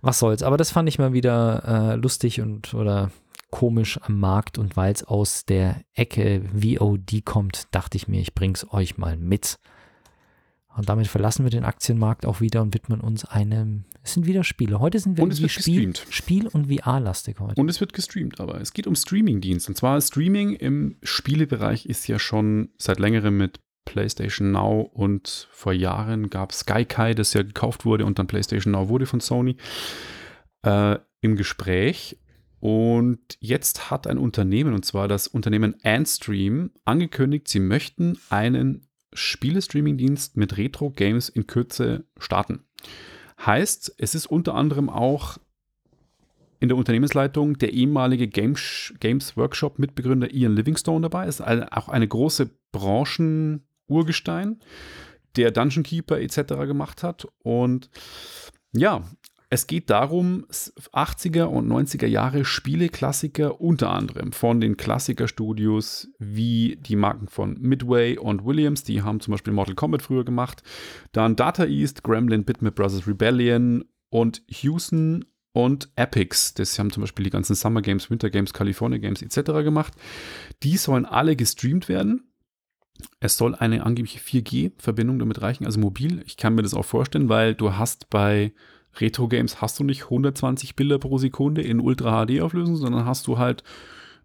was 0.00 0.18
soll's. 0.18 0.42
Aber 0.42 0.56
das 0.56 0.70
fand 0.70 0.88
ich 0.88 0.98
mal 0.98 1.12
wieder 1.12 1.92
äh, 1.92 1.94
lustig 1.94 2.40
und 2.40 2.74
oder 2.74 3.10
komisch 3.50 3.98
am 4.02 4.18
Markt 4.18 4.58
und 4.58 4.76
weil 4.76 4.92
es 4.92 5.04
aus 5.04 5.44
der 5.44 5.82
Ecke 5.94 6.42
VOD 6.52 7.24
kommt, 7.24 7.74
dachte 7.74 7.96
ich 7.96 8.08
mir, 8.08 8.20
ich 8.20 8.34
bring's 8.34 8.66
euch 8.70 8.98
mal 8.98 9.16
mit. 9.16 9.58
Und 10.76 10.90
damit 10.90 11.06
verlassen 11.06 11.44
wir 11.44 11.50
den 11.50 11.64
Aktienmarkt 11.64 12.26
auch 12.26 12.42
wieder 12.42 12.60
und 12.60 12.74
widmen 12.74 13.00
uns 13.00 13.24
einem. 13.24 13.84
Es 14.02 14.12
sind 14.12 14.26
wieder 14.26 14.44
Spiele. 14.44 14.78
Heute 14.78 14.98
sind 14.98 15.16
wir 15.16 15.24
und 15.24 15.32
es 15.32 15.40
wird 15.40 15.50
Spiel, 15.50 15.86
gestreamt. 15.86 16.06
Spiel 16.14 16.46
und 16.48 16.70
VR-lastig 16.70 17.40
heute. 17.40 17.58
Und 17.58 17.70
es 17.70 17.80
wird 17.80 17.94
gestreamt, 17.94 18.40
aber 18.40 18.60
es 18.60 18.74
geht 18.74 18.86
um 18.86 18.94
Streamingdienst. 18.94 19.70
Und 19.70 19.76
zwar 19.76 19.98
Streaming 20.02 20.52
im 20.52 20.96
Spielebereich 21.02 21.86
ist 21.86 22.06
ja 22.08 22.18
schon 22.18 22.68
seit 22.76 22.98
längerem 22.98 23.38
mit 23.38 23.60
PlayStation 23.86 24.50
Now 24.50 24.82
und 24.92 25.48
vor 25.50 25.72
Jahren 25.72 26.28
gab 26.28 26.50
es 26.50 26.58
Skykai, 26.58 27.14
das 27.14 27.32
ja 27.32 27.42
gekauft 27.42 27.86
wurde 27.86 28.04
und 28.04 28.18
dann 28.18 28.26
PlayStation 28.26 28.72
Now 28.72 28.90
wurde 28.90 29.06
von 29.06 29.20
Sony, 29.20 29.56
äh, 30.62 30.98
im 31.22 31.36
Gespräch. 31.36 32.18
Und 32.66 33.38
jetzt 33.38 33.92
hat 33.92 34.08
ein 34.08 34.18
Unternehmen, 34.18 34.74
und 34.74 34.84
zwar 34.84 35.06
das 35.06 35.28
Unternehmen 35.28 35.76
Antstream, 35.84 36.72
angekündigt, 36.84 37.46
sie 37.46 37.60
möchten 37.60 38.18
einen 38.28 38.88
Spielestreaming-Dienst 39.12 40.36
mit 40.36 40.56
Retro-Games 40.56 41.28
in 41.28 41.46
Kürze 41.46 42.06
starten. 42.18 42.64
Heißt, 43.38 43.94
es 43.98 44.16
ist 44.16 44.26
unter 44.26 44.56
anderem 44.56 44.90
auch 44.90 45.38
in 46.58 46.66
der 46.66 46.76
Unternehmensleitung 46.76 47.56
der 47.56 47.72
ehemalige 47.72 48.26
Games, 48.26 48.92
Games 48.98 49.36
Workshop 49.36 49.78
Mitbegründer 49.78 50.34
Ian 50.34 50.56
Livingstone 50.56 51.02
dabei. 51.02 51.28
Ist 51.28 51.42
auch 51.42 51.88
eine 51.88 52.08
große 52.08 52.50
Branchen-Urgestein, 52.72 54.58
der 55.36 55.52
Dungeon 55.52 55.84
Keeper 55.84 56.18
etc. 56.18 56.54
gemacht 56.66 57.04
hat. 57.04 57.28
Und 57.44 57.90
ja, 58.72 59.04
es 59.48 59.66
geht 59.66 59.90
darum, 59.90 60.46
80er 60.50 61.44
und 61.44 61.68
90er 61.68 62.06
Jahre 62.06 62.44
Spieleklassiker 62.44 63.60
unter 63.60 63.90
anderem 63.90 64.32
von 64.32 64.60
den 64.60 64.76
Klassikerstudios 64.76 66.08
wie 66.18 66.76
die 66.80 66.96
Marken 66.96 67.28
von 67.28 67.56
Midway 67.60 68.18
und 68.18 68.44
Williams, 68.44 68.82
die 68.82 69.02
haben 69.02 69.20
zum 69.20 69.32
Beispiel 69.32 69.52
Mortal 69.52 69.76
Kombat 69.76 70.02
früher 70.02 70.24
gemacht, 70.24 70.62
dann 71.12 71.36
Data 71.36 71.64
East, 71.64 72.02
Gremlin, 72.02 72.44
Bitmap 72.44 72.74
Brothers 72.74 73.06
Rebellion 73.06 73.84
und 74.10 74.42
Houston 74.48 75.24
und 75.52 75.90
Epics, 75.96 76.52
das 76.54 76.78
haben 76.78 76.90
zum 76.90 77.02
Beispiel 77.02 77.24
die 77.24 77.30
ganzen 77.30 77.54
Summer 77.54 77.82
Games, 77.82 78.10
Winter 78.10 78.30
Games, 78.30 78.52
California 78.52 78.98
Games 78.98 79.22
etc. 79.22 79.64
gemacht. 79.64 79.94
Die 80.62 80.76
sollen 80.76 81.06
alle 81.06 81.34
gestreamt 81.34 81.88
werden. 81.88 82.30
Es 83.20 83.36
soll 83.36 83.54
eine 83.54 83.84
angebliche 83.84 84.18
4G-Verbindung 84.18 85.18
damit 85.18 85.40
reichen, 85.40 85.64
also 85.64 85.80
mobil. 85.80 86.22
Ich 86.26 86.36
kann 86.36 86.54
mir 86.54 86.62
das 86.62 86.74
auch 86.74 86.84
vorstellen, 86.84 87.28
weil 87.28 87.54
du 87.54 87.74
hast 87.74 88.10
bei 88.10 88.52
Retro-Games 89.00 89.60
hast 89.60 89.78
du 89.78 89.84
nicht 89.84 90.04
120 90.04 90.76
Bilder 90.76 90.98
pro 90.98 91.18
Sekunde 91.18 91.62
in 91.62 91.80
Ultra-HD-Auflösung, 91.80 92.76
sondern 92.76 93.04
hast 93.04 93.26
du 93.26 93.38
halt 93.38 93.62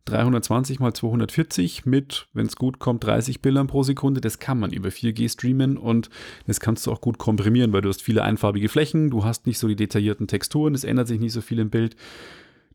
320 0.05 0.79
mal 0.79 0.93
240 0.93 1.85
mit, 1.85 2.27
wenn 2.33 2.47
es 2.47 2.55
gut 2.55 2.79
kommt, 2.79 3.03
30 3.03 3.41
Bildern 3.41 3.67
pro 3.67 3.83
Sekunde. 3.83 4.21
Das 4.21 4.39
kann 4.39 4.59
man 4.59 4.71
über 4.71 4.89
4G 4.89 5.31
streamen 5.31 5.77
und 5.77 6.09
das 6.47 6.59
kannst 6.59 6.87
du 6.87 6.91
auch 6.91 7.01
gut 7.01 7.19
komprimieren, 7.19 7.71
weil 7.71 7.81
du 7.81 7.89
hast 7.89 8.01
viele 8.01 8.23
einfarbige 8.23 8.69
Flächen, 8.69 9.11
du 9.11 9.23
hast 9.23 9.45
nicht 9.45 9.59
so 9.59 9.67
die 9.67 9.75
detaillierten 9.75 10.27
Texturen, 10.27 10.73
es 10.73 10.83
ändert 10.83 11.07
sich 11.07 11.19
nicht 11.19 11.33
so 11.33 11.41
viel 11.41 11.59
im 11.59 11.69
Bild. 11.69 11.95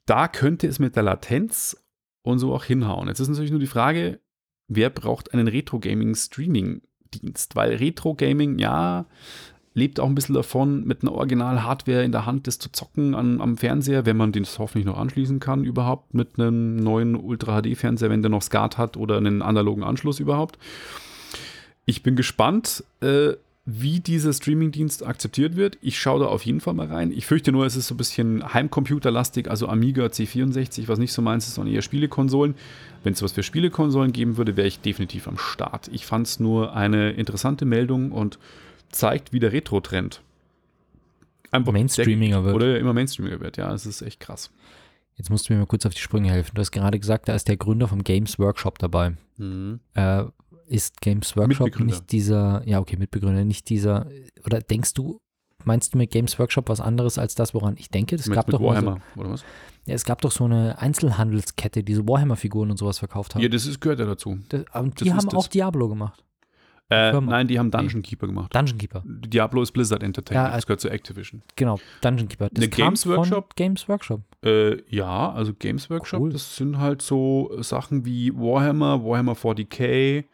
Da 0.05 0.29
könnte 0.29 0.69
es 0.69 0.79
mit 0.79 0.95
der 0.95 1.03
Latenz 1.03 1.85
und 2.23 2.39
so 2.39 2.55
auch 2.55 2.65
hinhauen. 2.65 3.09
Jetzt 3.09 3.21
ist 3.21 3.29
natürlich 3.29 3.51
nur 3.51 3.61
die 3.61 3.67
Frage, 3.67 4.21
wer 4.69 4.91
braucht 4.91 5.35
einen 5.35 5.49
Retro-Gaming-Streaming-Dienst? 5.49 7.57
Weil 7.57 7.75
Retro-Gaming, 7.75 8.61
ja, 8.61 9.07
lebt 9.77 10.01
auch 10.01 10.09
ein 10.09 10.15
bisschen 10.15 10.35
davon, 10.35 10.87
mit 10.87 11.03
einer 11.03 11.13
Original-Hardware 11.13 12.03
in 12.03 12.11
der 12.11 12.25
Hand 12.25 12.47
das 12.47 12.59
zu 12.59 12.73
zocken 12.73 13.15
an, 13.15 13.43
am 13.43 13.59
Fernseher, 13.59 14.07
wenn 14.07 14.17
man 14.17 14.33
den 14.33 14.47
hoffentlich 14.59 14.87
noch 14.87 14.97
anschließen 14.97 15.39
kann 15.39 15.65
überhaupt, 15.65 16.15
mit 16.15 16.39
einem 16.39 16.77
neuen 16.77 17.15
Ultra-HD-Fernseher, 17.15 18.09
wenn 18.09 18.23
der 18.23 18.31
noch 18.31 18.41
SCART 18.41 18.79
hat 18.79 18.97
oder 18.97 19.19
einen 19.19 19.43
analogen 19.43 19.85
Anschluss 19.85 20.19
überhaupt. 20.19 20.59
Ich 21.85 22.03
bin 22.03 22.17
gespannt, 22.17 22.85
äh, 23.03 23.35
wie 23.67 24.01
dieser 24.01 24.33
Streamingdienst 24.33 25.05
akzeptiert 25.05 25.57
wird. 25.57 25.77
Ich 25.83 25.99
schaue 25.99 26.21
da 26.21 26.27
auf 26.27 26.47
jeden 26.47 26.61
Fall 26.61 26.73
mal 26.73 26.87
rein. 26.87 27.13
Ich 27.13 27.27
fürchte 27.27 27.53
nur, 27.53 27.67
es 27.67 27.77
ist 27.77 27.89
so 27.89 27.95
ein 27.95 27.99
bisschen 27.99 28.55
Heimcomputerlastig, 28.55 29.51
also 29.51 29.69
Amiga 29.69 30.07
C64, 30.07 30.89
was 30.89 30.99
nicht 30.99 31.13
so 31.13 31.21
meins 31.21 31.49
ist, 31.49 31.57
sondern 31.57 31.75
eher 31.75 31.83
Spielekonsolen. 31.83 32.55
Wenn 33.03 33.13
es 33.13 33.23
was 33.23 33.33
für 33.33 33.43
Spielekonsolen 33.43 34.13
geben 34.13 34.39
würde, 34.39 34.57
wäre 34.57 34.69
ich 34.69 34.81
definitiv 34.81 35.29
am 35.29 35.37
Start. 35.37 35.89
Ich 35.93 36.07
fand 36.07 36.29
es 36.29 36.41
nur 36.41 36.75
eine 36.75 37.11
interessante 37.11 37.67
Meldung 37.67 38.11
und 38.13 38.39
zeigt, 38.91 39.33
wie 39.33 39.41
der 39.41 39.53
Retro-Trend 39.53 40.23
einfach 41.51 41.73
Mainstreamiger 41.73 42.45
wird. 42.45 42.55
Oder 42.55 42.79
immer 42.79 42.93
Mainstreamiger 42.93 43.41
wird. 43.41 43.57
Ja, 43.57 43.73
es 43.73 43.87
ist 43.87 44.03
echt 44.03 44.21
krass. 44.21 44.51
Jetzt 45.17 45.31
musst 45.31 45.49
du 45.49 45.55
mir 45.55 45.61
mal 45.61 45.67
kurz 45.67 45.87
auf 45.87 45.95
die 45.95 46.01
Sprünge 46.01 46.31
helfen. 46.31 46.53
Du 46.55 46.61
hast 46.61 46.73
gerade 46.73 46.99
gesagt, 46.99 47.29
da 47.29 47.35
ist 47.35 47.49
der 47.49 47.57
Gründer 47.57 47.89
vom 47.89 48.05
Games 48.05 48.39
Workshop 48.39 48.79
dabei. 48.79 49.15
Mhm. 49.39 49.81
Äh, 49.95 50.25
ist 50.67 51.01
Games 51.01 51.37
Workshop 51.37 51.79
nicht 51.81 52.11
dieser, 52.13 52.63
ja 52.67 52.81
okay, 52.81 52.97
Mitbegründer, 52.97 53.45
nicht 53.45 53.69
dieser, 53.69 54.07
oder 54.45 54.61
denkst 54.61 54.95
du, 54.95 55.21
meinst 55.65 55.95
du 55.95 55.99
mit 55.99 56.11
Games 56.11 56.39
Workshop 56.39 56.69
was 56.69 56.81
anderes 56.81 57.19
als 57.19 57.35
das, 57.35 57.55
woran 57.55 57.77
ich 57.79 57.89
denke? 57.89 58.17
Es 58.17 58.31
gab 58.31 58.49
doch 58.49 58.61
Warhammer, 58.61 59.01
oder 59.17 59.31
was? 59.31 59.41
So, 59.41 59.47
ja, 59.87 59.95
es 59.95 60.05
gab 60.05 60.21
doch 60.23 60.33
so 60.33 60.45
eine 60.45 60.79
Einzelhandelskette, 60.79 61.85
die 61.85 61.95
so 61.95 62.07
Warhammer-Figuren 62.09 62.71
und 62.73 62.77
sowas 62.77 62.99
verkauft 62.99 63.35
haben. 63.35 63.43
Ja, 63.43 63.49
das 63.49 63.67
ist, 63.67 63.81
gehört 63.81 64.01
ja 64.01 64.07
dazu. 64.07 64.39
Das, 64.49 64.65
und 64.75 65.01
das 65.01 65.05
die 65.05 65.13
haben 65.13 65.29
auch 65.29 65.47
Diablo 65.47 65.89
gemacht. 65.89 66.25
Äh, 66.89 67.21
nein, 67.21 67.49
die 67.49 67.59
haben 67.59 67.71
Dungeon 67.73 68.03
Keeper 68.03 68.27
gemacht. 68.29 68.55
Dungeon 68.55 68.79
Keeper. 68.79 69.03
Diablo 69.05 69.63
ist 69.63 69.73
Blizzard 69.73 70.03
Entertainment, 70.05 70.51
Ja, 70.51 70.55
das 70.55 70.67
gehört 70.67 70.81
zu 70.81 70.89
Activision. 70.89 71.43
Genau, 71.57 71.81
Dungeon 72.01 72.29
Keeper. 72.29 72.49
Das 72.53 72.71
kam 72.71 72.71
Games 72.87 73.07
Workshop? 73.09 73.57
Games 73.57 73.89
Workshop. 73.89 74.23
Äh, 74.45 74.83
ja, 74.95 75.33
also 75.33 75.53
Games 75.53 75.91
Workshop, 75.91 76.21
Cool. 76.21 76.31
das 76.33 76.55
sind 76.57 76.79
halt 76.79 77.03
so 77.03 77.51
Sachen 77.61 78.05
wie 78.05 78.33
Warhammer, 78.35 79.05
Warhammer 79.05 79.33
40k, 79.35 80.25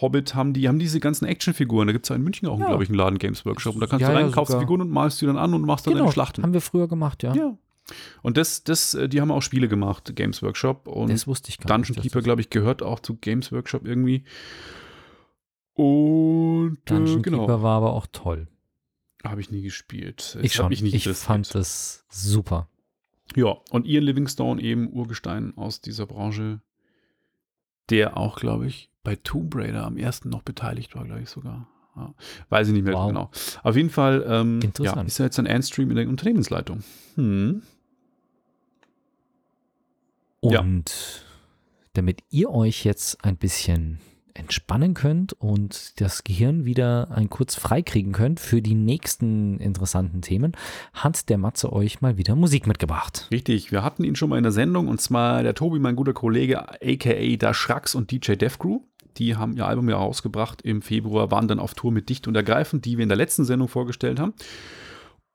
Hobbit 0.00 0.34
haben 0.34 0.54
die, 0.54 0.66
haben 0.66 0.78
diese 0.78 0.98
ganzen 1.00 1.26
Actionfiguren. 1.26 1.86
Da 1.86 1.92
gibt 1.92 2.06
es 2.06 2.08
ja 2.08 2.16
in 2.16 2.22
München 2.22 2.48
auch, 2.48 2.58
Ja. 2.58 2.66
glaube 2.66 2.82
ich, 2.82 2.88
einen 2.88 2.98
Laden 2.98 3.18
Games 3.18 3.44
Workshop. 3.44 3.74
Und 3.74 3.80
da 3.80 3.86
kannst 3.86 4.00
Ja, 4.02 4.08
du 4.08 4.16
rein, 4.16 4.26
ja, 4.26 4.32
kaufst 4.32 4.52
sogar. 4.52 4.62
Figuren 4.62 4.80
und 4.80 4.90
malst 4.90 5.20
die 5.20 5.26
dann 5.26 5.36
an 5.38 5.54
und 5.54 5.62
machst 5.66 5.86
dann 5.86 5.92
Genau, 5.94 6.04
deine 6.06 6.12
Schlachten. 6.12 6.42
haben 6.42 6.52
wir 6.52 6.60
früher 6.62 6.88
gemacht, 6.88 7.22
ja. 7.22 7.32
Ja. 7.34 7.56
Und 8.22 8.36
das, 8.38 8.64
das, 8.64 8.94
äh, 8.94 9.08
die 9.08 9.20
haben 9.20 9.30
auch 9.30 9.42
Spiele 9.42 9.68
gemacht, 9.68 10.16
Games 10.16 10.42
Workshop. 10.42 10.88
Und 10.88 11.10
Das 11.12 11.26
wusste 11.28 11.50
ich 11.50 11.58
gar 11.58 11.68
Dungeon 11.76 11.94
nicht. 11.96 12.02
Keeper, 12.02 12.22
glaube 12.22 12.40
ich, 12.40 12.48
gehört 12.50 12.82
auch 12.82 12.98
zu 13.00 13.14
Games 13.16 13.52
Workshop 13.52 13.86
irgendwie. 13.86 14.24
Und 15.74 16.78
Dungeon 16.84 17.18
äh, 17.18 17.22
genau, 17.22 17.38
Keeper 17.40 17.62
war 17.62 17.76
aber 17.78 17.92
auch 17.92 18.06
toll. 18.12 18.46
habe 19.24 19.40
ich 19.40 19.50
nie 19.50 19.62
gespielt. 19.62 20.38
Ich 20.42 20.54
schon. 20.54 20.70
ich 20.72 20.82
interessiert. 20.82 21.16
fand 21.16 21.54
das 21.54 22.04
super. 22.08 22.68
Ja, 23.34 23.56
und 23.70 23.86
Ian 23.86 24.04
Livingstone 24.04 24.62
eben 24.62 24.92
Urgestein 24.92 25.56
aus 25.56 25.80
dieser 25.80 26.06
Branche, 26.06 26.60
der 27.90 28.16
auch, 28.16 28.38
glaube 28.38 28.66
ich, 28.66 28.90
bei 29.02 29.16
Tomb 29.16 29.54
Raider 29.56 29.84
am 29.84 29.96
ersten 29.96 30.28
noch 30.28 30.42
beteiligt 30.42 30.94
war, 30.94 31.04
glaube 31.04 31.22
ich 31.22 31.28
sogar. 31.30 31.68
Ja, 31.96 32.14
weiß 32.48 32.68
ich 32.68 32.74
nicht 32.74 32.84
mehr 32.84 32.94
Wow. 32.94 33.08
genau. 33.08 33.30
Auf 33.62 33.76
jeden 33.76 33.90
Fall 33.90 34.24
ähm, 34.26 34.60
ja, 34.80 35.00
ist 35.02 35.20
er 35.20 35.26
jetzt 35.26 35.38
ein 35.38 35.46
Endstream 35.46 35.90
in 35.90 35.96
der 35.96 36.08
Unternehmensleitung. 36.08 36.82
Hm. 37.16 37.62
Ja. 40.42 40.60
Und 40.60 41.24
damit 41.94 42.22
ihr 42.30 42.50
euch 42.50 42.84
jetzt 42.84 43.24
ein 43.24 43.36
bisschen 43.36 44.00
entspannen 44.34 44.94
könnt 44.94 45.32
und 45.32 46.00
das 46.00 46.24
Gehirn 46.24 46.64
wieder 46.64 47.10
ein 47.12 47.30
kurz 47.30 47.54
freikriegen 47.54 48.12
könnt 48.12 48.40
für 48.40 48.60
die 48.60 48.74
nächsten 48.74 49.58
interessanten 49.58 50.22
Themen, 50.22 50.52
hat 50.92 51.28
der 51.28 51.38
Matze 51.38 51.72
euch 51.72 52.00
mal 52.00 52.18
wieder 52.18 52.34
Musik 52.34 52.66
mitgebracht. 52.66 53.28
Richtig, 53.30 53.72
wir 53.72 53.84
hatten 53.84 54.04
ihn 54.04 54.16
schon 54.16 54.28
mal 54.28 54.36
in 54.36 54.42
der 54.42 54.52
Sendung 54.52 54.88
und 54.88 55.00
zwar 55.00 55.42
der 55.42 55.54
Tobi, 55.54 55.78
mein 55.78 55.96
guter 55.96 56.12
Kollege, 56.12 56.68
aka 56.68 57.36
Da 57.38 57.54
Schrax 57.54 57.94
und 57.94 58.10
DJ 58.10 58.32
Def 58.34 58.58
Crew. 58.58 58.80
Die 59.16 59.36
haben 59.36 59.56
ihr 59.56 59.66
Album 59.66 59.88
ja 59.88 59.96
rausgebracht 59.96 60.62
im 60.62 60.82
Februar, 60.82 61.30
waren 61.30 61.46
dann 61.46 61.60
auf 61.60 61.74
Tour 61.74 61.92
mit 61.92 62.08
Dicht 62.08 62.26
und 62.26 62.34
Ergreifend, 62.34 62.84
die 62.84 62.98
wir 62.98 63.04
in 63.04 63.08
der 63.08 63.16
letzten 63.16 63.44
Sendung 63.44 63.68
vorgestellt 63.68 64.18
haben. 64.18 64.34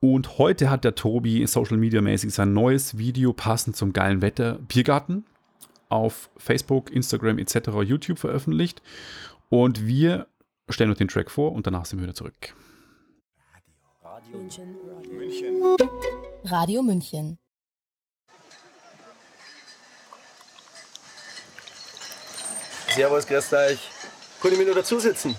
Und 0.01 0.37
heute 0.37 0.69
hat 0.69 0.83
der 0.83 0.95
Tobi 0.95 1.45
Social 1.47 1.77
Media 1.77 2.01
mäßig 2.01 2.33
sein 2.33 2.53
neues 2.53 2.97
Video 2.97 3.33
passend 3.33 3.75
zum 3.75 3.93
geilen 3.93 4.21
Wetter 4.21 4.59
Biergarten 4.67 5.25
auf 5.89 6.29
Facebook, 6.37 6.91
Instagram 6.91 7.39
etc. 7.39 7.69
YouTube 7.83 8.19
veröffentlicht. 8.19 8.81
Und 9.49 9.85
wir 9.85 10.27
stellen 10.69 10.91
euch 10.91 10.97
den 10.97 11.07
Track 11.07 11.31
vor 11.31 11.51
und 11.51 11.67
danach 11.67 11.85
sind 11.85 11.99
wir 11.99 12.03
wieder 12.03 12.15
zurück. 12.15 12.55
München. 14.31 14.75
Radio 16.45 16.83
München. 16.83 17.37
Servus, 22.89 23.25
grüßt 23.25 23.53
euch. 23.53 23.79
Kann 24.41 24.51
ich 24.51 24.57
mir 24.57 24.65
nur 24.65 24.75
dazusitzen? 24.75 25.35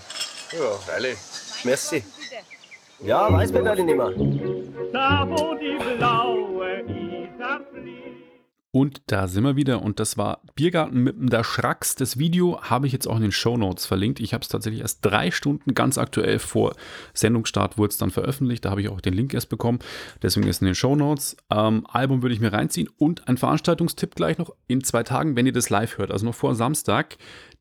Ja, 0.53 0.71
freilich. 0.73 1.19
Merci. 1.65 2.05
Ja, 3.01 3.33
weiß 3.33 3.53
mir 3.53 3.63
nicht 3.75 3.97
mehr. 3.97 4.11
da 4.93 5.27
wo 5.29 5.55
die 5.55 5.79
fließt. 5.79 6.40
Und 8.73 9.03
da 9.07 9.27
sind 9.27 9.43
wir 9.43 9.57
wieder 9.57 9.83
und 9.83 9.99
das 9.99 10.17
war 10.17 10.43
Biergarten 10.55 11.03
mit 11.03 11.17
dem 11.17 11.29
der 11.29 11.43
Schrax. 11.43 11.97
Das 11.97 12.19
Video 12.19 12.63
habe 12.63 12.87
ich 12.87 12.93
jetzt 12.93 13.09
auch 13.09 13.17
in 13.17 13.23
den 13.23 13.33
Shownotes 13.33 13.85
verlinkt. 13.85 14.21
Ich 14.21 14.33
habe 14.33 14.43
es 14.43 14.49
tatsächlich 14.49 14.83
erst 14.83 15.05
drei 15.05 15.33
Stunden 15.33 15.75
ganz 15.75 15.99
aktuell 15.99 16.39
vor 16.39 16.75
Sendungsstart 17.13 17.79
wurde 17.79 17.91
es 17.91 17.97
dann 17.97 18.13
veröffentlicht. 18.13 18.65
Da 18.65 18.71
habe 18.71 18.81
ich 18.81 18.89
auch 18.89 19.01
den 19.01 19.15
Link 19.15 19.35
erst 19.35 19.49
bekommen. 19.49 19.81
Deswegen 20.23 20.47
ist 20.47 20.63
in 20.63 20.67
den 20.67 20.77
Shownotes. 20.77 21.37
Ähm, 21.51 21.85
Album 21.89 22.23
würde 22.23 22.35
ich 22.35 22.41
mir 22.41 22.53
reinziehen 22.53 22.89
und 22.97 23.27
ein 23.27 23.39
Veranstaltungstipp 23.39 24.15
gleich 24.15 24.39
noch 24.39 24.55
in 24.69 24.85
zwei 24.85 25.03
Tagen, 25.03 25.35
wenn 25.35 25.47
ihr 25.47 25.53
das 25.53 25.69
live 25.69 25.99
hört. 25.99 26.13
Also 26.13 26.25
noch 26.25 26.35
vor 26.37 26.55
Samstag, 26.55 27.17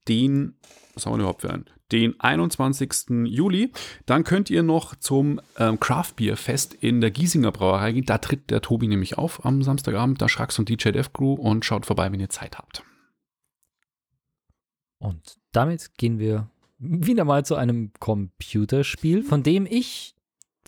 den, 0.08 0.58
was 0.93 1.08
haben 1.08 1.13
wir 1.13 1.19
überhaupt 1.19 1.41
für 1.41 1.52
einen? 1.52 1.65
Den 1.91 2.19
21. 2.19 3.25
Juli. 3.25 3.71
Dann 4.06 4.23
könnt 4.23 4.49
ihr 4.49 4.63
noch 4.63 4.95
zum 4.95 5.41
ähm, 5.58 5.80
Craft 5.80 6.13
Beer 6.17 6.38
Fest 6.38 6.73
in 6.73 7.02
der 7.02 7.12
Giesinger 7.12 7.52
Brauerei 7.52 7.91
gehen. 7.93 8.06
Da 8.06 8.17
tritt 8.17 8.49
der 8.49 8.62
Tobi 8.62 8.88
nämlich 8.88 9.17
auf 9.17 9.45
am 9.45 9.63
Samstagabend, 9.63 10.21
da 10.21 10.30
Schrax 10.30 10.60
und 10.60 10.69
DJ 10.69 10.89
Def 10.91 11.13
Crew 11.13 11.34
und 11.34 11.65
schaut 11.65 11.86
vorbei, 11.86 12.12
wenn 12.12 12.19
ihr 12.19 12.30
Zeit 12.30 12.58
habt. 12.58 12.84
Und 14.99 15.38
damit 15.52 15.97
gehen 15.97 16.19
wir 16.19 16.49
wieder 16.78 17.25
mal 17.25 17.45
zu 17.45 17.56
einem 17.56 17.91
Computerspiel, 17.99 19.23
von 19.23 19.43
dem 19.43 19.65
ich 19.65 20.15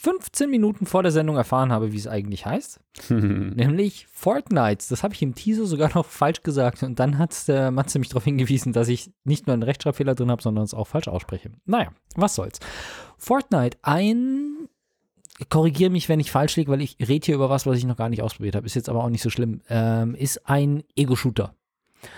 15 0.01 0.49
Minuten 0.49 0.87
vor 0.87 1.03
der 1.03 1.11
Sendung 1.11 1.35
erfahren 1.37 1.71
habe, 1.71 1.93
wie 1.93 1.97
es 1.97 2.07
eigentlich 2.07 2.47
heißt. 2.47 2.79
Nämlich 3.09 4.07
Fortnite. 4.11 4.83
Das 4.89 5.03
habe 5.03 5.13
ich 5.13 5.21
im 5.21 5.35
Teaser 5.35 5.67
sogar 5.67 5.91
noch 5.93 6.07
falsch 6.07 6.41
gesagt. 6.41 6.81
Und 6.81 6.99
dann 6.99 7.19
hat 7.19 7.47
der 7.47 7.69
Matze 7.69 7.99
mich 7.99 8.09
darauf 8.09 8.23
hingewiesen, 8.23 8.73
dass 8.73 8.87
ich 8.87 9.11
nicht 9.25 9.45
nur 9.45 9.53
einen 9.53 9.61
Rechtschreibfehler 9.61 10.15
drin 10.15 10.31
habe, 10.31 10.41
sondern 10.41 10.63
es 10.63 10.73
auch 10.73 10.87
falsch 10.87 11.07
ausspreche. 11.07 11.51
Naja, 11.65 11.91
was 12.15 12.33
soll's. 12.33 12.59
Fortnite, 13.19 13.77
ein. 13.83 14.67
Korrigiere 15.49 15.91
mich, 15.91 16.09
wenn 16.09 16.19
ich 16.19 16.31
falsch 16.31 16.55
liege, 16.55 16.71
weil 16.71 16.81
ich 16.81 16.97
rede 16.99 17.25
hier 17.25 17.35
über 17.35 17.51
was, 17.51 17.67
was 17.67 17.77
ich 17.77 17.85
noch 17.85 17.97
gar 17.97 18.09
nicht 18.09 18.23
ausprobiert 18.23 18.55
habe. 18.55 18.65
Ist 18.65 18.75
jetzt 18.75 18.89
aber 18.89 19.03
auch 19.03 19.09
nicht 19.09 19.21
so 19.21 19.29
schlimm. 19.29 19.61
Ähm, 19.69 20.15
ist 20.15 20.49
ein 20.49 20.83
Ego-Shooter. 20.95 21.53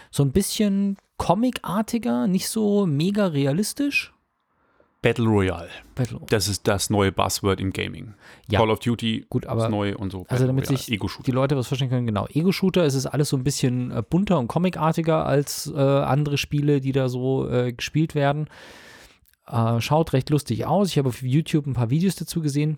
So 0.10 0.24
ein 0.24 0.32
bisschen 0.32 0.96
comicartiger, 1.18 2.28
nicht 2.28 2.48
so 2.48 2.86
mega 2.86 3.28
realistisch. 3.28 4.14
Battle 5.04 5.26
Royale. 5.28 5.70
Battle- 5.94 6.20
Das 6.30 6.48
ist 6.48 6.68
das 6.68 6.90
neue 6.90 7.12
Buzzword 7.12 7.60
im 7.62 7.72
Gaming. 7.72 8.16
Ja. 8.50 8.58
Call 8.60 8.72
of 8.72 8.80
Duty 8.80 9.26
Gut, 9.30 9.46
aber- 9.46 9.66
ist 9.66 9.70
neu 9.70 9.96
und 9.96 10.12
so. 10.12 10.20
Also 10.22 10.30
Battle 10.30 10.48
damit 10.48 10.66
Royale, 10.70 10.78
sich 10.84 11.00
die 11.26 11.32
Leute 11.32 11.56
was 11.56 11.68
verstehen 11.68 11.90
können, 11.90 12.08
genau. 12.08 12.26
Ego-Shooter, 12.34 12.84
es 12.84 12.96
ist 12.96 13.06
alles 13.06 13.30
so 13.30 13.38
ein 13.38 13.44
bisschen 13.44 13.92
äh, 13.92 14.02
bunter 14.02 14.40
und 14.40 14.48
comicartiger 14.48 15.26
als 15.28 15.72
äh, 15.76 15.80
andere 15.80 16.40
Spiele, 16.40 16.82
die 16.82 16.92
da 16.94 17.08
so 17.10 17.48
äh, 17.48 17.74
gespielt 17.74 18.16
werden. 18.16 18.48
Äh, 19.48 19.80
schaut 19.82 20.14
recht 20.14 20.30
lustig 20.32 20.66
aus. 20.66 20.88
Ich 20.90 20.98
habe 20.98 21.10
auf 21.10 21.22
YouTube 21.22 21.68
ein 21.68 21.74
paar 21.74 21.90
Videos 21.92 22.16
dazu 22.16 22.42
gesehen 22.42 22.78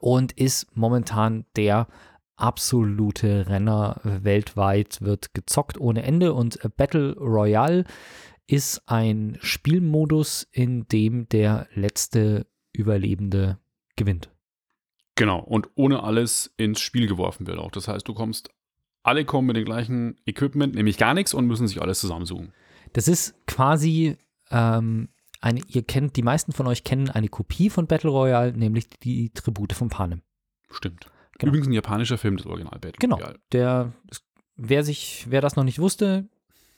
und 0.00 0.32
ist 0.32 0.66
momentan 0.76 1.46
der 1.56 1.88
absolute 2.36 3.46
Renner 3.48 4.00
weltweit, 4.04 4.98
wird 5.00 5.34
gezockt 5.34 5.80
ohne 5.80 6.02
Ende 6.04 6.34
und 6.34 6.64
äh, 6.64 6.68
Battle 6.68 7.14
Royale 7.18 7.84
ist 8.48 8.82
ein 8.86 9.38
Spielmodus, 9.40 10.48
in 10.50 10.88
dem 10.88 11.28
der 11.28 11.68
letzte 11.74 12.46
Überlebende 12.72 13.58
gewinnt. 13.94 14.30
Genau, 15.14 15.40
und 15.40 15.68
ohne 15.74 16.02
alles 16.02 16.52
ins 16.56 16.80
Spiel 16.80 17.06
geworfen 17.06 17.46
wird 17.46 17.58
auch. 17.58 17.70
Das 17.70 17.88
heißt, 17.88 18.08
du 18.08 18.14
kommst, 18.14 18.50
alle 19.02 19.24
kommen 19.24 19.48
mit 19.48 19.56
dem 19.56 19.64
gleichen 19.64 20.16
Equipment, 20.26 20.74
nämlich 20.74 20.96
gar 20.96 21.12
nichts 21.14 21.34
und 21.34 21.46
müssen 21.46 21.68
sich 21.68 21.82
alles 21.82 22.00
zusammensuchen. 22.00 22.52
Das 22.94 23.06
ist 23.06 23.34
quasi 23.46 24.16
ähm, 24.50 25.08
eine, 25.40 25.60
ihr 25.68 25.82
kennt, 25.82 26.16
die 26.16 26.22
meisten 26.22 26.52
von 26.52 26.66
euch 26.66 26.84
kennen 26.84 27.10
eine 27.10 27.28
Kopie 27.28 27.68
von 27.68 27.86
Battle 27.86 28.10
Royale, 28.10 28.52
nämlich 28.56 28.88
die 28.88 29.30
Tribute 29.30 29.72
von 29.74 29.88
Panem. 29.88 30.22
Stimmt. 30.70 31.10
Genau. 31.38 31.50
Übrigens 31.50 31.68
ein 31.68 31.72
japanischer 31.72 32.16
Film, 32.18 32.36
das 32.36 32.46
Original 32.46 32.78
Battle 32.78 32.98
Genau. 32.98 33.16
Royale. 33.16 33.38
Der, 33.52 33.92
wer 34.56 34.84
sich, 34.84 35.26
wer 35.28 35.40
das 35.40 35.56
noch 35.56 35.64
nicht 35.64 35.80
wusste, 35.80 36.28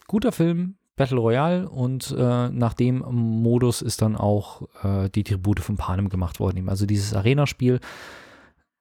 guter 0.07 0.33
Film, 0.33 0.77
Battle 0.97 1.19
Royale 1.19 1.69
und 1.69 2.15
äh, 2.17 2.49
nach 2.51 2.75
dem 2.75 2.99
Modus 2.99 3.81
ist 3.81 4.03
dann 4.03 4.17
auch 4.17 4.69
äh, 4.85 5.09
die 5.09 5.25
Tribute 5.25 5.61
von 5.61 5.77
Panem 5.77 6.09
gemacht 6.09 6.41
worden. 6.41 6.69
Also 6.69 6.87
dieses 6.87 7.15
Arena-Spiel. 7.15 7.81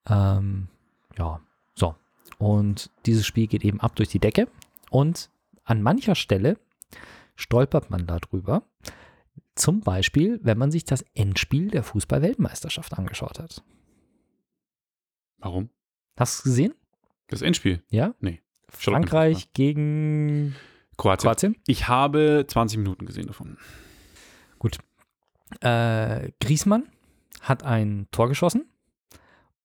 Ähm, 0.07 0.67
ja, 1.17 1.39
so. 1.75 1.95
Und 2.37 2.89
dieses 3.05 3.25
Spiel 3.25 3.47
geht 3.47 3.63
eben 3.63 3.79
ab 3.79 3.95
durch 3.95 4.09
die 4.09 4.19
Decke 4.19 4.47
und 4.89 5.29
an 5.63 5.81
mancher 5.81 6.15
Stelle 6.15 6.57
stolpert 7.35 7.89
man 7.89 8.05
darüber. 8.05 8.63
Zum 9.55 9.81
Beispiel, 9.81 10.39
wenn 10.43 10.57
man 10.57 10.71
sich 10.71 10.85
das 10.85 11.05
Endspiel 11.13 11.69
der 11.69 11.83
Fußball-Weltmeisterschaft 11.83 12.97
angeschaut 12.97 13.39
hat. 13.39 13.63
Warum? 15.37 15.69
Hast 16.17 16.37
du 16.37 16.39
es 16.39 16.43
gesehen? 16.43 16.73
Das 17.27 17.41
Endspiel? 17.41 17.83
Ja? 17.89 18.15
Nee. 18.19 18.41
Frankreich 18.69 19.53
gegen 19.53 20.55
Kroatien. 20.99 21.27
Kroatien. 21.29 21.55
Ich 21.65 21.87
habe 21.87 22.45
20 22.47 22.77
Minuten 22.77 23.05
gesehen 23.05 23.27
davon. 23.27 23.57
Äh, 25.61 26.31
Griesmann 26.39 26.89
hat 27.41 27.63
ein 27.63 28.07
Tor 28.11 28.27
geschossen 28.27 28.65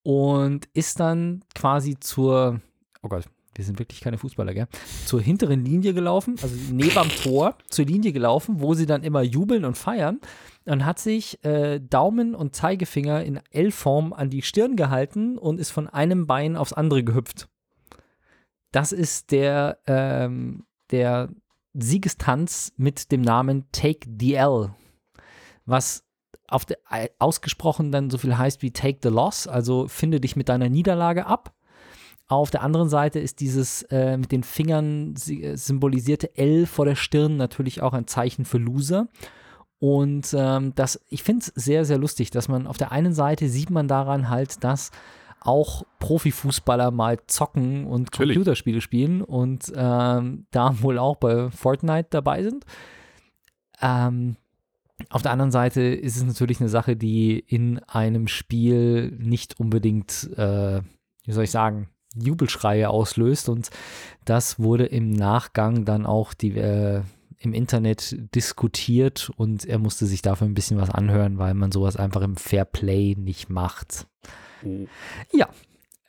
und 0.03 0.67
ist 0.73 1.01
dann 1.01 1.45
quasi 1.55 1.99
zur, 2.01 2.61
oh 3.03 3.09
Gott, 3.09 3.29
wir 3.55 3.65
sind 3.65 3.79
wirklich 3.79 4.01
keine 4.01 4.19
Fußballer, 4.19 4.55
gell? 4.55 4.67
Zur 5.05 5.21
hinteren 5.21 5.65
Linie 5.65 5.95
gelaufen, 5.95 6.37
also 6.43 6.57
neben 6.73 6.99
am 6.99 7.09
Tor 7.09 7.57
zur 7.69 7.85
Linie 7.85 8.13
gelaufen, 8.13 8.61
wo 8.61 8.75
sie 8.75 8.87
dann 8.87 9.05
immer 9.05 9.23
jubeln 9.23 9.65
und 9.65 9.77
feiern 9.77 10.21
und 10.65 10.85
hat 10.85 10.99
sich 10.99 11.45
äh, 11.45 11.79
Daumen 11.79 12.35
und 12.35 12.57
Zeigefinger 12.57 13.23
in 13.23 13.41
L-Form 13.51 14.13
an 14.13 14.31
die 14.31 14.43
Stirn 14.43 14.75
gehalten 14.75 15.39
und 15.39 15.61
ist 15.61 15.71
von 15.71 15.89
einem 15.89 16.27
Bein 16.27 16.57
aufs 16.57 16.73
andere 16.73 17.05
gehüpft. 17.05 17.49
Das 18.73 18.91
ist 18.91 19.31
der, 19.31 19.79
ähm, 19.87 20.65
der 20.95 21.29
Siegestanz 21.75 22.73
mit 22.77 23.11
dem 23.11 23.21
Namen 23.21 23.65
Take 23.73 24.09
the 24.21 24.35
L, 24.35 24.71
was 25.67 26.05
auf 26.47 26.65
der, 26.65 26.79
ausgesprochen 27.19 27.91
dann 27.91 28.11
so 28.11 28.19
viel 28.19 28.39
heißt 28.39 28.63
wie 28.63 28.71
Take 28.71 28.99
the 29.03 29.09
Loss, 29.09 29.49
also 29.49 29.89
finde 29.89 30.21
dich 30.21 30.37
mit 30.37 30.49
deiner 30.49 30.69
Niederlage 30.69 31.27
ab. 31.27 31.53
Auf 32.29 32.51
der 32.51 32.63
anderen 32.63 32.89
Seite 32.89 33.19
ist 33.19 33.41
dieses 33.41 33.83
äh, 33.91 34.17
mit 34.17 34.31
den 34.31 34.45
Fingern 34.45 35.15
äh, 35.27 35.57
symbolisierte 35.57 36.37
L 36.37 36.67
vor 36.67 36.85
der 36.85 36.95
Stirn 36.95 37.37
natürlich 37.37 37.83
auch 37.83 37.93
ein 37.93 38.07
Zeichen 38.07 38.45
für 38.45 38.59
Loser. 38.59 39.09
Und 39.79 40.35
ähm, 40.39 40.75
das, 40.77 41.01
ich 41.09 41.23
finde 41.23 41.41
es 41.41 41.65
sehr, 41.65 41.85
sehr 41.85 41.99
lustig, 41.99 42.31
dass 42.31 42.49
man 42.49 42.67
auf 42.67 42.79
der 42.79 42.93
einen 42.93 43.13
Seite 43.13 43.49
sieht 43.49 43.71
man 43.71 43.89
daran 43.89 44.31
halt, 44.31 44.63
dass 44.65 44.91
auch 45.45 45.85
Profifußballer 45.99 46.91
mal 46.91 47.19
zocken 47.27 47.87
und 47.87 48.05
Natürlich. 48.05 48.35
Computerspiele 48.35 48.81
spielen 48.81 49.23
und 49.23 49.73
ähm, 49.77 50.47
da 50.51 50.75
wohl 50.83 50.99
auch 50.99 51.17
bei 51.17 51.51
Fortnite 51.51 52.09
dabei 52.11 52.43
sind. 52.43 52.65
Ähm, 53.81 54.37
auf 55.11 55.23
der 55.23 55.33
anderen 55.33 55.51
Seite 55.51 55.83
ist 55.83 56.17
es 56.17 56.25
natürlich 56.25 56.61
eine 56.61 56.69
Sache, 56.69 56.97
die 56.97 57.39
in 57.39 57.79
einem 57.81 58.27
Spiel 58.29 59.11
nicht 59.19 59.61
unbedingt, 59.61 60.31
äh, 60.37 60.81
wie 61.25 61.33
soll 61.33 61.45
ich 61.45 61.51
sagen, 61.51 61.89
Jubelschreie 62.15 62.89
auslöst 62.89 63.49
und 63.49 63.71
das 64.25 64.61
wurde 64.61 64.87
im 64.87 65.11
Nachgang 65.11 65.85
dann 65.85 66.07
auch 66.07 66.33
die, 66.33 66.57
äh, 66.57 67.03
im 67.39 67.53
Internet 67.53 68.17
diskutiert 68.35 69.31
und 69.37 69.67
er 69.67 69.79
musste 69.79 70.07
sich 70.07 70.23
dafür 70.23 70.47
ein 70.47 70.55
bisschen 70.55 70.79
was 70.79 70.91
anhören, 70.91 71.39
weil 71.39 71.55
man 71.55 71.73
sowas 71.73 71.97
einfach 71.97 72.23
im 72.23 72.37
Fair 72.37 72.65
Play 72.65 73.17
nicht 73.19 73.51
macht. 73.51 74.07
Oh. 74.65 74.87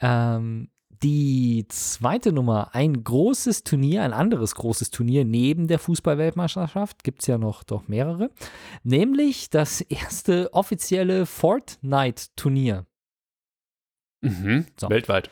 Ähm, 0.02 0.70
die 1.04 1.66
zweite 1.70 2.32
Nummer, 2.32 2.74
ein 2.74 3.04
großes 3.04 3.64
Turnier, 3.64 4.04
ein 4.04 4.14
anderes 4.14 4.56
großes 4.56 4.92
Turnier 4.92 5.26
neben 5.26 5.68
der 5.68 5.80
Fußball-Weltmeisterschaft, 5.80 7.04
gibt 7.04 7.22
es 7.22 7.28
ja 7.28 7.38
noch 7.38 7.64
doch 7.64 7.88
mehrere, 7.88 8.32
nämlich 8.84 9.50
das 9.50 9.82
erste 9.82 10.54
offizielle 10.54 11.26
Fortnite-Turnier. 11.26 12.86
Mhm. 14.22 14.66
So. 14.80 14.90
Weltweit. 14.90 15.30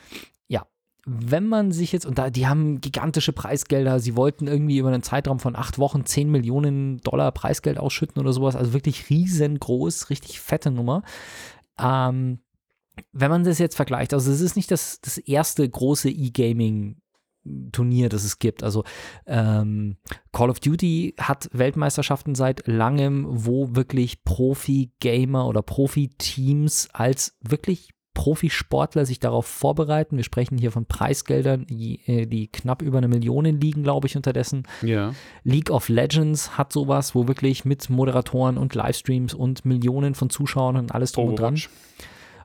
Wenn 1.05 1.47
man 1.47 1.73
sich 1.73 1.91
jetzt, 1.91 2.05
und 2.05 2.17
da, 2.17 2.29
die 2.29 2.47
haben 2.47 2.79
gigantische 2.79 3.33
Preisgelder, 3.33 3.99
sie 3.99 4.15
wollten 4.15 4.47
irgendwie 4.47 4.77
über 4.77 4.87
einen 4.87 5.03
Zeitraum 5.03 5.39
von 5.39 5.57
acht 5.57 5.77
Wochen 5.77 6.05
10 6.05 6.31
Millionen 6.31 7.01
Dollar 7.01 7.33
Preisgeld 7.33 7.77
ausschütten 7.77 8.21
oder 8.21 8.31
sowas, 8.31 8.55
also 8.55 8.71
wirklich 8.71 9.09
riesengroß, 9.09 10.09
richtig 10.09 10.39
fette 10.39 10.71
Nummer. 10.71 11.03
Ähm, 11.77 12.39
wenn 13.11 13.31
man 13.31 13.43
das 13.43 13.59
jetzt 13.59 13.75
vergleicht, 13.75 14.13
also 14.13 14.31
es 14.31 14.41
ist 14.41 14.55
nicht 14.55 14.71
das, 14.71 15.01
das 15.01 15.17
erste 15.17 15.67
große 15.67 16.09
E-Gaming 16.09 16.97
Turnier, 17.71 18.07
das 18.09 18.23
es 18.23 18.39
gibt. 18.39 18.63
Also 18.63 18.83
ähm, 19.25 19.97
Call 20.31 20.49
of 20.49 20.59
Duty 20.59 21.15
hat 21.19 21.49
Weltmeisterschaften 21.51 22.35
seit 22.35 22.67
langem, 22.67 23.25
wo 23.29 23.75
wirklich 23.75 24.23
Profi-Gamer 24.23 25.45
oder 25.47 25.61
Profi-Teams 25.61 26.89
als 26.93 27.35
wirklich 27.41 27.89
Profisportler 28.13 29.05
sich 29.05 29.19
darauf 29.19 29.47
vorbereiten. 29.47 30.17
Wir 30.17 30.23
sprechen 30.23 30.57
hier 30.57 30.71
von 30.71 30.85
Preisgeldern, 30.85 31.65
die, 31.67 31.99
äh, 32.05 32.27
die 32.27 32.47
knapp 32.47 32.81
über 32.81 32.99
eine 32.99 33.07
Million 33.07 33.45
liegen, 33.45 33.83
glaube 33.83 34.07
ich, 34.07 34.15
unterdessen. 34.15 34.67
Ja. 34.83 35.13
League 35.43 35.71
of 35.71 35.89
Legends 35.89 36.57
hat 36.57 36.71
sowas, 36.71 37.15
wo 37.15 37.27
wirklich 37.27 37.65
mit 37.65 37.89
Moderatoren 37.89 38.57
und 38.57 38.75
Livestreams 38.75 39.33
und 39.33 39.65
Millionen 39.65 40.13
von 40.13 40.29
Zuschauern 40.29 40.77
und 40.77 40.93
alles 40.93 41.11
drum 41.11 41.29
und 41.29 41.39
dran. 41.39 41.59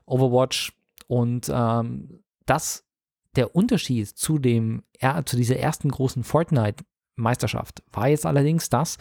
Overwatch. 0.09 0.73
Und 1.07 1.49
ähm, 1.53 2.23
das 2.45 2.85
der 3.35 3.55
Unterschied 3.55 4.07
zu 4.07 4.39
dem 4.39 4.83
er, 4.93 5.25
zu 5.25 5.37
dieser 5.37 5.57
ersten 5.57 5.89
großen 5.89 6.23
Fortnite 6.23 6.83
Meisterschaft 7.15 7.83
war 7.91 8.07
jetzt 8.07 8.25
allerdings, 8.25 8.69
dass 8.69 8.97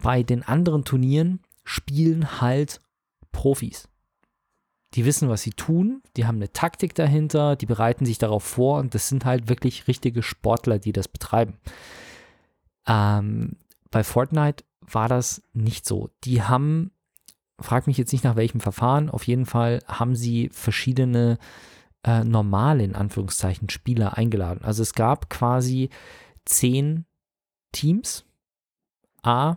bei 0.00 0.22
den 0.22 0.42
anderen 0.42 0.84
Turnieren 0.84 1.40
spielen 1.64 2.40
halt 2.40 2.80
Profis. 3.32 3.88
Die 4.94 5.04
wissen, 5.04 5.28
was 5.28 5.42
sie 5.42 5.50
tun, 5.50 6.02
die 6.16 6.26
haben 6.26 6.36
eine 6.36 6.52
Taktik 6.52 6.94
dahinter, 6.94 7.56
die 7.56 7.66
bereiten 7.66 8.06
sich 8.06 8.16
darauf 8.16 8.42
vor 8.42 8.78
und 8.78 8.94
das 8.94 9.08
sind 9.08 9.24
halt 9.24 9.48
wirklich 9.48 9.86
richtige 9.86 10.22
Sportler, 10.22 10.78
die 10.78 10.92
das 10.92 11.08
betreiben. 11.08 11.58
Ähm, 12.86 13.56
bei 13.90 14.02
Fortnite 14.02 14.64
war 14.80 15.08
das 15.08 15.42
nicht 15.52 15.84
so. 15.84 16.08
Die 16.24 16.42
haben 16.42 16.90
frag 17.60 17.86
mich 17.86 17.98
jetzt 17.98 18.12
nicht 18.12 18.24
nach 18.24 18.36
welchem 18.36 18.60
Verfahren. 18.60 19.10
Auf 19.10 19.26
jeden 19.26 19.46
Fall 19.46 19.80
haben 19.86 20.14
sie 20.16 20.48
verschiedene 20.52 21.38
äh, 22.04 22.22
normale, 22.24 22.84
in 22.84 22.94
Anführungszeichen, 22.94 23.68
Spieler 23.70 24.16
eingeladen. 24.16 24.62
Also 24.64 24.82
es 24.82 24.92
gab 24.94 25.28
quasi 25.30 25.90
zehn 26.44 27.04
Teams, 27.72 28.24
A, 29.22 29.56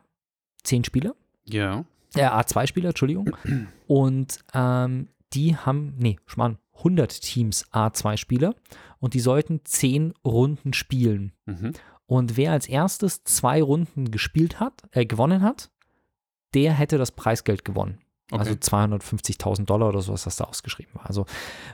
zehn 0.64 0.84
Spieler, 0.84 1.16
Ja. 1.45 1.86
äh, 2.16 2.26
A2 2.28 2.68
Spieler, 2.68 2.89
Entschuldigung. 2.89 3.30
Und 3.88 4.39
ähm, 4.54 5.10
die 5.34 5.56
haben, 5.56 5.95
nee, 5.97 6.18
Schmarrn, 6.26 6.58
100 6.78 7.22
Teams 7.22 7.66
A2 7.72 8.18
Spieler 8.18 8.56
und 8.99 9.14
die 9.14 9.20
sollten 9.20 9.62
zehn 9.66 10.14
Runden 10.26 10.74
spielen. 10.74 11.32
Mhm. 11.45 11.74
Und 12.08 12.38
wer 12.38 12.54
als 12.54 12.68
erstes 12.68 13.24
zwei 13.24 13.62
Runden 13.62 14.10
gespielt 14.10 14.60
hat, 14.60 14.82
äh, 14.91 15.06
gewonnen 15.06 15.43
hat, 15.43 15.70
der 16.54 16.74
hätte 16.74 16.97
das 16.97 17.12
Preisgeld 17.12 17.66
gewonnen. 17.66 17.99
Also 18.32 18.52
Okay. 18.52 18.62
250.000 18.62 19.66
Dollar 19.66 19.89
oder 19.89 20.02
sowas, 20.02 20.26
was 20.26 20.38
da 20.38 20.45
ausgeschrieben 20.45 20.93
war. 20.95 21.06
Also 21.06 21.26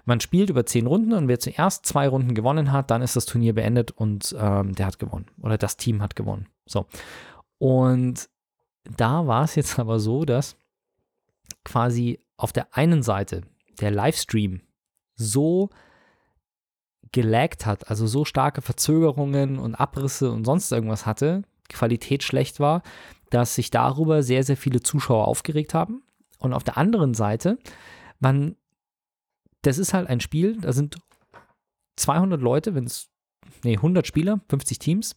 man 0.06 0.20
spielt 0.20 0.50
über 0.50 0.66
zehn 0.66 0.88
Runden 0.88 1.14
und 1.14 1.28
wer 1.28 1.40
zuerst 1.40 1.86
zwei 1.86 2.08
Runden 2.08 2.34
gewonnen 2.34 2.72
hat, 2.72 2.90
dann 2.90 3.04
ist 3.04 3.16
das 3.16 3.26
Turnier 3.26 3.54
beendet 3.54 3.92
und 3.92 4.36
ähm, 4.40 4.74
der 4.74 4.88
hat 4.88 4.98
gewonnen. 4.98 5.28
Oder 5.42 5.58
das 5.58 5.78
Team 5.78 6.02
hat 6.02 6.16
gewonnen. 6.16 6.48
So. 6.66 6.88
Und 7.60 8.28
da 8.84 9.28
war 9.28 9.44
es 9.44 9.56
jetzt 9.56 9.78
aber 9.80 10.00
so, 10.00 10.26
dass 10.26 10.56
quasi 11.64 12.20
auf 12.38 12.52
der 12.54 12.76
einen 12.76 13.04
Seite 13.04 13.42
der 13.80 13.92
Livestream 13.92 14.62
so 15.16 15.70
gelaggt 17.12 17.66
hat, 17.66 17.90
also 17.90 18.08
so 18.08 18.26
starke 18.26 18.62
Verzögerungen 18.62 19.60
und 19.60 19.76
Abrisse 19.76 20.32
und 20.32 20.46
sonst 20.46 20.72
irgendwas 20.72 21.06
hatte, 21.06 21.44
Qualität 21.70 22.24
schlecht 22.24 22.60
war, 22.60 22.82
dass 23.30 23.56
sich 23.56 23.70
darüber 23.70 24.24
sehr, 24.24 24.44
sehr 24.44 24.58
viele 24.58 24.82
Zuschauer 24.82 25.28
aufgeregt 25.28 25.74
haben. 25.74 26.04
Und 26.40 26.54
auf 26.54 26.64
der 26.64 26.78
anderen 26.78 27.14
Seite, 27.14 27.58
man, 28.20 28.56
das 29.62 29.78
ist 29.78 29.94
halt 29.94 30.08
ein 30.08 30.20
Spiel, 30.20 30.58
da 30.62 30.72
sind 30.72 30.98
200 31.98 32.42
Leute, 32.42 32.76
wenn 32.76 32.86
es, 32.86 33.10
nee, 33.64 33.76
100 33.76 34.06
Spieler, 34.08 34.40
50 34.50 34.80
Teams. 34.80 35.16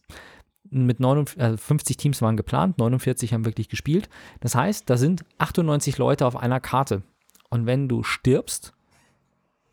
Mit 0.73 0.99
49, 0.99 1.41
äh, 1.41 1.57
50 1.57 1.97
Teams 1.97 2.21
waren 2.21 2.37
geplant, 2.37 2.77
49 2.77 3.33
haben 3.33 3.45
wirklich 3.45 3.67
gespielt. 3.67 4.09
Das 4.39 4.55
heißt, 4.55 4.89
da 4.89 4.95
sind 4.95 5.25
98 5.37 5.97
Leute 5.97 6.25
auf 6.25 6.37
einer 6.37 6.61
Karte. 6.61 7.03
Und 7.49 7.65
wenn 7.65 7.89
du 7.89 8.03
stirbst, 8.03 8.73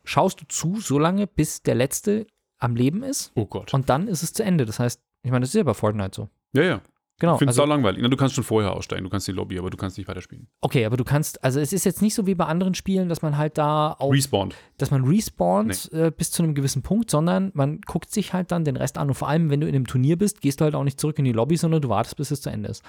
schaust 0.02 0.40
du 0.40 0.44
zu, 0.48 0.80
so 0.80 0.98
lange, 0.98 1.26
bis 1.28 1.62
der 1.62 1.76
Letzte 1.76 2.26
am 2.58 2.74
Leben 2.74 3.04
ist. 3.04 3.30
Oh 3.36 3.46
Gott. 3.46 3.72
Und 3.74 3.88
dann 3.88 4.08
ist 4.08 4.24
es 4.24 4.32
zu 4.32 4.42
Ende. 4.42 4.66
Das 4.66 4.80
heißt, 4.80 5.00
ich 5.22 5.30
meine, 5.30 5.42
das 5.42 5.50
ist 5.50 5.54
ja 5.54 5.62
bei 5.62 5.74
Fortnite 5.74 6.16
so. 6.16 6.28
ja, 6.52 6.62
ja. 6.62 6.80
Genau. 7.20 7.34
Ich 7.34 7.38
finde 7.38 7.50
es 7.50 7.58
also, 7.58 7.64
auch 7.64 7.74
langweilig. 7.74 8.00
Na, 8.00 8.08
du 8.08 8.16
kannst 8.16 8.36
schon 8.36 8.44
vorher 8.44 8.72
aussteigen, 8.72 9.02
du 9.02 9.10
kannst 9.10 9.26
die 9.26 9.32
Lobby, 9.32 9.58
aber 9.58 9.70
du 9.70 9.76
kannst 9.76 9.98
nicht 9.98 10.06
weiterspielen. 10.06 10.46
okay, 10.60 10.84
aber 10.84 10.96
du 10.96 11.04
kannst, 11.04 11.42
also 11.42 11.58
es 11.58 11.72
ist 11.72 11.84
jetzt 11.84 12.00
nicht 12.00 12.14
so 12.14 12.26
wie 12.26 12.36
bei 12.36 12.46
anderen 12.46 12.74
Spielen, 12.74 13.08
dass 13.08 13.22
man 13.22 13.36
halt 13.36 13.58
da 13.58 13.96
auch, 13.98 14.12
Respawned. 14.12 14.54
dass 14.76 14.92
man 14.92 15.04
respawnt 15.04 15.90
äh, 15.92 16.12
bis 16.16 16.30
zu 16.30 16.42
einem 16.44 16.54
gewissen 16.54 16.82
Punkt, 16.82 17.10
sondern 17.10 17.50
man 17.54 17.80
guckt 17.80 18.12
sich 18.12 18.32
halt 18.32 18.52
dann 18.52 18.64
den 18.64 18.76
Rest 18.76 18.98
an. 18.98 19.08
Und 19.08 19.14
vor 19.14 19.28
allem, 19.28 19.50
wenn 19.50 19.60
du 19.60 19.66
in 19.66 19.74
einem 19.74 19.86
Turnier 19.86 20.16
bist, 20.16 20.40
gehst 20.40 20.60
du 20.60 20.64
halt 20.64 20.76
auch 20.76 20.84
nicht 20.84 21.00
zurück 21.00 21.18
in 21.18 21.24
die 21.24 21.32
Lobby, 21.32 21.56
sondern 21.56 21.82
du 21.82 21.88
wartest, 21.88 22.16
bis 22.16 22.30
es 22.30 22.40
zu 22.40 22.50
Ende 22.50 22.68
ist. 22.68 22.84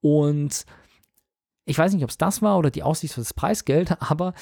Und 0.00 0.64
ich 1.66 1.76
weiß 1.76 1.92
nicht, 1.92 2.04
ob 2.04 2.10
es 2.10 2.18
das 2.18 2.40
war 2.40 2.58
oder 2.58 2.70
die 2.70 2.82
Aussicht 2.82 3.12
für 3.12 3.20
das 3.20 3.34
Preisgeld, 3.34 4.00
aber 4.00 4.32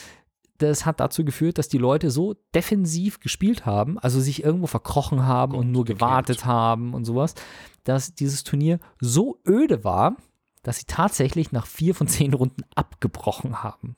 das 0.59 0.87
hat 0.87 1.01
dazu 1.01 1.25
geführt, 1.25 1.59
dass 1.59 1.69
die 1.69 1.79
Leute 1.79 2.11
so 2.11 2.35
defensiv 2.55 3.21
gespielt 3.21 3.67
haben, 3.67 3.99
also 3.99 4.21
sich 4.21 4.45
irgendwo 4.45 4.67
verkrochen 4.67 5.27
haben 5.27 5.53
Gott, 5.53 5.61
und 5.61 5.73
nur 5.73 5.85
gewartet 5.85 6.45
haben 6.45 6.95
und 6.95 7.05
sowas, 7.05 7.35
dass 7.83 8.15
dieses 8.15 8.45
Turnier 8.45 8.79
so 9.01 9.41
öde 9.47 9.85
war, 9.85 10.17
dass 10.63 10.79
sie 10.79 10.87
tatsächlich 10.87 11.53
nach 11.53 11.67
vier 11.67 11.95
von 11.95 12.09
zehn 12.09 12.33
Runden 12.35 12.63
abgebrochen 12.75 13.63
haben. 13.63 13.97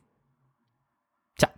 Tja, 1.37 1.51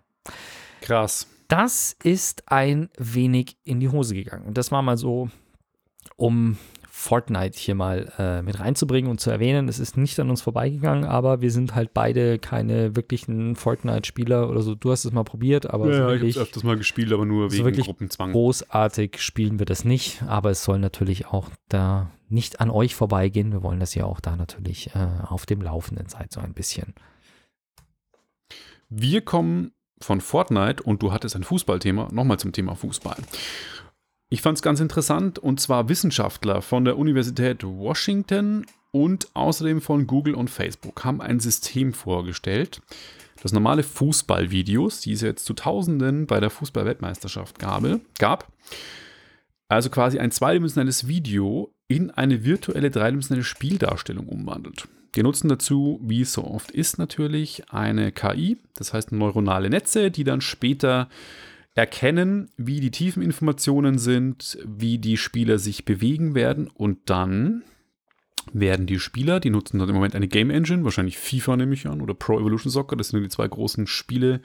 Krass. 0.81 1.27
das 1.49 1.97
ist 2.03 2.51
ein 2.51 2.91
wenig 2.99 3.57
in 3.65 3.81
die 3.81 3.89
Hose 3.89 4.15
gegangen. 4.15 4.47
Und 4.47 4.59
das 4.59 4.73
war 4.73 4.83
mal 4.83 4.97
so, 4.97 5.31
um 6.17 6.59
Fortnite 6.99 7.57
hier 7.57 7.77
mal 7.77 8.13
äh, 8.19 8.43
mit 8.43 8.59
reinzubringen 8.59 9.09
und 9.09 9.21
zu 9.21 9.31
erwähnen. 9.31 9.69
Es 9.69 9.79
ist 9.79 9.97
nicht 9.97 10.19
an 10.19 10.31
uns 10.31 10.43
vorbeigegangen, 10.43 11.05
aber 11.05 11.41
wir 11.41 11.53
sind 11.53 11.77
halt 11.77 11.95
beide 11.95 12.41
keine 12.41 12.97
wirklichen 12.97 13.55
Fortnite-Spieler 13.55 14.51
oder 14.51 14.63
so. 14.63 14.75
Du 14.75 14.91
hast 14.91 15.05
es 15.05 15.13
mal 15.13 15.23
probiert, 15.23 15.71
aber 15.71 15.85
so 15.85 15.91
ja, 15.93 15.97
ich 15.97 16.03
habe 16.03 16.13
wirklich 16.15 16.37
es 16.37 16.43
öfters 16.43 16.65
mal 16.65 16.77
gespielt, 16.77 17.13
aber 17.13 17.25
nur 17.25 17.51
so 17.51 17.57
wegen 17.57 17.67
wirklich 17.67 17.87
Gruppenzwang. 17.87 18.33
großartig 18.33 19.21
spielen 19.21 19.61
wir 19.61 19.65
das 19.65 19.85
nicht. 19.85 20.25
Aber 20.25 20.51
es 20.51 20.65
soll 20.65 20.81
natürlich 20.81 21.29
auch 21.29 21.51
da 21.69 22.11
nicht 22.29 22.61
an 22.61 22.69
euch 22.69 22.97
vorbeigehen. 22.97 23.53
Wir 23.53 23.63
wollen, 23.63 23.79
dass 23.79 23.95
ihr 23.95 24.05
auch 24.05 24.19
da 24.19 24.35
natürlich 24.35 24.93
äh, 24.97 25.07
auf 25.23 25.47
dem 25.47 25.63
Laufenden 25.63 26.09
seid, 26.09 26.33
so 26.33 26.41
ein 26.41 26.53
bisschen. 26.53 26.95
Wir 28.89 29.21
kommen 29.21 29.71
von 30.01 30.21
Fortnite 30.21 30.83
und 30.83 31.01
du 31.01 31.13
hattest 31.13 31.37
ein 31.37 31.45
Fußballthema, 31.45 32.09
nochmal 32.11 32.41
zum 32.41 32.51
Thema 32.51 32.75
Fußball. 32.75 33.19
Ich 34.31 34.43
fand 34.43 34.59
es 34.59 34.63
ganz 34.63 34.81
interessant 34.81 35.39
und 35.39 35.59
zwar 35.59 35.89
Wissenschaftler 35.89 36.61
von 36.61 36.85
der 36.85 36.99
Universität 36.99 37.65
Washington 37.65 38.67
und 38.91 39.29
außerdem 39.33 39.81
von 39.81 40.07
Google 40.07 40.35
und 40.35 40.51
Facebook 40.51 41.03
haben 41.03 41.23
ein 41.23 41.41
System 41.41 41.95
vorgestellt, 41.95 42.83
das 43.43 43.53
normale 43.53 43.83
Fußballvideos, 43.83 45.01
die 45.01 45.13
es 45.13 45.23
jetzt 45.23 45.47
zu 45.47 45.55
Tausenden 45.55 46.27
bei 46.27 46.41
der 46.41 46.51
Fußball-Weltmeisterschaft 46.51 47.59
gab, 47.59 48.53
also 49.69 49.89
quasi 49.89 50.19
ein 50.19 50.31
zweidimensionales 50.31 51.09
Video 51.09 51.73
in 51.87 52.11
eine 52.11 52.45
virtuelle 52.45 52.91
dreidimensionale 52.91 53.45
Spieldarstellung 53.45 54.29
umwandelt. 54.29 54.89
Die 55.15 55.23
nutzen 55.23 55.49
dazu, 55.49 56.01
wie 56.03 56.21
es 56.21 56.35
so 56.35 56.45
oft 56.45 56.71
ist, 56.71 56.99
natürlich 56.99 57.71
eine 57.71 58.13
KI, 58.13 58.59
das 58.75 58.93
heißt 58.93 59.11
neuronale 59.13 59.71
Netze, 59.71 60.11
die 60.11 60.25
dann 60.25 60.43
später 60.43 61.09
erkennen, 61.79 62.51
wie 62.57 62.81
die 62.81 62.91
Tiefeninformationen 62.91 63.99
sind, 63.99 64.59
wie 64.67 64.99
die 64.99 65.17
Spieler 65.17 65.61
sich 65.61 65.85
bewegen 65.85 66.35
werden 66.35 66.67
und 66.67 66.99
dann 67.09 67.63
werden 68.53 68.87
die 68.87 68.99
Spieler, 68.99 69.39
die 69.39 69.51
nutzen 69.51 69.79
dann 69.79 69.89
im 69.89 69.95
Moment 69.95 70.17
eine 70.17 70.27
Game 70.27 70.51
Engine, 70.51 70.83
wahrscheinlich 70.83 71.19
FIFA 71.19 71.57
nehme 71.57 71.75
ich 71.75 71.87
an, 71.87 72.01
oder 72.01 72.15
Pro 72.15 72.41
Evolution 72.41 72.73
Soccer, 72.73 72.97
das 72.97 73.11
sind 73.11 73.23
die 73.23 73.29
zwei 73.29 73.47
großen 73.47 73.87
Spiele, 73.87 74.41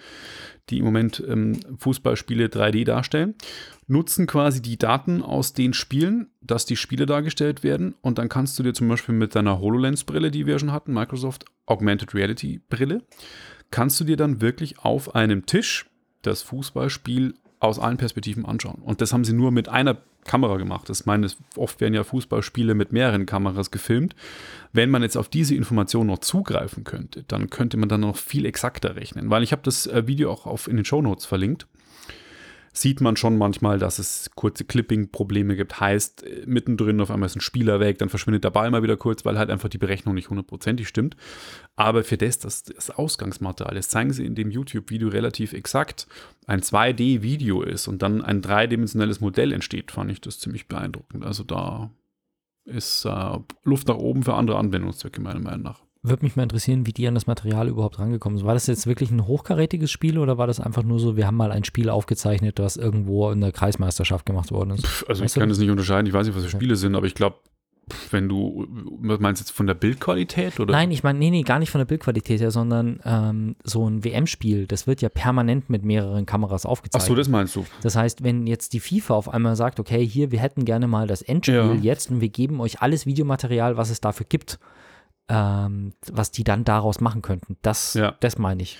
die 0.69 0.77
im 0.77 0.85
Moment 0.85 1.23
ähm, 1.27 1.59
Fußballspiele 1.79 2.49
3D 2.49 2.85
darstellen, 2.85 3.33
nutzen 3.87 4.27
quasi 4.27 4.61
die 4.61 4.77
Daten 4.77 5.23
aus 5.23 5.53
den 5.53 5.73
Spielen, 5.73 6.27
dass 6.41 6.67
die 6.67 6.75
Spiele 6.75 7.07
dargestellt 7.07 7.63
werden 7.63 7.95
und 8.01 8.19
dann 8.19 8.29
kannst 8.29 8.59
du 8.59 8.63
dir 8.63 8.73
zum 8.73 8.89
Beispiel 8.89 9.15
mit 9.15 9.33
deiner 9.33 9.59
HoloLens-Brille, 9.59 10.29
die 10.29 10.45
wir 10.45 10.59
schon 10.59 10.71
hatten, 10.71 10.93
Microsoft 10.93 11.45
Augmented 11.65 12.13
Reality-Brille, 12.13 13.01
kannst 13.71 13.99
du 13.99 14.03
dir 14.03 14.17
dann 14.17 14.39
wirklich 14.39 14.79
auf 14.79 15.15
einem 15.15 15.47
Tisch 15.47 15.87
das 16.23 16.41
Fußballspiel 16.41 17.35
aus 17.59 17.79
allen 17.79 17.97
Perspektiven 17.97 18.45
anschauen. 18.45 18.81
Und 18.81 18.99
das 18.99 19.13
haben 19.13 19.23
sie 19.23 19.33
nur 19.33 19.51
mit 19.51 19.69
einer 19.69 19.97
Kamera 20.25 20.57
gemacht. 20.57 20.89
Das 20.89 21.05
meine, 21.05 21.27
oft 21.55 21.79
werden 21.81 21.93
ja 21.93 22.03
Fußballspiele 22.03 22.75
mit 22.75 22.91
mehreren 22.91 23.25
Kameras 23.25 23.71
gefilmt. 23.71 24.15
Wenn 24.71 24.89
man 24.89 25.01
jetzt 25.01 25.17
auf 25.17 25.29
diese 25.29 25.55
Information 25.55 26.07
noch 26.07 26.19
zugreifen 26.19 26.83
könnte, 26.83 27.23
dann 27.27 27.49
könnte 27.49 27.77
man 27.77 27.89
dann 27.89 28.01
noch 28.01 28.17
viel 28.17 28.45
exakter 28.45 28.95
rechnen. 28.95 29.29
Weil 29.29 29.43
ich 29.43 29.51
habe 29.51 29.61
das 29.63 29.87
äh, 29.87 30.07
Video 30.07 30.31
auch 30.31 30.45
auf, 30.45 30.67
in 30.67 30.75
den 30.75 30.85
Show 30.85 31.01
Notes 31.01 31.25
verlinkt. 31.25 31.67
Sieht 32.75 33.01
man 33.01 33.15
schon 33.15 33.37
manchmal, 33.37 33.77
dass 33.77 33.99
es 33.99 34.31
kurze 34.35 34.65
Clipping-Probleme 34.65 35.55
gibt. 35.55 35.79
Heißt, 35.79 36.23
äh, 36.23 36.43
mittendrin 36.47 36.99
auf 37.01 37.11
einmal 37.11 37.27
ist 37.27 37.35
ein 37.35 37.41
Spieler 37.41 37.79
weg, 37.79 37.99
dann 37.99 38.09
verschwindet 38.09 38.43
der 38.43 38.49
Ball 38.49 38.71
mal 38.71 38.81
wieder 38.81 38.97
kurz, 38.97 39.23
weil 39.25 39.37
halt 39.37 39.51
einfach 39.51 39.69
die 39.69 39.77
Berechnung 39.77 40.15
nicht 40.15 40.31
hundertprozentig 40.31 40.87
stimmt. 40.87 41.15
Aber 41.75 42.03
für 42.03 42.17
das, 42.17 42.39
das, 42.39 42.63
das 42.63 42.89
Ausgangsmaterial, 42.89 43.75
das 43.75 43.89
zeigen 43.89 44.11
sie 44.11 44.25
in 44.25 44.33
dem 44.33 44.49
YouTube-Video 44.49 45.09
relativ 45.09 45.53
exakt, 45.53 46.07
ein 46.47 46.61
2D-Video 46.61 47.61
ist 47.61 47.87
und 47.87 48.01
dann 48.01 48.23
ein 48.23 48.41
dreidimensionales 48.41 49.21
Modell 49.21 49.51
entsteht, 49.53 49.91
fand 49.91 50.11
ich 50.11 50.19
das 50.19 50.39
ziemlich 50.39 50.67
beeindruckend. 50.67 51.23
Also 51.23 51.43
da 51.43 51.91
ist 52.65 53.05
äh, 53.05 53.39
Luft 53.63 53.87
nach 53.87 53.97
oben 53.97 54.23
für 54.23 54.33
andere 54.33 54.57
Anwendungszwecke, 54.57 55.21
meiner 55.21 55.39
Meinung 55.39 55.61
nach. 55.61 55.83
Würde 56.05 56.25
mich 56.25 56.35
mal 56.35 56.43
interessieren, 56.43 56.85
wie 56.85 56.91
die 56.91 57.07
an 57.07 57.13
das 57.15 57.27
Material 57.27 57.69
überhaupt 57.69 57.97
rangekommen 57.97 58.37
sind. 58.37 58.45
War 58.45 58.53
das 58.53 58.67
jetzt 58.67 58.85
wirklich 58.87 59.09
ein 59.09 59.25
hochkarätiges 59.25 59.89
Spiel 59.89 60.17
oder 60.17 60.37
war 60.37 60.47
das 60.47 60.59
einfach 60.59 60.83
nur 60.83 60.99
so, 60.99 61.15
wir 61.15 61.25
haben 61.25 61.37
mal 61.37 61.51
ein 61.51 61.63
Spiel 61.63 61.89
aufgezeichnet, 61.89 62.59
was 62.59 62.75
irgendwo 62.75 63.31
in 63.31 63.39
der 63.39 63.53
Kreismeisterschaft 63.53 64.25
gemacht 64.25 64.51
worden 64.51 64.71
ist? 64.71 64.85
Pff, 64.85 65.05
Also 65.07 65.23
Weißt 65.23 65.35
ich 65.35 65.39
kann 65.39 65.47
du? 65.47 65.53
das 65.53 65.59
nicht 65.59 65.69
unterscheiden, 65.69 66.05
ich 66.05 66.13
weiß 66.13 66.27
nicht, 66.27 66.35
was 66.35 66.43
für. 66.43 66.49
Spiele 66.49 66.75
sind, 66.75 66.95
aber 66.95 67.05
ich 67.07 67.15
glaube, 67.15 67.37
wenn 68.11 68.29
du, 68.29 68.65
meinst 69.01 69.41
jetzt 69.41 69.51
von 69.51 69.67
der 69.67 69.73
Bildqualität 69.73 70.57
oder? 70.59 70.71
Nein, 70.71 70.91
ich 70.91 71.03
meine, 71.03 71.19
nee, 71.19 71.29
nee, 71.29 71.41
gar 71.43 71.59
nicht 71.59 71.69
von 71.69 71.79
der 71.79 71.85
Bildqualität 71.85 72.39
her, 72.39 72.49
sondern 72.51 72.99
ähm, 73.05 73.55
so 73.65 73.89
ein 73.89 74.03
WM-Spiel, 74.05 74.67
das 74.67 74.87
wird 74.87 75.01
ja 75.01 75.09
permanent 75.09 75.69
mit 75.69 75.83
mehreren 75.83 76.25
Kameras 76.25 76.65
Ach 76.65 76.69
aufgezeichnet. 76.71 77.07
so, 77.07 77.15
das 77.15 77.27
meinst 77.27 77.55
du. 77.57 77.65
Das 77.81 77.95
heißt, 77.97 78.23
wenn 78.23 78.47
jetzt 78.47 78.71
die 78.73 78.79
FIFA 78.79 79.15
auf 79.15 79.29
einmal 79.29 79.55
sagt, 79.57 79.79
okay, 79.81 80.05
hier, 80.05 80.31
wir 80.31 80.39
hätten 80.39 80.63
gerne 80.65 80.87
mal 80.87 81.07
das 81.07 81.21
Endspiel 81.21 81.55
Ja. 81.55 81.73
jetzt 81.75 82.09
und 82.09 82.21
wir 82.21 82.29
geben 82.29 82.61
euch 82.61 82.81
alles 82.81 83.05
Videomaterial, 83.05 83.75
was 83.77 83.89
es 83.89 83.99
dafür 83.99 84.25
gibt, 84.29 84.59
ähm, 85.29 85.93
was 86.11 86.31
die 86.31 86.43
dann 86.43 86.63
daraus 86.63 86.99
machen 86.99 87.21
könnten. 87.21 87.57
Das, 87.61 87.93
Ja. 87.93 88.15
das 88.19 88.37
meine 88.37 88.63
ich. 88.63 88.77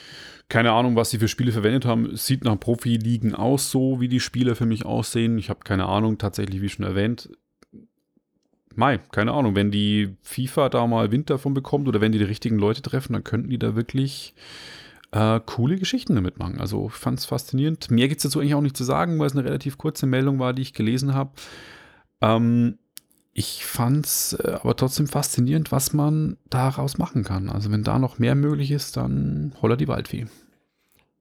Keine 0.50 0.74
Ahnung, 0.74 0.96
was 0.96 1.10
sie 1.10 1.18
für 1.20 1.28
Spiele 1.28 1.52
verwendet 1.52 1.86
haben. 1.86 2.06
Es 2.12 2.26
sieht 2.26 2.44
nach 2.44 2.60
Profi-Ligen 2.60 3.34
aus, 3.34 3.72
so 3.72 4.00
wie 4.02 4.10
die 4.10 4.20
Spiele 4.20 4.56
für 4.56 4.66
mich 4.66 4.86
aussehen. 4.86 5.38
Ich 5.38 5.50
habe 5.50 5.62
keine 5.64 5.86
Ahnung, 5.86 6.18
tatsächlich, 6.18 6.62
wie 6.62 6.70
schon 6.70 6.86
erwähnt. 6.86 7.30
Mai, 8.76 8.98
keine 9.12 9.32
Ahnung. 9.34 9.56
Wenn 9.56 9.72
die 9.72 10.16
FIFA 10.22 10.70
da 10.70 10.86
mal 10.88 11.12
Wind 11.12 11.30
davon 11.30 11.54
bekommt 11.54 11.88
oder 11.88 12.02
wenn 12.02 12.12
die 12.12 12.18
die 12.18 12.24
richtigen 12.26 12.58
Leute 12.58 12.82
treffen, 12.82 13.14
dann 13.14 13.24
könnten 13.24 13.50
die 13.50 13.60
da 13.60 13.76
wirklich 13.76 14.34
äh, 15.12 15.40
coole 15.46 15.78
Geschichten 15.78 16.16
damit 16.16 16.40
machen. 16.40 16.60
Also 16.60 16.88
ich 16.88 16.94
fand 16.94 17.20
es 17.20 17.26
faszinierend. 17.26 17.92
Mehr 17.92 18.08
gibt 18.08 18.20
es 18.20 18.24
dazu 18.24 18.40
eigentlich 18.40 18.56
auch 18.56 18.62
nicht 18.62 18.78
zu 18.78 18.84
sagen, 18.84 19.20
weil 19.20 19.28
es 19.28 19.34
eine 19.34 19.46
relativ 19.46 19.78
kurze 19.78 20.08
Meldung 20.08 20.40
war, 20.40 20.54
die 20.54 20.64
ich 20.64 20.74
gelesen 20.74 21.14
habe. 21.14 21.32
Ähm, 22.22 22.80
ich 23.34 23.66
fand 23.66 24.06
es 24.06 24.34
äh, 24.34 24.58
aber 24.62 24.76
trotzdem 24.76 25.08
faszinierend, 25.08 25.72
was 25.72 25.94
man 25.94 26.38
daraus 26.50 26.98
machen 26.98 27.24
kann. 27.24 27.50
Also 27.50 27.72
wenn 27.72 27.84
da 27.84 28.00
noch 28.00 28.20
mehr 28.20 28.36
möglich 28.36 28.72
ist, 28.72 28.96
dann 28.98 29.54
holla 29.62 29.76
die 29.76 29.88
Waldfee. 29.88 30.28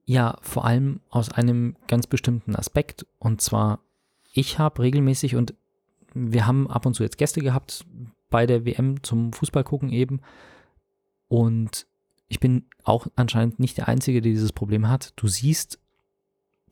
Ja, 0.05 0.37
vor 0.41 0.65
allem 0.65 0.99
aus 1.09 1.31
einem 1.31 1.75
ganz 1.87 2.07
bestimmten 2.07 2.55
Aspekt. 2.55 3.05
Und 3.19 3.41
zwar, 3.41 3.79
ich 4.31 4.59
habe 4.59 4.83
regelmäßig 4.83 5.35
und 5.35 5.55
wir 6.13 6.45
haben 6.45 6.69
ab 6.69 6.85
und 6.85 6.93
zu 6.93 7.03
jetzt 7.03 7.17
Gäste 7.17 7.41
gehabt 7.41 7.85
bei 8.29 8.45
der 8.45 8.65
WM 8.65 9.01
zum 9.03 9.33
Fußball 9.33 9.63
gucken 9.63 9.89
eben. 9.89 10.21
Und 11.27 11.87
ich 12.27 12.39
bin 12.39 12.65
auch 12.83 13.07
anscheinend 13.15 13.59
nicht 13.59 13.77
der 13.77 13.87
Einzige, 13.87 14.21
der 14.21 14.31
dieses 14.31 14.53
Problem 14.53 14.87
hat. 14.87 15.13
Du 15.15 15.27
siehst 15.27 15.79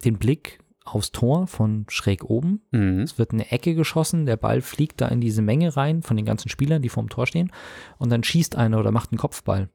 den 0.06 0.18
Blick 0.18 0.60
aufs 0.84 1.12
Tor 1.12 1.48
von 1.48 1.86
schräg 1.90 2.24
oben. 2.24 2.62
Mhm. 2.72 3.02
Es 3.02 3.18
wird 3.18 3.32
eine 3.32 3.52
Ecke 3.52 3.76
geschossen, 3.76 4.26
der 4.26 4.38
Ball 4.38 4.62
fliegt 4.62 5.02
da 5.02 5.08
in 5.08 5.22
diese 5.22 5.42
Menge 5.42 5.76
rein 5.78 6.02
von 6.02 6.18
den 6.18 6.26
ganzen 6.26 6.50
Spielern, 6.50 6.82
die 6.82 6.90
vorm 6.90 7.10
Tor 7.10 7.28
stehen. 7.28 7.52
Und 7.98 8.10
dann 8.10 8.24
schießt 8.24 8.56
einer 8.56 8.80
oder 8.80 8.92
macht 8.92 9.12
einen 9.12 9.20
Kopfball. 9.20 9.70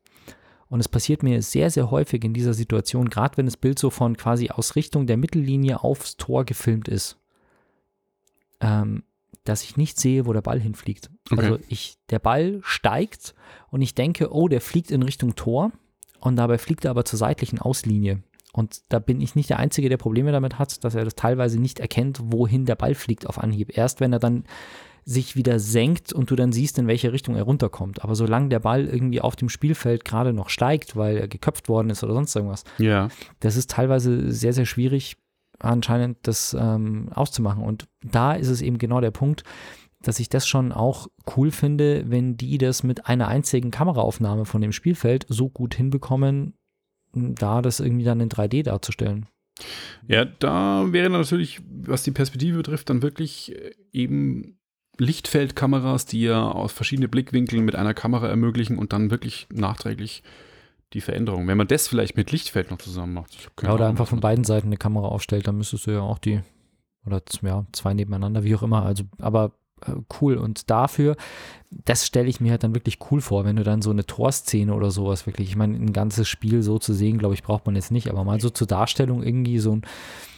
Und 0.68 0.80
es 0.80 0.88
passiert 0.88 1.22
mir 1.22 1.40
sehr, 1.42 1.70
sehr 1.70 1.90
häufig 1.90 2.24
in 2.24 2.34
dieser 2.34 2.54
Situation, 2.54 3.08
gerade 3.08 3.36
wenn 3.36 3.46
das 3.46 3.56
Bild 3.56 3.78
so 3.78 3.90
von 3.90 4.16
quasi 4.16 4.50
aus 4.50 4.74
Richtung 4.74 5.06
der 5.06 5.16
Mittellinie 5.16 5.82
aufs 5.82 6.16
Tor 6.16 6.44
gefilmt 6.44 6.88
ist, 6.88 7.18
ähm, 8.60 9.04
dass 9.44 9.62
ich 9.62 9.76
nicht 9.76 10.00
sehe, 10.00 10.26
wo 10.26 10.32
der 10.32 10.40
Ball 10.40 10.60
hinfliegt. 10.60 11.10
Okay. 11.30 11.40
Also 11.40 11.58
ich, 11.68 11.98
der 12.10 12.18
Ball 12.18 12.58
steigt 12.62 13.34
und 13.70 13.80
ich 13.80 13.94
denke, 13.94 14.32
oh, 14.32 14.48
der 14.48 14.60
fliegt 14.60 14.90
in 14.90 15.02
Richtung 15.02 15.36
Tor 15.36 15.70
und 16.18 16.34
dabei 16.34 16.58
fliegt 16.58 16.84
er 16.84 16.90
aber 16.90 17.04
zur 17.04 17.20
seitlichen 17.20 17.60
Auslinie. 17.60 18.24
Und 18.56 18.80
da 18.88 18.98
bin 18.98 19.20
ich 19.20 19.34
nicht 19.34 19.50
der 19.50 19.58
Einzige, 19.58 19.88
der 19.90 19.98
Probleme 19.98 20.32
damit 20.32 20.58
hat, 20.58 20.82
dass 20.82 20.94
er 20.94 21.04
das 21.04 21.14
teilweise 21.14 21.60
nicht 21.60 21.78
erkennt, 21.78 22.18
wohin 22.22 22.64
der 22.64 22.74
Ball 22.74 22.94
fliegt 22.94 23.26
auf 23.26 23.38
Anhieb. 23.38 23.76
Erst 23.76 24.00
wenn 24.00 24.12
er 24.12 24.18
dann 24.18 24.44
sich 25.04 25.36
wieder 25.36 25.60
senkt 25.60 26.12
und 26.12 26.30
du 26.30 26.36
dann 26.36 26.52
siehst, 26.52 26.78
in 26.78 26.88
welche 26.88 27.12
Richtung 27.12 27.36
er 27.36 27.44
runterkommt. 27.44 28.02
Aber 28.02 28.16
solange 28.16 28.48
der 28.48 28.58
Ball 28.58 28.86
irgendwie 28.86 29.20
auf 29.20 29.36
dem 29.36 29.48
Spielfeld 29.48 30.04
gerade 30.04 30.32
noch 30.32 30.48
steigt, 30.48 30.96
weil 30.96 31.16
er 31.18 31.28
geköpft 31.28 31.68
worden 31.68 31.90
ist 31.90 32.02
oder 32.02 32.14
sonst 32.14 32.34
irgendwas, 32.34 32.64
Ja. 32.78 33.08
das 33.38 33.56
ist 33.56 33.70
teilweise 33.70 34.32
sehr, 34.32 34.52
sehr 34.52 34.66
schwierig, 34.66 35.16
anscheinend 35.60 36.18
das 36.22 36.56
ähm, 36.58 37.08
auszumachen. 37.14 37.62
Und 37.62 37.86
da 38.02 38.32
ist 38.32 38.48
es 38.48 38.62
eben 38.62 38.78
genau 38.78 39.00
der 39.00 39.12
Punkt, 39.12 39.44
dass 40.02 40.18
ich 40.18 40.28
das 40.28 40.46
schon 40.48 40.72
auch 40.72 41.06
cool 41.36 41.50
finde, 41.50 42.04
wenn 42.10 42.36
die 42.36 42.58
das 42.58 42.82
mit 42.82 43.06
einer 43.06 43.28
einzigen 43.28 43.70
Kameraaufnahme 43.70 44.44
von 44.44 44.60
dem 44.60 44.72
Spielfeld 44.72 45.24
so 45.28 45.48
gut 45.48 45.74
hinbekommen, 45.74 46.54
da 47.16 47.62
das 47.62 47.80
irgendwie 47.80 48.04
dann 48.04 48.20
in 48.20 48.28
3D 48.28 48.62
darzustellen. 48.64 49.26
Ja, 50.06 50.24
da 50.24 50.92
wäre 50.92 51.10
natürlich, 51.10 51.60
was 51.68 52.02
die 52.02 52.10
Perspektive 52.10 52.58
betrifft, 52.58 52.90
dann 52.90 53.02
wirklich 53.02 53.54
äh, 53.54 53.72
eben 53.92 54.58
Lichtfeldkameras, 54.98 56.06
die 56.06 56.22
ja 56.22 56.50
aus 56.50 56.72
verschiedenen 56.72 57.10
Blickwinkeln 57.10 57.64
mit 57.64 57.74
einer 57.74 57.94
Kamera 57.94 58.28
ermöglichen 58.28 58.78
und 58.78 58.92
dann 58.92 59.10
wirklich 59.10 59.46
nachträglich 59.52 60.22
die 60.92 61.00
Veränderung. 61.00 61.48
Wenn 61.48 61.58
man 61.58 61.68
das 61.68 61.88
vielleicht 61.88 62.16
mit 62.16 62.30
Lichtfeld 62.30 62.70
noch 62.70 62.78
zusammen 62.78 63.14
macht. 63.14 63.50
Ja, 63.62 63.74
oder 63.74 63.88
einfach 63.88 64.08
von 64.08 64.20
beiden 64.20 64.44
Seiten 64.44 64.68
eine 64.68 64.76
Kamera 64.76 65.08
aufstellt, 65.08 65.46
dann 65.46 65.56
müsstest 65.56 65.86
du 65.86 65.92
ja 65.92 66.00
auch 66.00 66.18
die, 66.18 66.40
oder 67.04 67.22
ja, 67.42 67.66
zwei 67.72 67.92
nebeneinander, 67.92 68.44
wie 68.44 68.54
auch 68.54 68.62
immer. 68.62 68.84
Also, 68.84 69.04
aber 69.18 69.52
cool. 70.20 70.36
Und 70.36 70.70
dafür, 70.70 71.16
das 71.70 72.06
stelle 72.06 72.28
ich 72.28 72.40
mir 72.40 72.52
halt 72.52 72.64
dann 72.64 72.74
wirklich 72.74 72.98
cool 73.10 73.20
vor, 73.20 73.44
wenn 73.44 73.56
du 73.56 73.64
dann 73.64 73.82
so 73.82 73.90
eine 73.90 74.06
Torszene 74.06 74.74
oder 74.74 74.90
sowas 74.90 75.26
wirklich, 75.26 75.48
ich 75.48 75.56
meine, 75.56 75.76
ein 75.76 75.92
ganzes 75.92 76.28
Spiel 76.28 76.62
so 76.62 76.78
zu 76.78 76.94
sehen, 76.94 77.18
glaube 77.18 77.34
ich, 77.34 77.42
braucht 77.42 77.66
man 77.66 77.76
jetzt 77.76 77.92
nicht, 77.92 78.08
aber 78.08 78.24
mal 78.24 78.40
so 78.40 78.50
zur 78.50 78.66
Darstellung 78.66 79.22
irgendwie 79.22 79.58
so 79.58 79.76
ein, 79.76 79.82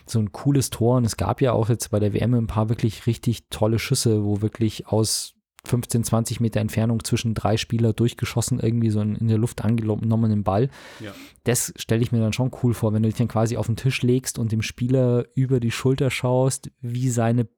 so 0.06 0.18
ein 0.18 0.32
cooles 0.32 0.70
Tor. 0.70 0.96
Und 0.96 1.04
es 1.04 1.16
gab 1.16 1.40
ja 1.40 1.52
auch 1.52 1.68
jetzt 1.68 1.90
bei 1.90 2.00
der 2.00 2.12
WM 2.12 2.34
ein 2.34 2.46
paar 2.46 2.68
wirklich 2.68 3.06
richtig 3.06 3.48
tolle 3.50 3.78
Schüsse, 3.78 4.24
wo 4.24 4.40
wirklich 4.40 4.88
aus 4.88 5.34
15, 5.64 6.04
20 6.04 6.40
Meter 6.40 6.60
Entfernung 6.60 7.04
zwischen 7.04 7.34
drei 7.34 7.56
Spieler 7.56 7.92
durchgeschossen, 7.92 8.60
irgendwie 8.60 8.90
so 8.90 9.00
in 9.00 9.28
der 9.28 9.38
Luft 9.38 9.64
angenommenen 9.64 10.44
Ball. 10.44 10.70
Ja. 11.00 11.12
Das 11.44 11.72
stelle 11.76 12.02
ich 12.02 12.12
mir 12.12 12.20
dann 12.20 12.32
schon 12.32 12.50
cool 12.62 12.74
vor, 12.74 12.92
wenn 12.92 13.02
du 13.02 13.08
dich 13.08 13.18
dann 13.18 13.28
quasi 13.28 13.56
auf 13.56 13.66
den 13.66 13.76
Tisch 13.76 14.02
legst 14.02 14.38
und 14.38 14.52
dem 14.52 14.62
Spieler 14.62 15.26
über 15.34 15.60
die 15.60 15.70
Schulter 15.70 16.10
schaust, 16.10 16.70
wie 16.80 17.10
seine, 17.10 17.48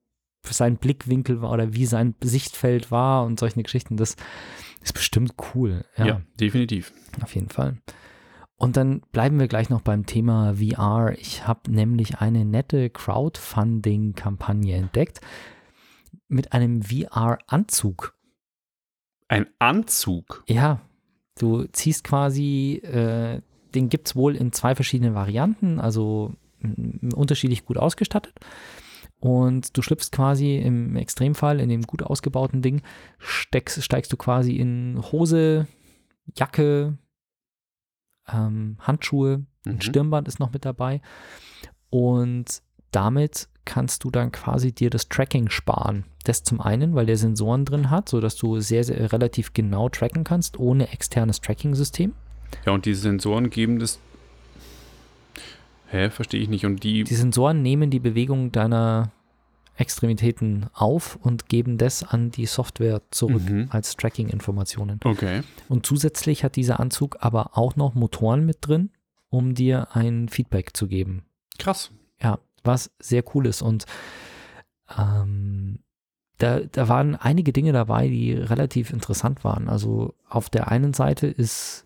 sein 0.43 0.77
Blickwinkel 0.77 1.43
war 1.43 1.53
oder 1.53 1.75
wie 1.75 1.87
sein 1.87 2.15
Sichtfeld 2.23 2.91
war 2.91 3.25
und 3.25 3.39
solche 3.39 3.63
Geschichten. 3.63 3.97
Das 3.97 4.17
ist 4.83 4.95
bestimmt 4.95 5.35
cool. 5.55 5.85
Ja, 5.97 6.07
ja, 6.07 6.23
definitiv. 6.39 6.93
auf 7.23 7.35
jeden 7.35 7.51
Fall. 7.51 7.79
Und 8.57 8.77
dann 8.77 9.01
bleiben 9.13 9.39
wir 9.39 9.49
gleich 9.49 9.71
noch 9.71 9.81
beim 9.81 10.05
Thema 10.05 10.57
VR. 10.57 11.15
Ich 11.19 11.47
habe 11.47 11.71
nämlich 11.71 12.19
eine 12.19 12.45
nette 12.45 12.91
Crowdfunding-Kampagne 12.91 14.77
entdeckt 14.77 15.21
mit 16.29 16.53
einem 16.53 16.83
VR-Anzug. 16.83 18.15
Ein 19.29 19.47
Anzug. 19.59 20.45
Ja, 20.47 20.83
du 21.39 21.65
ziehst 21.73 22.05
quasi, 22.05 22.83
äh, 22.85 23.41
den 23.75 23.89
gibt 23.89 24.09
es 24.09 24.17
wohl 24.17 24.37
in 24.37 24.53
zwei 24.53 24.75
verschiedenen 24.75 25.15
Varianten, 25.15 25.81
also 25.81 26.35
unterschiedlich 27.15 27.65
gut 27.65 27.79
ausgestattet. 27.79 28.35
Und 29.21 29.77
du 29.77 29.83
schlüpfst 29.83 30.11
quasi 30.13 30.57
im 30.57 30.97
Extremfall 30.97 31.61
in 31.61 31.69
dem 31.69 31.83
gut 31.83 32.03
ausgebauten 32.03 32.63
Ding, 32.63 32.83
steckst, 33.19 33.83
steigst 33.83 34.13
du 34.13 34.17
quasi 34.17 34.57
in 34.57 35.01
Hose, 35.13 35.67
Jacke, 36.35 36.97
ähm, 38.29 38.77
Handschuhe, 38.81 39.45
ein 39.67 39.75
Mhm. 39.75 39.81
Stirnband 39.83 40.29
ist 40.29 40.41
noch 40.41 40.53
mit 40.53 40.65
dabei. 40.65 41.03
Und 41.91 42.63
damit 42.93 43.49
kannst 43.65 44.05
du 44.05 44.11
dann 44.11 44.33
quasi 44.33 44.73
dir 44.73 44.91
das 44.91 45.09
Tracking 45.09 45.51
sparen. 45.51 46.05
Das 46.25 46.43
zum 46.43 46.61
einen, 46.61 46.95
weil 46.95 47.07
der 47.07 47.17
Sensoren 47.17 47.65
drin 47.65 47.91
hat, 47.91 48.09
sodass 48.09 48.37
du 48.37 48.61
sehr, 48.61 48.85
sehr 48.85 49.13
relativ 49.13 49.53
genau 49.53 49.89
tracken 49.89 50.25
kannst, 50.25 50.59
ohne 50.59 50.91
externes 50.93 51.41
Tracking-System. 51.41 52.15
Ja, 52.67 52.73
und 52.73 52.85
diese 52.87 53.03
Sensoren 53.03 53.51
geben 53.51 53.79
das. 53.79 54.01
Hä, 55.91 56.11
verstehe 56.11 56.41
ich 56.41 56.49
nicht. 56.49 56.65
Und 56.67 56.83
die. 56.85 57.05
Die 57.05 57.15
Sensoren 57.15 57.63
nehmen 57.63 57.91
die 57.91 57.99
Bewegung 58.01 58.53
deiner 58.53 59.13
Extremitäten 59.77 60.67
auf 60.73 61.17
und 61.23 61.49
geben 61.49 61.79
das 61.79 62.03
an 62.05 62.31
die 62.31 62.47
Software 62.47 63.01
zurück 63.11 63.49
Mhm. 63.49 63.67
als 63.71 63.97
Tracking-Informationen. 63.97 65.01
Okay. 65.05 65.43
Und 65.69 65.87
zusätzlich 65.87 66.45
hat 66.45 66.57
dieser 66.57 66.81
Anzug 66.81 67.17
aber 67.21 67.57
auch 67.57 67.77
noch 67.77 67.95
Motoren 67.95 68.45
mit 68.45 68.59
drin, 68.61 68.91
um 69.31 69.55
dir 69.55 69.89
ein 69.97 70.29
Feedback 70.29 70.77
zu 70.77 70.87
geben. 70.87 71.25
Krass. 71.59 71.91
Ja, 72.23 72.39
was 72.63 72.91
sehr 72.99 73.25
cool 73.35 73.47
ist. 73.47 73.63
Und 73.63 73.87
ähm, 74.99 75.79
da, 76.39 76.61
da 76.61 76.89
waren 76.89 77.17
einige 77.17 77.53
Dinge 77.53 77.73
dabei, 77.73 78.09
die 78.09 78.33
relativ 78.33 78.93
interessant 78.93 79.45
waren. 79.45 79.69
Also 79.69 80.15
auf 80.29 80.51
der 80.51 80.69
einen 80.71 80.93
Seite 80.95 81.27
ist, 81.27 81.85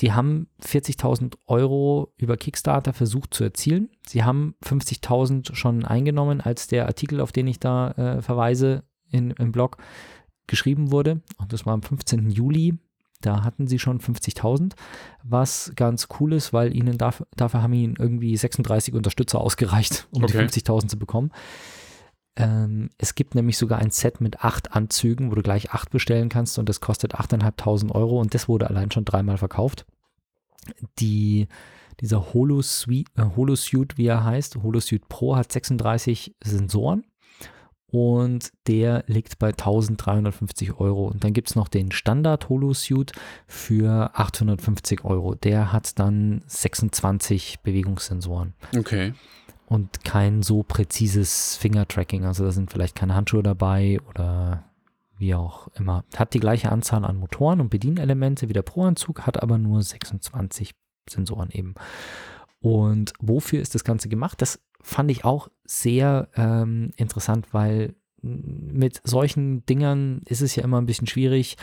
die 0.00 0.12
haben 0.12 0.48
40.000 0.62 1.34
Euro 1.46 2.12
über 2.16 2.36
Kickstarter 2.36 2.92
versucht 2.92 3.34
zu 3.34 3.44
erzielen. 3.44 3.90
Sie 4.06 4.24
haben 4.24 4.54
50.000 4.64 5.54
schon 5.54 5.84
eingenommen, 5.84 6.40
als 6.40 6.66
der 6.68 6.86
Artikel, 6.86 7.20
auf 7.20 7.32
den 7.32 7.46
ich 7.46 7.60
da 7.60 7.90
äh, 7.92 8.22
verweise, 8.22 8.84
in, 9.10 9.30
im 9.32 9.52
Blog 9.52 9.76
geschrieben 10.46 10.90
wurde. 10.90 11.20
Und 11.36 11.52
das 11.52 11.66
war 11.66 11.74
am 11.74 11.82
15. 11.82 12.30
Juli. 12.30 12.78
Da 13.20 13.44
hatten 13.44 13.66
sie 13.66 13.78
schon 13.78 14.00
50.000, 14.00 14.72
was 15.22 15.72
ganz 15.76 16.08
cool 16.18 16.32
ist, 16.32 16.54
weil 16.54 16.74
ihnen 16.74 16.96
dafür, 16.96 17.26
dafür 17.36 17.62
haben 17.62 17.74
ihnen 17.74 17.96
irgendwie 17.98 18.34
36 18.34 18.94
Unterstützer 18.94 19.40
ausgereicht, 19.40 20.08
um 20.10 20.24
Okay. 20.24 20.46
die 20.46 20.60
50.000 20.62 20.88
zu 20.88 20.98
bekommen. 20.98 21.30
Ähm, 22.40 22.90
es 22.98 23.14
gibt 23.14 23.34
nämlich 23.34 23.58
sogar 23.58 23.78
ein 23.78 23.90
Set 23.90 24.20
mit 24.20 24.44
acht 24.44 24.72
Anzügen, 24.72 25.30
wo 25.30 25.34
du 25.34 25.42
gleich 25.42 25.70
acht 25.72 25.90
bestellen 25.90 26.28
kannst 26.28 26.58
und 26.58 26.68
das 26.68 26.80
kostet 26.80 27.14
8.500 27.14 27.92
Euro 27.92 28.20
und 28.20 28.34
das 28.34 28.48
wurde 28.48 28.68
allein 28.68 28.90
schon 28.90 29.04
dreimal 29.04 29.38
verkauft. 29.38 29.86
Die, 30.98 31.48
dieser 32.00 32.32
Holosuite, 32.34 33.12
äh, 33.16 33.96
wie 33.96 34.06
er 34.06 34.24
heißt, 34.24 34.56
Holosuite 34.56 35.06
Pro 35.08 35.36
hat 35.36 35.52
36 35.52 36.36
Sensoren 36.42 37.04
und 37.90 38.52
der 38.68 39.04
liegt 39.08 39.38
bei 39.38 39.48
1350 39.48 40.78
Euro. 40.78 41.08
Und 41.08 41.24
dann 41.24 41.32
gibt 41.32 41.48
es 41.48 41.56
noch 41.56 41.68
den 41.68 41.90
Standard 41.90 42.48
Holosuite 42.48 43.14
für 43.48 44.10
850 44.14 45.04
Euro. 45.04 45.34
Der 45.34 45.72
hat 45.72 45.98
dann 45.98 46.42
26 46.46 47.60
Bewegungssensoren 47.62 48.54
Okay. 48.76 49.14
Und 49.70 50.02
kein 50.02 50.42
so 50.42 50.64
präzises 50.64 51.56
Finger-Tracking. 51.56 52.24
Also 52.24 52.44
da 52.44 52.50
sind 52.50 52.72
vielleicht 52.72 52.96
keine 52.96 53.14
Handschuhe 53.14 53.44
dabei 53.44 54.00
oder 54.08 54.64
wie 55.16 55.36
auch 55.36 55.68
immer. 55.76 56.04
Hat 56.16 56.34
die 56.34 56.40
gleiche 56.40 56.72
Anzahl 56.72 57.04
an 57.04 57.16
Motoren 57.16 57.60
und 57.60 57.70
Bedienelemente 57.70 58.48
wie 58.48 58.52
der 58.52 58.62
Pro-Anzug, 58.62 59.28
hat 59.28 59.40
aber 59.40 59.58
nur 59.58 59.80
26 59.80 60.74
Sensoren 61.08 61.50
eben. 61.50 61.76
Und 62.58 63.12
wofür 63.20 63.60
ist 63.60 63.76
das 63.76 63.84
Ganze 63.84 64.08
gemacht? 64.08 64.42
Das 64.42 64.60
fand 64.82 65.08
ich 65.08 65.24
auch 65.24 65.48
sehr 65.64 66.28
ähm, 66.34 66.90
interessant, 66.96 67.54
weil 67.54 67.94
mit 68.22 69.00
solchen 69.04 69.64
Dingern 69.66 70.22
ist 70.26 70.42
es 70.42 70.56
ja 70.56 70.64
immer 70.64 70.80
ein 70.80 70.86
bisschen 70.86 71.06
schwierig. 71.06 71.56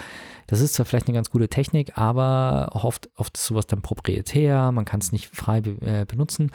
Das 0.48 0.62
ist 0.62 0.74
zwar 0.74 0.86
vielleicht 0.86 1.08
eine 1.08 1.16
ganz 1.16 1.30
gute 1.30 1.50
Technik, 1.50 1.98
aber 1.98 2.70
oft, 2.74 3.10
oft 3.16 3.38
ist 3.38 3.46
sowas 3.46 3.68
dann 3.68 3.82
proprietär, 3.82 4.72
man 4.72 4.86
kann 4.86 5.00
es 5.00 5.12
nicht 5.12 5.36
frei 5.36 5.62
be 5.62 5.78
äh, 5.82 6.06
benutzen. 6.06 6.52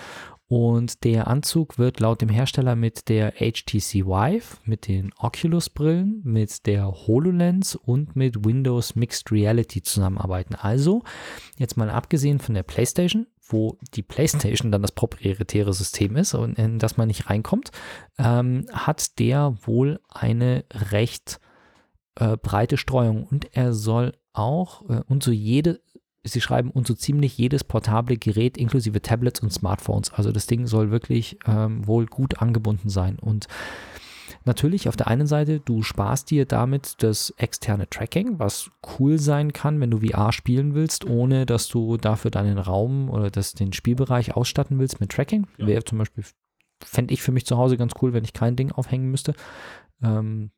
Und 0.53 1.05
der 1.05 1.29
Anzug 1.29 1.79
wird 1.79 1.99
laut 2.01 2.21
dem 2.21 2.29
Hersteller 2.29 2.77
mit 2.77 3.09
der 3.09 3.33
HTC 3.33 4.05
Vive, 4.05 4.59
mit 4.67 4.87
den 4.87 5.11
Oculus-Brillen, 5.17 6.21
mit 6.25 6.67
der 6.67 6.91
HoloLens 6.91 7.75
und 7.75 8.17
mit 8.17 8.45
Windows 8.45 8.95
Mixed 8.95 9.33
Reality 9.33 9.81
zusammenarbeiten. 9.81 10.55
Also, 10.55 11.05
jetzt 11.57 11.79
mal 11.79 11.89
abgesehen 11.89 12.39
von 12.39 12.55
der 12.55 12.65
PlayStation, 12.65 13.27
wo 13.53 13.79
die 13.95 14.03
PlayStation 14.03 14.73
dann 14.73 14.83
das 14.83 14.93
proprietäre 14.93 15.73
System 15.73 16.17
ist 16.17 16.35
und 16.35 16.59
in 16.59 16.79
das 16.79 16.97
man 16.97 17.09
nicht 17.09 17.29
reinkommt, 17.31 17.71
ähm, 18.19 18.67
hat 18.73 19.19
der 19.19 19.55
wohl 19.63 20.01
eine 20.09 20.65
recht 20.73 21.41
äh, 22.17 22.37
breite 22.37 22.77
Streuung 22.77 23.25
und 23.25 23.55
er 23.57 23.73
soll 23.73 24.15
auch 24.33 24.89
äh, 24.89 25.03
und 25.09 25.23
so 25.23 25.31
jede 25.31 25.81
Sie 26.25 26.41
schreiben 26.41 26.71
und 26.71 26.87
so 26.87 26.95
ziemlich 26.95 27.37
jedes 27.37 27.65
portable 27.65 28.17
Gerät 28.17 28.57
inklusive 28.57 29.03
Tablets 29.03 29.41
und 29.41 29.53
Smartphones. 29.53 30.13
Also 30.13 30.31
das 30.31 30.47
Ding 30.47 30.69
soll 30.69 30.93
wirklich 30.93 31.37
ähm, 31.47 31.85
wohl 31.87 32.07
gut 32.07 32.41
angebunden 32.41 32.91
sein. 32.91 33.19
Und 33.19 33.49
natürlich 34.47 34.89
auf 34.89 34.97
der 34.97 35.09
einen 35.09 35.27
Seite, 35.27 35.61
du 35.61 35.83
sparst 35.83 36.31
dir 36.31 36.47
damit 36.47 37.03
das 37.03 37.31
externe 37.37 37.89
Tracking, 37.89 38.39
was 38.39 38.71
cool 38.99 39.19
sein 39.19 39.53
kann, 39.53 39.81
wenn 39.81 39.91
du 39.91 40.01
VR 40.01 40.33
spielen 40.33 40.75
willst, 40.75 41.05
ohne 41.05 41.47
dass 41.47 41.69
du 41.69 41.97
dafür 41.97 42.31
deinen 42.31 42.59
Raum 42.59 43.11
oder 43.11 43.31
das, 43.31 43.55
den 43.55 43.73
Spielbereich 43.73 44.37
ausstatten 44.37 44.79
willst 44.79 45.01
mit 45.01 45.11
Tracking. 45.11 45.47
Ja. 45.59 45.67
Wäre 45.67 45.85
zum 45.85 45.99
Beispiel, 45.99 46.25
fände 46.83 47.15
ich 47.15 47.23
für 47.23 47.33
mich 47.33 47.47
zu 47.47 47.57
Hause 47.59 47.77
ganz 47.77 47.93
cool, 48.03 48.13
wenn 48.13 48.25
ich 48.25 48.33
kein 48.33 48.57
Ding 48.57 48.73
aufhängen 48.73 49.11
müsste. 49.11 49.35
Ähm, 50.03 50.51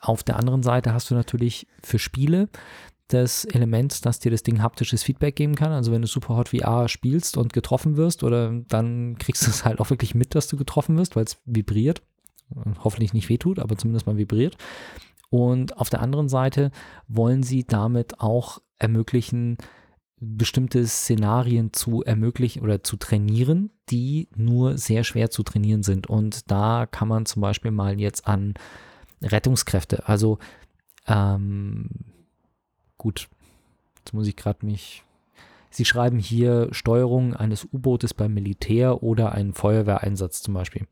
auf 0.00 0.22
der 0.22 0.36
anderen 0.36 0.62
Seite 0.62 0.94
hast 0.94 1.10
du 1.10 1.14
natürlich 1.14 1.66
für 1.82 1.98
Spiele 1.98 2.48
das 3.08 3.44
Element, 3.44 4.06
dass 4.06 4.20
dir 4.20 4.30
das 4.30 4.42
Ding 4.42 4.62
haptisches 4.62 5.02
Feedback 5.02 5.36
geben 5.36 5.54
kann. 5.54 5.72
Also 5.72 5.92
wenn 5.92 6.02
du 6.02 6.08
Superhot 6.08 6.48
VR 6.50 6.88
spielst 6.88 7.36
und 7.36 7.52
getroffen 7.52 7.96
wirst, 7.96 8.22
oder 8.22 8.52
dann 8.68 9.18
kriegst 9.18 9.46
du 9.46 9.50
es 9.50 9.64
halt 9.64 9.80
auch 9.80 9.90
wirklich 9.90 10.14
mit, 10.14 10.34
dass 10.34 10.48
du 10.48 10.56
getroffen 10.56 10.96
wirst, 10.96 11.16
weil 11.16 11.24
es 11.24 11.38
vibriert. 11.44 12.02
Hoffentlich 12.82 13.12
nicht 13.12 13.28
wehtut, 13.28 13.58
aber 13.58 13.76
zumindest 13.76 14.06
mal 14.06 14.16
vibriert. 14.16 14.56
Und 15.30 15.78
auf 15.78 15.88
der 15.88 16.02
anderen 16.02 16.28
Seite 16.28 16.70
wollen 17.08 17.42
sie 17.42 17.64
damit 17.64 18.20
auch 18.20 18.60
ermöglichen, 18.78 19.56
bestimmte 20.20 20.86
Szenarien 20.86 21.72
zu 21.72 22.02
ermöglichen 22.02 22.62
oder 22.62 22.84
zu 22.84 22.96
trainieren, 22.96 23.70
die 23.90 24.28
nur 24.36 24.78
sehr 24.78 25.02
schwer 25.02 25.30
zu 25.30 25.42
trainieren 25.42 25.82
sind. 25.82 26.06
Und 26.06 26.50
da 26.50 26.86
kann 26.86 27.08
man 27.08 27.26
zum 27.26 27.42
Beispiel 27.42 27.72
mal 27.72 27.98
jetzt 27.98 28.28
an 28.28 28.54
Rettungskräfte, 29.20 30.06
also 30.06 30.38
ähm, 31.06 31.88
gut, 32.98 33.28
jetzt 33.98 34.14
muss 34.14 34.28
ich 34.28 34.36
gerade 34.36 34.64
mich. 34.64 35.02
Sie 35.70 35.84
schreiben 35.84 36.18
hier 36.18 36.68
Steuerung 36.72 37.34
eines 37.34 37.64
U-Bootes 37.64 38.14
beim 38.14 38.34
Militär 38.34 39.02
oder 39.02 39.32
einen 39.32 39.54
Feuerwehreinsatz 39.54 40.42
zum 40.42 40.54
Beispiel. 40.54 40.86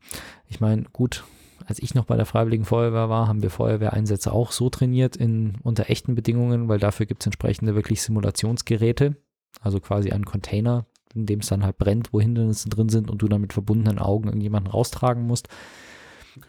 Ich 0.47 0.59
meine, 0.59 0.83
gut, 0.91 1.23
als 1.71 1.81
ich 1.81 1.95
noch 1.95 2.03
bei 2.03 2.17
der 2.17 2.25
Freiwilligen 2.25 2.65
Feuerwehr 2.65 3.07
war, 3.07 3.29
haben 3.29 3.41
wir 3.41 3.49
Feuerwehreinsätze 3.49 4.33
auch 4.33 4.51
so 4.51 4.69
trainiert 4.69 5.15
in 5.15 5.53
unter 5.63 5.89
echten 5.89 6.15
Bedingungen, 6.15 6.67
weil 6.67 6.79
dafür 6.79 7.05
gibt 7.05 7.23
es 7.23 7.27
entsprechende 7.27 7.75
wirklich 7.75 8.01
Simulationsgeräte, 8.01 9.15
also 9.61 9.79
quasi 9.79 10.11
einen 10.11 10.25
Container, 10.25 10.85
in 11.15 11.25
dem 11.25 11.39
es 11.39 11.47
dann 11.47 11.63
halt 11.63 11.77
brennt, 11.77 12.11
wo 12.11 12.19
Hindernisse 12.19 12.67
drin 12.67 12.89
sind 12.89 13.09
und 13.09 13.21
du 13.21 13.29
dann 13.29 13.39
mit 13.39 13.53
verbundenen 13.53 13.99
Augen 13.99 14.27
irgendjemanden 14.27 14.69
raustragen 14.69 15.25
musst. 15.25 15.47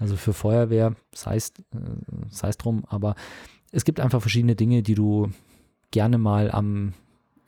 Also 0.01 0.17
für 0.17 0.33
Feuerwehr, 0.33 0.97
sei 1.15 1.37
es, 1.37 1.53
äh, 1.71 2.53
drum, 2.59 2.83
aber 2.89 3.15
es 3.71 3.85
gibt 3.85 4.01
einfach 4.01 4.23
verschiedene 4.23 4.57
Dinge, 4.57 4.83
die 4.83 4.97
du 4.97 5.31
gerne 5.93 6.19
mal 6.19 6.51
am 6.51 6.95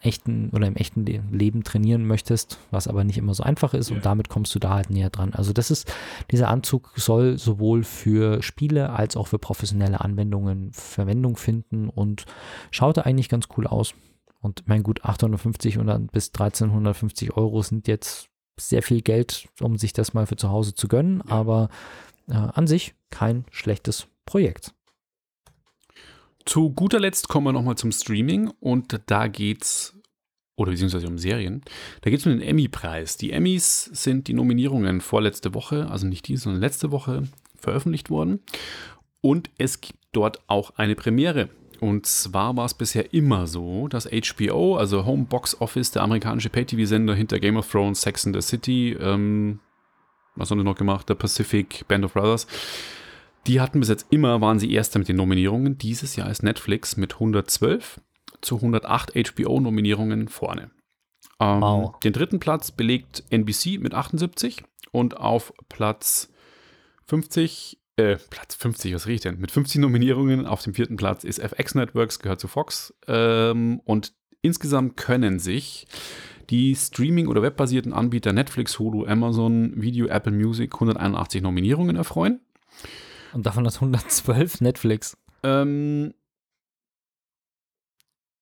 echten 0.05 0.51
oder 0.51 0.67
im 0.67 0.77
echten 0.77 1.07
Le 1.07 1.23
Leben 1.31 1.65
trainieren 1.65 2.07
möchtest, 2.07 2.59
was 2.71 2.89
aber 2.89 3.05
nicht 3.05 3.19
immer 3.19 3.35
so 3.35 3.43
einfach 3.43 3.75
ist 3.75 3.91
und 3.91 4.05
damit 4.05 4.29
kommst 4.29 4.55
du 4.55 4.59
da 4.59 4.71
halt 4.71 4.91
näher 4.91 5.11
dran. 5.11 5.33
Also 5.33 5.53
das 5.53 5.71
ist, 5.71 5.93
dieser 6.31 6.49
Anzug 6.49 6.93
soll 6.97 7.39
sowohl 7.39 7.85
für 7.85 8.43
Spiele 8.43 8.91
als 8.91 9.17
auch 9.17 9.29
für 9.29 9.39
professionelle 9.39 10.01
Anwendungen 10.01 10.73
Verwendung 10.73 11.37
finden 11.37 11.89
und 11.89 12.25
schaute 12.71 13.07
eigentlich 13.07 13.29
ganz 13.29 13.49
cool 13.57 13.67
aus. 13.67 13.95
Und 14.41 14.69
mein 14.69 14.83
gut 14.83 15.05
850 15.05 15.79
und 15.79 15.87
dann 15.87 16.09
bis 16.09 16.29
1350 16.29 17.35
Euro 17.35 17.63
sind 17.63 17.89
jetzt 17.89 18.29
sehr 18.61 18.83
viel 18.83 19.01
Geld, 19.01 19.49
um 19.61 19.79
sich 19.79 19.95
das 19.95 20.13
mal 20.13 20.27
für 20.27 20.37
zu 20.37 20.51
Hause 20.51 20.75
zu 20.75 20.87
gönnen, 20.87 21.23
aber 21.23 21.71
äh, 22.29 22.35
an 22.35 22.67
sich 22.67 22.95
kein 23.11 23.47
schlechtes 23.51 24.07
Projekt. 24.27 24.75
Zu 26.45 26.71
guter 26.71 27.01
Letzt 27.01 27.29
kommen 27.29 27.47
wir 27.47 27.53
nochmal 27.53 27.77
zum 27.77 27.91
Streaming 27.91 28.51
und 28.61 29.01
da 29.07 29.29
geht's, 29.29 29.95
oder 30.57 30.71
beziehungsweise 30.71 31.07
um 31.07 31.19
Serien, 31.19 31.63
da 32.03 32.11
geht 32.11 32.21
es 32.21 32.27
um 32.27 32.33
den 32.33 32.43
Emmy-Preis. 32.43 33.17
Die 33.17 33.33
Emmys 33.33 33.85
sind 33.85 34.29
die 34.29 34.35
Nominierungen 34.35 35.01
vorletzte 35.01 35.55
Woche, 35.55 35.91
also 35.91 36.07
nicht 36.07 36.29
diese, 36.29 36.45
sondern 36.45 36.61
letzte 36.61 36.91
Woche 36.91 37.25
veröffentlicht 37.57 38.11
worden. 38.11 38.41
Und 39.21 39.51
es 39.57 39.81
gibt 39.81 39.99
dort 40.13 40.39
auch 40.49 40.73
eine 40.77 40.95
Premiere. 40.95 41.49
Und 41.81 42.07
zwar 42.07 42.57
war 42.57 42.67
es 42.67 42.75
bisher 42.75 43.13
immer 43.13 43.47
so, 43.47 43.89
dass 43.89 44.09
HBO, 44.09 44.77
also 44.77 45.07
Home 45.07 45.25
Box 45.25 45.61
Office, 45.61 45.91
der 45.91 46.03
amerikanische 46.03 46.51
Pay-TV-Sender 46.51 47.15
hinter 47.15 47.41
Game 47.41 47.57
of 47.57 47.71
Thrones, 47.71 48.01
Sex 48.01 48.27
and 48.27 48.37
the 48.37 48.43
City, 48.43 48.97
ähm, 49.01 49.61
was 50.37 50.51
haben 50.51 50.59
die 50.59 50.65
noch 50.65 50.77
gemacht? 50.77 51.09
Der 51.09 51.15
Pacific, 51.15 51.87
Band 51.89 52.05
of 52.05 52.13
Brothers, 52.13 52.47
die 53.47 53.61
hatten 53.61 53.81
bis 53.81 53.89
jetzt 53.89 54.07
immer, 54.11 54.41
waren 54.41 54.59
sie 54.59 54.73
Erster 54.73 54.99
mit 54.99 55.09
den 55.09 55.17
Nominierungen. 55.17 55.79
Dieses 55.79 56.17
Jahr 56.17 56.31
ist 56.31 56.43
Netflix 56.43 56.97
mit 56.97 57.15
112 57.15 58.01
zu 58.41 58.57
108 58.57 59.13
HBO-Nominierungen 59.15 60.29
vorne. 60.29 60.71
Ähm, 61.41 61.61
Wow. 61.61 62.01
Den 62.01 62.13
dritten 62.13 62.41
Platz 62.41 62.71
belegt 62.71 63.25
NBC 63.31 63.79
mit 63.79 63.95
78 63.95 64.63
und 64.93 65.17
auf 65.17 65.53
Platz 65.69 66.31
50, 67.07 67.79
äh, 67.97 68.17
Platz 68.31 68.55
50, 68.55 68.95
was 68.95 69.07
rede 69.07 69.15
ich 69.15 69.21
denn? 69.21 69.41
Mit 69.41 69.51
50 69.51 69.81
Nominierungen 69.81 70.47
auf 70.47 70.63
dem 70.63 70.75
vierten 70.75 70.97
Platz 70.97 71.25
ist 71.25 71.39
FX 71.39 71.75
Networks, 71.75 72.19
gehört 72.19 72.41
zu 72.41 72.49
Fox. 72.49 72.95
Ähm, 73.07 73.81
und 73.85 74.15
insgesamt 74.43 74.97
können 74.97 75.39
sich 75.39 75.87
die 76.51 76.75
Streaming- 76.77 77.29
oder 77.29 77.43
webbasierten 77.43 77.93
Anbieter 77.93 78.33
Netflix, 78.33 78.79
Hulu, 78.79 79.07
Amazon, 79.07 79.73
Video, 79.77 80.07
Apple 80.07 80.33
Music 80.33 80.75
181 80.75 81.43
Nominierungen 81.43 81.97
erfreuen. 81.97 82.41
Und 83.35 83.45
davon 83.45 83.64
das 83.64 83.76
112 83.82 84.61
Netflix. 84.61 85.16
Ähm, 85.43 86.14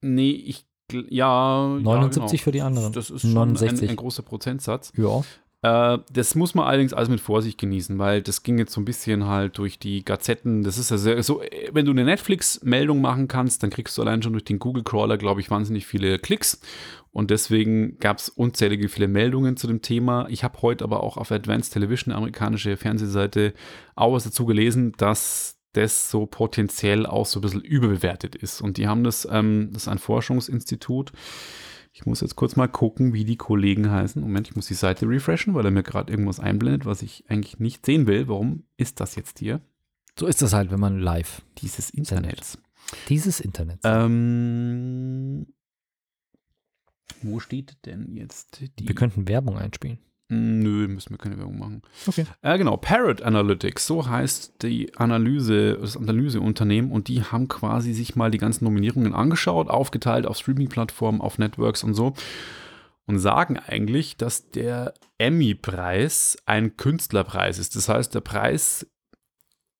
nee, 0.01 0.31
ich, 0.31 0.67
ja. 0.93 1.79
79 1.81 2.41
ja, 2.41 2.45
für 2.45 2.53
die 2.53 2.63
anderen. 2.63 2.93
Das 2.93 3.11
ist 3.11 3.23
schon 3.23 3.33
69. 3.33 3.89
Ein, 3.89 3.91
ein 3.91 3.97
großer 3.97 4.23
Prozentsatz. 4.23 4.93
Ja. 4.97 5.23
Äh, 5.63 5.99
das 6.13 6.35
muss 6.35 6.55
man 6.55 6.67
allerdings 6.67 6.93
alles 6.93 7.09
mit 7.09 7.21
Vorsicht 7.21 7.59
genießen, 7.59 7.99
weil 7.99 8.21
das 8.21 8.43
ging 8.43 8.59
jetzt 8.59 8.73
so 8.73 8.81
ein 8.81 8.85
bisschen 8.85 9.27
halt 9.27 9.59
durch 9.59 9.79
die 9.79 10.05
Gazetten. 10.05 10.63
Das 10.65 10.77
ist 10.77 10.91
ja 10.91 10.99
sehr, 10.99 11.23
so, 11.23 11.41
äh, 11.41 11.71
wenn 11.73 11.87
du 11.87 11.93
eine 11.93 12.05
Netflix-Meldung 12.05 13.01
machen 13.01 13.29
kannst, 13.29 13.63
dann 13.63 13.71
kriegst 13.71 13.97
du 13.97 14.03
allein 14.03 14.23
schon 14.23 14.33
durch 14.33 14.45
den 14.45 14.59
Google-Crawler, 14.59 15.17
glaube 15.17 15.41
ich, 15.41 15.51
wahnsinnig 15.51 15.87
viele 15.87 16.19
Klicks. 16.19 16.61
Und 17.13 17.31
deswegen 17.31 17.99
gab 17.99 18.19
es 18.19 18.29
unzählige 18.29 18.89
viele 18.89 19.07
Meldungen 19.07 19.57
zu 19.57 19.67
dem 19.67 19.83
Thema. 19.83 20.27
Ich 20.31 20.45
habe 20.45 20.63
heute 20.63 20.83
aber 20.85 21.03
auch 21.03 21.17
auf 21.17 21.31
Advanced 21.31 21.73
Television, 21.73 22.13
amerikanische 22.13 22.77
Fernsehseite, 22.77 23.53
auch 23.95 24.15
was 24.15 24.25
dazu 24.25 24.47
gelesen, 24.47 24.93
dass 24.97 25.59
das 25.75 26.11
so 26.11 26.27
potenziell 26.27 27.07
auch 27.07 27.27
so 27.27 27.39
ein 27.39 27.43
bisschen 27.43 27.61
überbewertet 27.61 28.35
ist. 28.35 28.61
Und 28.61 28.79
die 28.79 28.89
haben 28.89 29.05
das, 29.05 29.29
ähm, 29.31 29.71
das 29.73 29.83
ist 29.83 29.89
ein 29.89 29.99
Forschungsinstitut. 29.99 31.13
Ich 31.95 32.07
muss 32.07 32.23
jetzt 32.23 32.37
kurz 32.37 32.57
mal 32.57 32.69
gucken, 32.69 33.13
wie 33.13 33.25
die 33.25 33.37
Kollegen 33.37 33.91
heißen. 33.91 34.21
Moment, 34.23 34.49
ich 34.49 34.57
muss 34.57 34.67
die 34.67 34.75
Seite 34.75 35.07
refreshen, 35.07 35.55
weil 35.55 35.65
er 35.67 35.71
mir 35.71 35.83
gerade 35.83 36.11
irgendwas 36.11 36.41
einblendet, 36.41 36.87
was 36.87 37.03
ich 37.03 37.25
eigentlich 37.29 37.59
nicht 37.59 37.85
sehen 37.85 38.07
will. 38.07 38.29
Warum 38.29 38.65
ist 38.79 39.01
das 39.01 39.15
jetzt 39.15 39.39
hier? 39.41 39.61
So 40.19 40.27
ist 40.27 40.41
das 40.43 40.53
halt, 40.55 40.71
wenn 40.71 40.81
man 40.81 40.99
live 40.99 41.43
Dieses 41.59 41.91
Internet. 41.91 42.59
dieses 43.09 43.41
Internet. 43.41 43.81
Ähm, 43.85 45.47
wo 47.23 47.41
steht 47.41 47.77
denn 47.87 48.17
jetzt 48.17 48.61
die? 48.79 48.89
Wir 48.89 48.95
könnten 48.95 49.29
Werbung 49.29 49.59
einspielen. 49.59 49.99
Nö, 50.29 50.89
müssen 50.89 51.11
wir 51.11 51.19
keine 51.19 51.37
Werbung 51.37 51.59
machen. 51.59 51.83
Okay. 52.07 52.25
Äh, 52.41 52.57
genau, 52.57 52.79
Parrot 52.79 53.21
Analytics, 53.21 53.87
so 53.87 54.09
heißt 54.09 54.63
die 54.63 54.97
Analyse, 54.97 55.79
das 55.79 55.97
Analyseunternehmen 55.97 56.91
und 56.91 57.09
die 57.09 57.23
haben 57.23 57.49
quasi 57.49 57.93
sich 57.93 58.17
mal 58.17 58.31
die 58.31 58.39
ganzen 58.39 58.65
Nominierungen 58.65 59.15
angeschaut, 59.15 59.69
aufgeteilt 59.69 60.27
auf 60.27 60.39
Streaming-Plattformen, 60.39 61.21
auf 61.21 61.39
Networks 61.39 61.85
und 61.85 61.95
so 61.95 62.15
und 63.07 63.19
sagen 63.19 63.59
eigentlich, 63.59 64.17
dass 64.17 64.51
der 64.51 64.95
Emmy-Preis 65.19 66.39
ein 66.47 66.77
Künstlerpreis 66.77 67.59
ist. 67.59 67.77
Das 67.77 67.89
heißt, 67.89 68.15
der 68.15 68.21
Preis 68.21 68.87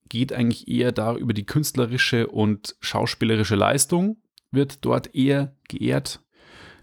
geht 0.09 0.33
eigentlich 0.33 0.69
eher 0.69 0.93
da 0.93 1.17
über 1.17 1.33
die 1.33 1.47
künstlerische 1.47 2.27
und 2.27 2.77
schauspielerische 2.81 3.57
Leistung, 3.57 4.19
wird 4.51 4.85
dort 4.85 5.15
eher 5.15 5.57
geehrt. 5.69 6.21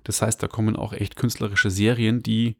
Das 0.04 0.22
heißt, 0.22 0.42
da 0.42 0.48
kommen 0.48 0.76
auch 0.76 0.94
echt 0.94 1.16
künstlerische 1.16 1.70
Serien, 1.70 2.24
die 2.24 2.58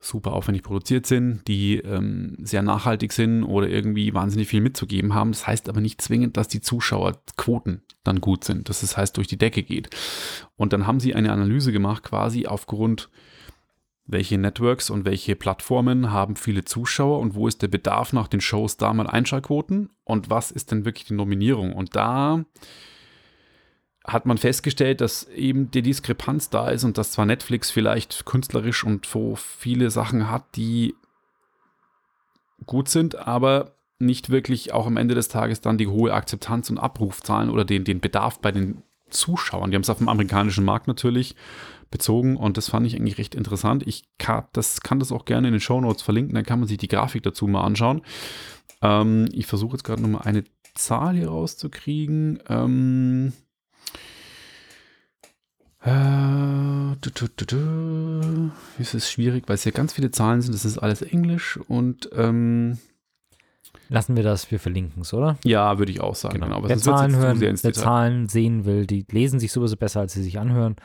super 0.00 0.32
aufwendig 0.32 0.62
produziert 0.62 1.06
sind, 1.06 1.42
die 1.48 1.78
ähm, 1.78 2.36
sehr 2.40 2.62
nachhaltig 2.62 3.12
sind 3.12 3.42
oder 3.42 3.68
irgendwie 3.68 4.14
wahnsinnig 4.14 4.48
viel 4.48 4.60
mitzugeben 4.60 5.14
haben. 5.14 5.32
Das 5.32 5.46
heißt 5.46 5.68
aber 5.68 5.80
nicht 5.80 6.00
zwingend, 6.00 6.36
dass 6.36 6.48
die 6.48 6.60
Zuschauerquoten 6.60 7.82
dann 8.04 8.20
gut 8.20 8.44
sind. 8.44 8.68
dass 8.68 8.80
Das 8.80 8.96
heißt, 8.96 9.16
durch 9.16 9.26
die 9.26 9.38
Decke 9.38 9.62
geht. 9.62 9.90
Und 10.56 10.72
dann 10.72 10.86
haben 10.86 11.00
sie 11.00 11.14
eine 11.14 11.32
Analyse 11.32 11.72
gemacht, 11.72 12.04
quasi 12.04 12.46
aufgrund, 12.46 13.10
welche 14.06 14.38
Networks 14.38 14.88
und 14.88 15.04
welche 15.04 15.36
Plattformen 15.36 16.10
haben 16.10 16.36
viele 16.36 16.64
Zuschauer 16.64 17.18
und 17.18 17.34
wo 17.34 17.46
ist 17.46 17.60
der 17.60 17.68
Bedarf 17.68 18.14
nach 18.14 18.26
den 18.26 18.40
Shows 18.40 18.78
da 18.78 18.94
mal 18.94 19.06
Einschaltquoten 19.06 19.90
und 20.04 20.30
was 20.30 20.50
ist 20.50 20.70
denn 20.70 20.86
wirklich 20.86 21.04
die 21.04 21.14
Nominierung. 21.14 21.74
Und 21.74 21.94
da 21.94 22.44
hat 24.08 24.26
man 24.26 24.38
festgestellt, 24.38 25.00
dass 25.00 25.24
eben 25.28 25.70
die 25.70 25.82
Diskrepanz 25.82 26.48
da 26.48 26.70
ist 26.70 26.84
und 26.84 26.96
dass 26.98 27.12
zwar 27.12 27.26
Netflix 27.26 27.70
vielleicht 27.70 28.24
künstlerisch 28.24 28.82
und 28.82 29.06
so 29.06 29.36
viele 29.36 29.90
Sachen 29.90 30.30
hat, 30.30 30.56
die 30.56 30.94
gut 32.66 32.88
sind, 32.88 33.16
aber 33.16 33.72
nicht 33.98 34.30
wirklich 34.30 34.72
auch 34.72 34.86
am 34.86 34.96
Ende 34.96 35.14
des 35.14 35.28
Tages 35.28 35.60
dann 35.60 35.78
die 35.78 35.88
hohe 35.88 36.14
Akzeptanz 36.14 36.70
und 36.70 36.78
Abrufzahlen 36.78 37.50
oder 37.50 37.64
den, 37.64 37.84
den 37.84 38.00
Bedarf 38.00 38.40
bei 38.40 38.50
den 38.50 38.82
Zuschauern. 39.10 39.70
Die 39.70 39.74
haben 39.74 39.82
es 39.82 39.90
auf 39.90 39.98
dem 39.98 40.08
amerikanischen 40.08 40.64
Markt 40.64 40.88
natürlich 40.88 41.34
bezogen 41.90 42.36
und 42.36 42.56
das 42.56 42.68
fand 42.68 42.86
ich 42.86 42.96
eigentlich 42.96 43.18
recht 43.18 43.34
interessant. 43.34 43.86
Ich 43.86 44.04
kann 44.18 44.44
das, 44.52 44.80
kann 44.80 45.00
das 45.00 45.12
auch 45.12 45.24
gerne 45.24 45.48
in 45.48 45.54
den 45.54 45.60
Show 45.60 45.80
Notes 45.80 46.02
verlinken, 46.02 46.34
dann 46.34 46.44
kann 46.44 46.60
man 46.60 46.68
sich 46.68 46.78
die 46.78 46.88
Grafik 46.88 47.22
dazu 47.22 47.46
mal 47.46 47.64
anschauen. 47.64 48.02
Ähm, 48.82 49.28
ich 49.32 49.46
versuche 49.46 49.72
jetzt 49.72 49.84
gerade 49.84 50.02
nochmal 50.02 50.22
eine 50.22 50.44
Zahl 50.74 51.16
hier 51.16 51.28
rauszukriegen. 51.28 52.40
Ähm, 52.48 53.32
äh, 55.77 55.77
du, 55.77 55.77
du, 55.77 55.77
du, 55.77 55.77
du. 55.77 55.77
Es 58.78 58.94
ist 58.94 59.10
schwierig, 59.10 59.44
weil 59.46 59.54
es 59.54 59.62
hier 59.62 59.72
ganz 59.72 59.92
viele 59.92 60.10
Zahlen 60.10 60.42
sind. 60.42 60.54
Das 60.54 60.64
ist 60.64 60.78
alles 60.78 61.02
Englisch 61.02 61.58
und 61.68 62.10
ähm, 62.14 62.78
Lassen 63.90 64.16
wir 64.16 64.22
das, 64.22 64.50
wir 64.50 64.60
verlinken 64.60 65.02
es, 65.02 65.14
oder? 65.14 65.38
ja, 65.44 65.78
würde 65.78 65.90
ich 65.92 66.00
auch 66.00 66.14
sagen. 66.14 66.40
Genau. 66.40 66.56
Aber 66.56 66.68
wer 66.68 66.78
Zahlen 66.78 67.16
hören, 67.16 67.40
wer 67.40 67.52
Detail. 67.52 67.72
Zahlen 67.72 68.28
sehen 68.28 68.64
will, 68.66 68.86
die 68.86 69.06
lesen 69.10 69.40
sich 69.40 69.50
sowieso 69.50 69.76
besser, 69.76 70.00
als 70.00 70.12
sie 70.12 70.22
sich 70.22 70.38
anhören, 70.38 70.76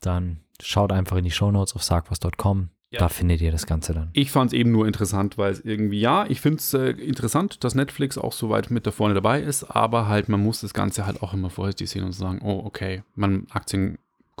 dann 0.00 0.38
schaut 0.62 0.92
einfach 0.92 1.16
in 1.16 1.24
die 1.24 1.30
Shownotes 1.30 1.74
auf 1.74 1.82
sagwas.com. 1.82 2.70
Ja. 2.90 3.00
Da 3.00 3.08
findet 3.08 3.40
ihr 3.40 3.50
das 3.50 3.66
Ganze 3.66 3.94
dann. 3.94 4.10
Ich 4.12 4.30
fand 4.30 4.52
es 4.52 4.58
eben 4.58 4.70
nur 4.70 4.86
interessant, 4.86 5.36
weil 5.38 5.50
es 5.50 5.60
irgendwie, 5.64 5.98
ja, 5.98 6.24
ich 6.28 6.40
finde 6.40 6.58
es 6.58 6.72
äh, 6.72 6.90
interessant, 6.90 7.64
dass 7.64 7.74
Netflix 7.74 8.16
auch 8.16 8.32
so 8.32 8.48
weit 8.48 8.70
mit 8.70 8.86
da 8.86 8.92
vorne 8.92 9.14
dabei 9.14 9.42
ist, 9.42 9.64
aber 9.64 10.06
halt, 10.06 10.28
man 10.28 10.40
muss 10.40 10.60
das 10.60 10.72
Ganze 10.72 11.04
halt 11.04 11.20
auch 11.20 11.34
immer 11.34 11.50
vorsichtig 11.50 11.90
sehen 11.90 12.04
und 12.04 12.12
sagen, 12.12 12.40
oh, 12.44 12.62
okay, 12.64 13.02
man 13.16 13.48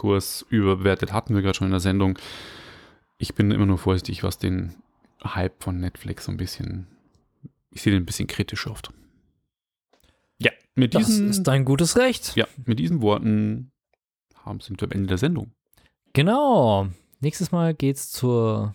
Aktienkurs 0.06 0.44
überbewertet, 0.50 1.12
hatten 1.12 1.34
wir 1.34 1.42
gerade 1.42 1.54
schon 1.56 1.66
in 1.68 1.72
der 1.72 1.80
Sendung. 1.80 2.18
Ich 3.18 3.34
bin 3.34 3.50
immer 3.50 3.64
nur 3.66 3.78
vorsichtig, 3.78 4.22
was 4.22 4.38
den 4.38 4.74
Hype 5.24 5.62
von 5.62 5.80
Netflix 5.80 6.26
so 6.26 6.32
ein 6.32 6.36
bisschen, 6.36 6.86
ich 7.70 7.80
sehe 7.82 7.92
den 7.92 8.02
ein 8.02 8.06
bisschen 8.06 8.26
kritisch 8.26 8.66
oft. 8.66 8.90
Ja, 10.38 10.50
mit 10.74 10.94
Das 10.94 11.06
diesen, 11.06 11.30
ist 11.30 11.44
dein 11.44 11.64
gutes 11.64 11.96
Recht. 11.96 12.36
ja, 12.36 12.46
mit 12.66 12.78
diesen 12.78 13.00
Worten 13.00 13.72
haben 14.44 14.60
sind 14.60 14.80
wir 14.80 14.86
am 14.86 14.92
Ende 14.92 15.06
der 15.08 15.18
Sendung. 15.18 15.52
Genau. 16.12 16.88
Nächstes 17.20 17.50
Mal 17.50 17.74
geht's 17.74 18.10
zur 18.10 18.74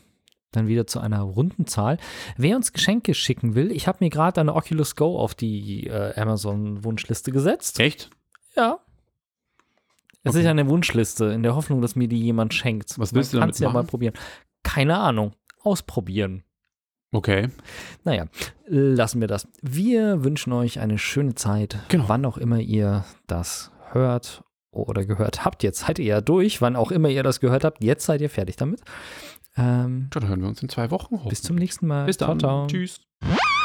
dann 0.52 0.68
wieder 0.68 0.86
zu 0.86 1.00
einer 1.00 1.22
runden 1.22 1.66
Zahl. 1.66 1.98
Wer 2.36 2.58
uns 2.58 2.74
Geschenke 2.74 3.14
schicken 3.14 3.56
will, 3.56 3.72
ich 3.72 3.88
habe 3.88 4.00
mir 4.02 4.10
gerade 4.10 4.42
eine 4.42 4.54
Oculus 4.54 4.98
Go 4.98 5.18
auf 5.18 5.34
die 5.34 5.88
äh, 5.88 6.20
Amazon 6.20 6.84
Wunschliste 6.84 7.32
gesetzt. 7.32 7.80
Echt? 7.80 8.10
Ja. 8.58 8.80
Es 10.24 10.32
Okay. 10.36 10.42
ist 10.44 10.48
eine 10.48 10.68
Wunschliste 10.70 11.26
in 11.26 11.42
der 11.44 11.56
Hoffnung, 11.56 11.82
dass 11.82 11.96
mir 11.96 12.08
die 12.08 12.20
jemand 12.22 12.54
schenkt. 12.54 12.98
Was 13.00 13.14
willst 13.14 13.34
du 13.34 13.38
Man 13.38 13.42
damit 13.42 13.54
kann's 13.56 13.60
ja 13.60 13.70
mal 13.70 13.74
machen? 13.80 13.88
probieren. 13.88 14.14
Keine 14.64 14.98
Ahnung. 15.00 15.34
Ausprobieren. 15.64 16.44
Okay. 17.12 17.50
Naja, 18.04 18.26
lassen 18.68 19.20
wir 19.20 19.28
das. 19.28 19.48
Wir 19.62 20.24
wünschen 20.24 20.54
euch 20.54 20.80
eine 20.80 20.98
schöne 20.98 21.36
Zeit, 21.36 21.78
Genau. 21.90 22.06
wann 22.08 22.26
auch 22.26 22.38
immer 22.38 22.60
ihr 22.60 23.04
das 23.28 23.72
hört 23.92 24.44
oder 24.72 25.06
gehört 25.06 25.44
habt. 25.44 25.64
Jetzt 25.64 25.80
seid 25.82 26.00
ihr 26.00 26.06
ja 26.06 26.22
durch, 26.22 26.62
wann 26.62 26.76
auch 26.78 26.92
immer 26.92 27.10
ihr 27.10 27.24
das 27.24 27.40
gehört 27.42 27.64
habt. 27.66 27.84
Jetzt 27.84 28.06
seid 28.06 28.22
ihr 28.22 28.30
fertig 28.30 28.56
damit. 28.56 28.82
Ähm, 29.58 30.08
Dann 30.12 30.28
hören 30.30 30.42
wir 30.42 30.48
uns 30.48 30.62
in 30.64 30.70
zwei 30.70 30.90
Wochen. 30.92 31.20
bis 31.28 31.42
zum 31.42 31.58
nächsten 31.58 31.86
Mal. 31.88 32.06
Bis 32.06 32.16
dann. 32.18 32.40
Ciao, 32.40 32.66
ciao. 32.66 32.68
Tschüss. 32.68 33.02